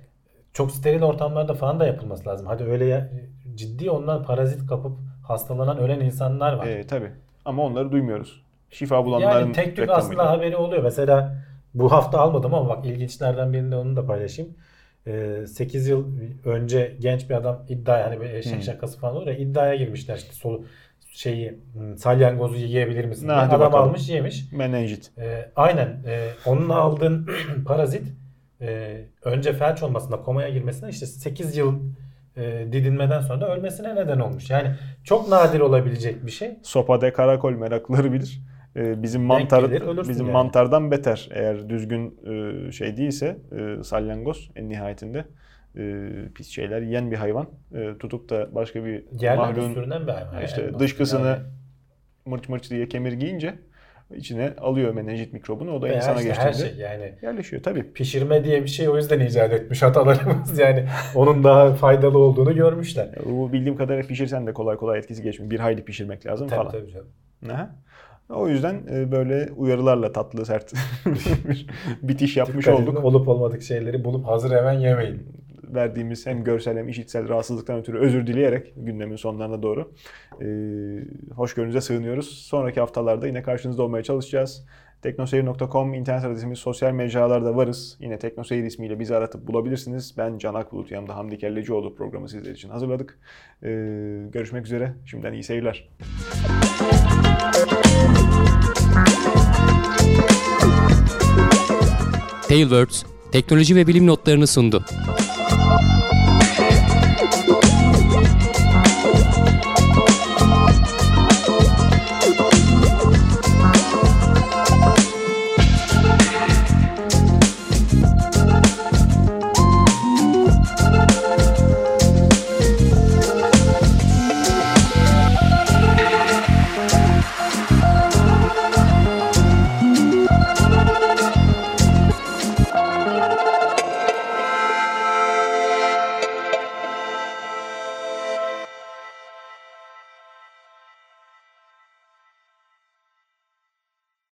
çok 0.53 0.71
steril 0.71 1.01
ortamlarda 1.01 1.53
falan 1.53 1.79
da 1.79 1.87
yapılması 1.87 2.29
lazım. 2.29 2.47
Hadi 2.47 2.63
öyle 2.63 2.85
ya, 2.85 3.09
ciddi 3.55 3.89
ondan 3.89 4.23
parazit 4.23 4.67
kapıp 4.67 4.97
hastalanan 5.27 5.77
ölen 5.77 5.99
insanlar 5.99 6.53
var. 6.53 6.67
e, 6.67 6.87
tabii. 6.87 7.11
ama 7.45 7.63
onları 7.63 7.91
duymuyoruz. 7.91 8.41
Şifa 8.69 9.05
bulanların 9.05 9.29
Yani 9.45 9.53
tek 9.53 9.75
tük 9.75 9.89
aslında 9.89 10.29
haberi 10.29 10.55
oluyor. 10.55 10.83
Mesela 10.83 11.35
bu 11.73 11.91
hafta 11.91 12.19
almadım 12.19 12.53
ama 12.53 12.69
bak 12.69 12.85
ilginçlerden 12.85 13.53
birinde 13.53 13.75
onu 13.75 13.95
da 13.95 14.05
paylaşayım. 14.05 14.55
8 15.47 15.87
yıl 15.87 16.05
önce 16.45 16.95
genç 16.99 17.29
bir 17.29 17.35
adam 17.35 17.65
iddia 17.69 18.05
hani 18.05 18.21
bir 18.21 18.29
eşek 18.29 18.53
Hmm. 18.53 18.61
şakası 18.61 18.99
falan 18.99 19.15
olur 19.15 19.27
ya 19.27 19.33
iddiaya 19.37 19.75
girmişler 19.75 20.17
işte 20.17 20.33
solu 20.33 20.65
şeyi 21.11 21.59
hmm, 21.73 21.97
salyangozu 21.97 22.55
yiyebilir 22.55 23.05
misin? 23.05 23.27
Hadi 23.27 23.55
Adam 23.55 23.59
bakalım. 23.59 23.89
almış 23.89 24.09
yemiş. 24.09 24.51
Menenjit. 24.51 25.11
Ee, 25.17 25.51
aynen. 25.55 26.03
Ee, 26.07 26.29
onunla 26.45 26.75
aldığın 26.75 27.29
parazit 27.65 28.07
e, 28.61 29.01
önce 29.23 29.53
felç 29.53 29.83
olmasına, 29.83 30.21
komaya 30.21 30.49
girmesine 30.49 30.89
işte 30.89 31.05
8 31.05 31.57
yıl 31.57 31.79
e, 32.37 32.67
didinmeden 32.71 33.21
sonra 33.21 33.41
da 33.41 33.55
ölmesine 33.55 33.95
neden 33.95 34.19
olmuş. 34.19 34.49
Yani 34.49 34.71
çok 35.03 35.29
nadir 35.29 35.59
olabilecek 35.59 36.25
bir 36.25 36.31
şey. 36.31 36.51
Sopa 36.63 37.01
de 37.01 37.13
karakol 37.13 37.53
meraklıları 37.53 38.13
bilir. 38.13 38.41
Ee, 38.75 39.03
bizim 39.03 39.21
mantar 39.21 39.71
bizim 40.09 40.25
yani. 40.25 40.33
mantardan 40.33 40.91
beter 40.91 41.29
eğer 41.31 41.69
düzgün 41.69 42.19
e, 42.67 42.71
şey 42.71 42.97
değilse 42.97 43.37
e, 43.57 43.83
salyangoz 43.83 44.51
en 44.55 44.69
nihayetinde 44.69 45.25
e, 45.77 46.09
pis 46.35 46.47
şeyler 46.47 46.81
yiyen 46.81 47.11
bir 47.11 47.15
hayvan 47.15 47.47
E, 47.75 47.97
tutup 47.97 48.29
da 48.29 48.55
başka 48.55 48.85
bir 48.85 49.03
Yerlerde 49.19 49.59
mahluğun 49.59 49.73
sürünen 49.73 50.07
bir 50.07 50.11
hayvan. 50.11 50.33
Ha 50.33 50.41
işte 50.41 50.61
Yani 50.61 50.79
dışkısını 50.79 51.27
yani. 51.27 51.39
mırç 52.25 52.49
mırç 52.49 52.69
diye 52.69 52.87
kemir 52.87 53.13
giyince 53.13 53.55
içine 54.15 54.53
alıyor 54.57 54.93
menenjit 54.93 55.33
mikrobunu 55.33 55.71
o 55.73 55.81
da 55.81 55.85
Veya 55.85 55.95
insana 55.97 56.15
işte 56.15 56.27
geçtiğinde 56.27 56.49
her 56.49 56.53
şey 56.53 56.77
yani 56.77 57.13
yerleşiyor 57.21 57.63
tabii. 57.63 57.93
pişirme 57.93 58.43
diye 58.43 58.63
bir 58.63 58.67
şey 58.69 58.89
o 58.89 58.95
yüzden 58.97 59.19
icat 59.19 59.53
etmiş 59.53 59.83
atalarımız 59.83 60.59
yani 60.59 60.85
onun 61.15 61.43
daha 61.43 61.73
faydalı 61.73 62.17
olduğunu 62.17 62.55
görmüşler. 62.55 63.09
Bu 63.25 63.53
bildiğim 63.53 63.77
kadarıyla 63.77 64.07
pişirsen 64.07 64.47
de 64.47 64.53
kolay 64.53 64.77
kolay 64.77 64.99
etkisi 64.99 65.23
geçmiyor. 65.23 65.51
Bir 65.51 65.59
hayli 65.59 65.85
pişirmek 65.85 66.25
lazım 66.25 66.47
Tabii 66.47 66.57
falan. 66.59 66.71
tabii 66.71 66.91
canım. 66.91 67.07
Aha. 67.51 67.75
O 68.29 68.47
yüzden 68.47 68.81
e, 68.93 69.11
böyle 69.11 69.49
uyarılarla 69.55 70.11
tatlı 70.11 70.45
sert 70.45 70.73
bir 71.49 71.67
bitiş 72.01 72.37
yapmış 72.37 72.65
Dikkat 72.65 72.79
edin, 72.79 72.87
olduk. 72.91 73.05
olup 73.05 73.27
olmadık 73.27 73.61
şeyleri 73.61 74.03
bulup 74.03 74.27
hazır 74.27 74.51
hemen 74.51 74.73
yemeyin. 74.73 75.40
Verdiğimiz 75.73 76.27
hem 76.27 76.43
görsel 76.43 76.77
hem 76.77 76.89
işitsel 76.89 77.29
rahatsızlıktan 77.29 77.79
ötürü 77.79 77.99
özür 77.99 78.27
dileyerek 78.27 78.73
gündemin 78.75 79.15
sonlarına 79.15 79.63
doğru 79.63 79.91
e, 80.41 80.47
hoşgörünüze 81.33 81.81
sığınıyoruz. 81.81 82.27
Sonraki 82.37 82.79
haftalarda 82.79 83.27
yine 83.27 83.43
karşınızda 83.43 83.83
olmaya 83.83 84.03
çalışacağız. 84.03 84.65
Teknoseyir.com 85.01 85.93
internet 85.93 86.25
adresimiz, 86.25 86.59
sosyal 86.59 86.91
mecralarda 86.91 87.55
varız. 87.55 87.97
Yine 87.99 88.19
Teknoseyir 88.19 88.63
ismiyle 88.63 88.99
bizi 88.99 89.15
aratıp 89.15 89.47
bulabilirsiniz. 89.47 90.15
Ben 90.17 90.37
Can 90.37 90.53
Akbulut, 90.53 90.91
yanımda 90.91 91.15
Hamdi 91.15 91.37
Kellecioğlu 91.37 91.95
programı 91.95 92.29
sizler 92.29 92.51
için 92.51 92.69
hazırladık. 92.69 93.19
E, 93.63 93.67
görüşmek 94.31 94.65
üzere. 94.65 94.93
Şimdiden 95.05 95.33
iyi 95.33 95.43
seyirler. 95.43 95.89
Tailwords 102.47 103.03
teknoloji 103.31 103.75
ve 103.75 103.87
bilim 103.87 104.07
notlarını 104.07 104.47
sundu. 104.47 104.85
Thank 107.31 107.47
you. 107.49 107.60